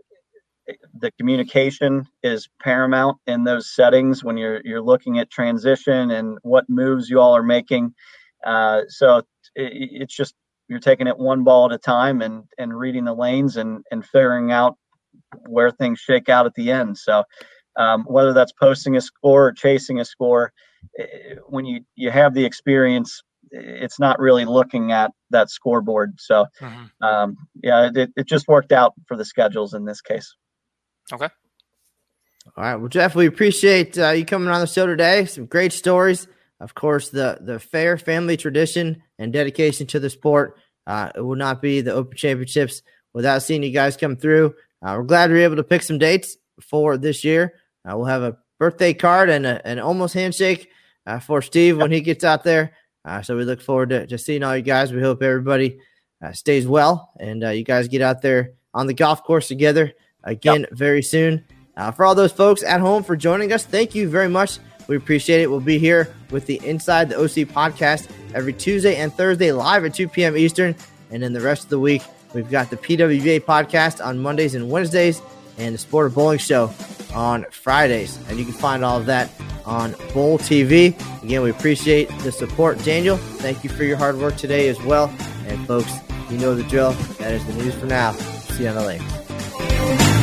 the 1.00 1.12
communication 1.12 2.08
is 2.24 2.50
paramount 2.62 3.18
in 3.28 3.44
those 3.44 3.74
settings 3.74 4.24
when 4.24 4.38
you're 4.38 4.62
you're 4.64 4.82
looking 4.82 5.20
at 5.20 5.30
transition 5.30 6.12
and 6.12 6.38
what 6.44 6.70
moves 6.70 7.10
you 7.10 7.20
all 7.20 7.36
are 7.36 7.44
making. 7.44 7.94
Uh, 8.46 8.82
so 8.88 9.18
it, 9.18 9.26
it's 9.56 10.16
just 10.16 10.36
you're 10.68 10.80
taking 10.80 11.08
it 11.08 11.18
one 11.18 11.44
ball 11.44 11.66
at 11.66 11.74
a 11.74 11.78
time 11.78 12.22
and 12.22 12.46
and 12.58 12.78
reading 12.78 13.06
the 13.06 13.14
lanes 13.14 13.58
and 13.58 13.84
and 13.92 14.06
figuring 14.06 14.52
out 14.52 14.78
where 15.48 15.72
things 15.72 16.00
shake 16.00 16.30
out 16.30 16.46
at 16.46 16.54
the 16.56 16.72
end. 16.72 16.98
So 16.98 17.24
um, 17.78 18.04
whether 18.04 18.34
that's 18.34 18.52
posting 18.52 18.96
a 18.96 19.02
score 19.02 19.48
or 19.48 19.52
chasing 19.52 20.00
a 20.00 20.06
score, 20.06 20.52
eh, 21.00 21.36
when 21.48 21.66
you 21.66 21.82
you 21.96 22.12
have 22.12 22.34
the 22.34 22.46
experience, 22.46 23.24
it's 23.52 24.00
not 24.00 24.20
really 24.20 24.46
looking 24.46 24.92
at 24.92 25.12
that 25.30 25.50
scoreboard. 25.50 26.20
So 26.20 26.46
mm-hmm. 26.60 27.04
um, 27.04 27.38
yeah, 27.62 27.90
it, 27.94 28.12
it 28.16 28.28
just 28.28 28.48
worked 28.48 28.72
out 28.72 28.94
for 29.08 29.18
the 29.18 29.26
schedules 29.26 29.74
in 29.74 29.86
this 29.86 30.02
case. 30.02 30.36
Okay. 31.12 31.30
All 32.58 32.64
right. 32.64 32.76
Well, 32.76 32.90
Jeff, 32.90 33.16
we 33.16 33.26
appreciate 33.26 33.98
uh, 33.98 34.10
you 34.10 34.26
coming 34.26 34.50
on 34.50 34.60
the 34.60 34.68
show 34.68 34.86
today. 34.86 35.26
Some 35.26 35.46
great 35.46 35.74
stories. 35.74 36.28
Of 36.60 36.76
course, 36.76 37.10
the 37.10 37.40
the 37.42 37.54
Fehr 37.54 38.00
family 38.02 38.38
tradition 38.38 39.02
and 39.18 39.34
dedication 39.34 39.88
to 39.88 40.00
the 40.00 40.10
sport. 40.10 40.58
Uh, 40.86 41.10
it 41.16 41.22
would 41.26 41.40
not 41.40 41.62
be 41.62 41.82
the 41.82 41.94
Open 41.94 42.16
Championships 42.18 42.82
without 43.14 43.44
seeing 43.44 43.64
you 43.64 43.72
guys 43.72 43.98
come 43.98 44.16
through. 44.16 44.54
Uh, 44.84 44.96
we're 44.98 45.04
glad 45.04 45.32
we 45.32 45.40
are 45.40 45.46
able 45.46 45.56
to 45.56 45.64
pick 45.64 45.82
some 45.82 45.98
dates 45.98 46.38
for 46.62 46.98
this 46.98 47.24
year. 47.24 47.54
Uh, 47.88 47.98
we'll 47.98 48.06
have 48.06 48.24
a 48.24 48.38
birthday 48.60 48.94
card 48.94 49.30
and 49.30 49.46
a, 49.46 49.66
an 49.66 49.80
almost 49.80 50.14
handshake 50.14 50.70
uh, 51.08 51.20
for 51.20 51.42
Steve 51.42 51.78
when 51.78 51.92
he 51.92 52.02
gets 52.02 52.24
out 52.24 52.44
there. 52.44 52.74
Uh, 53.06 53.22
so 53.22 53.36
we 53.36 53.44
look 53.44 53.62
forward 53.62 53.90
to, 53.90 54.08
to 54.08 54.18
seeing 54.18 54.44
all 54.44 54.56
you 54.56 54.62
guys. 54.62 54.92
We 54.92 55.02
hope 55.02 55.22
everybody 55.24 55.80
stays 56.32 56.66
well 56.66 57.12
and 57.20 57.42
you 57.42 57.66
guys 57.66 57.90
get 57.90 58.02
out 58.02 58.22
there 58.22 58.54
on 58.74 58.88
the 58.88 58.94
golf 58.94 59.24
course 59.24 59.50
together 59.50 59.94
again 60.24 60.62
yep. 60.62 60.72
very 60.72 61.02
soon. 61.02 61.46
Uh, 61.76 61.92
for 61.92 62.06
all 62.06 62.16
those 62.16 62.32
folks 62.32 62.64
at 62.64 62.82
home 62.82 63.04
for 63.04 63.16
joining 63.16 63.52
us, 63.52 63.66
thank 63.66 63.96
you 63.96 64.08
very 64.08 64.30
much. 64.30 64.60
We 64.88 64.96
appreciate 64.96 65.42
it. 65.42 65.50
We'll 65.50 65.60
be 65.60 65.80
here 65.80 66.14
with 66.30 66.46
the 66.46 66.62
Inside 66.66 67.10
the 67.10 67.18
OC 67.18 67.50
podcast 67.50 68.10
every 68.34 68.54
Tuesday 68.54 68.98
and 68.98 69.14
Thursday 69.14 69.52
live 69.52 69.86
at 69.86 69.94
2 69.94 70.08
p.m. 70.10 70.38
Eastern. 70.38 70.76
And 71.10 71.24
then 71.24 71.34
the 71.34 71.42
rest 71.42 71.64
of 71.64 71.70
the 71.70 71.80
week, 71.80 72.02
we've 72.34 72.50
got 72.50 72.70
the 72.70 72.78
PWBA 72.78 73.42
podcast 73.42 74.04
on 74.04 74.20
Mondays 74.20 74.56
and 74.56 74.70
Wednesdays 74.70 75.22
and 75.58 75.74
the 75.74 75.80
Sport 75.80 76.08
of 76.08 76.16
Bowling 76.16 76.40
Show 76.40 76.74
on 77.14 77.46
Fridays. 77.52 78.18
And 78.28 78.40
you 78.40 78.46
can 78.46 78.54
find 78.54 78.84
all 78.84 78.98
of 78.98 79.06
that 79.06 79.30
on 79.66 79.94
Bowl 80.14 80.38
TV. 80.38 80.94
Again, 81.24 81.42
we 81.42 81.50
appreciate 81.50 82.10
the 82.20 82.32
support. 82.32 82.84
Daniel, 82.84 83.18
thank 83.18 83.64
you 83.64 83.70
for 83.70 83.84
your 83.84 83.98
hard 83.98 84.18
work 84.18 84.36
today 84.36 84.68
as 84.68 84.82
well. 84.84 85.14
And 85.48 85.66
folks, 85.68 85.94
you 86.30 86.38
know 86.38 86.56
the 86.56 86.64
drill. 86.64 86.92
That 87.20 87.34
is 87.34 87.46
the 87.46 87.54
news 87.54 87.76
for 87.76 87.86
now. 87.86 88.12
See 88.14 88.64
you 88.64 88.70
on 88.70 88.76
the 88.76 88.86
lane. 88.86 90.23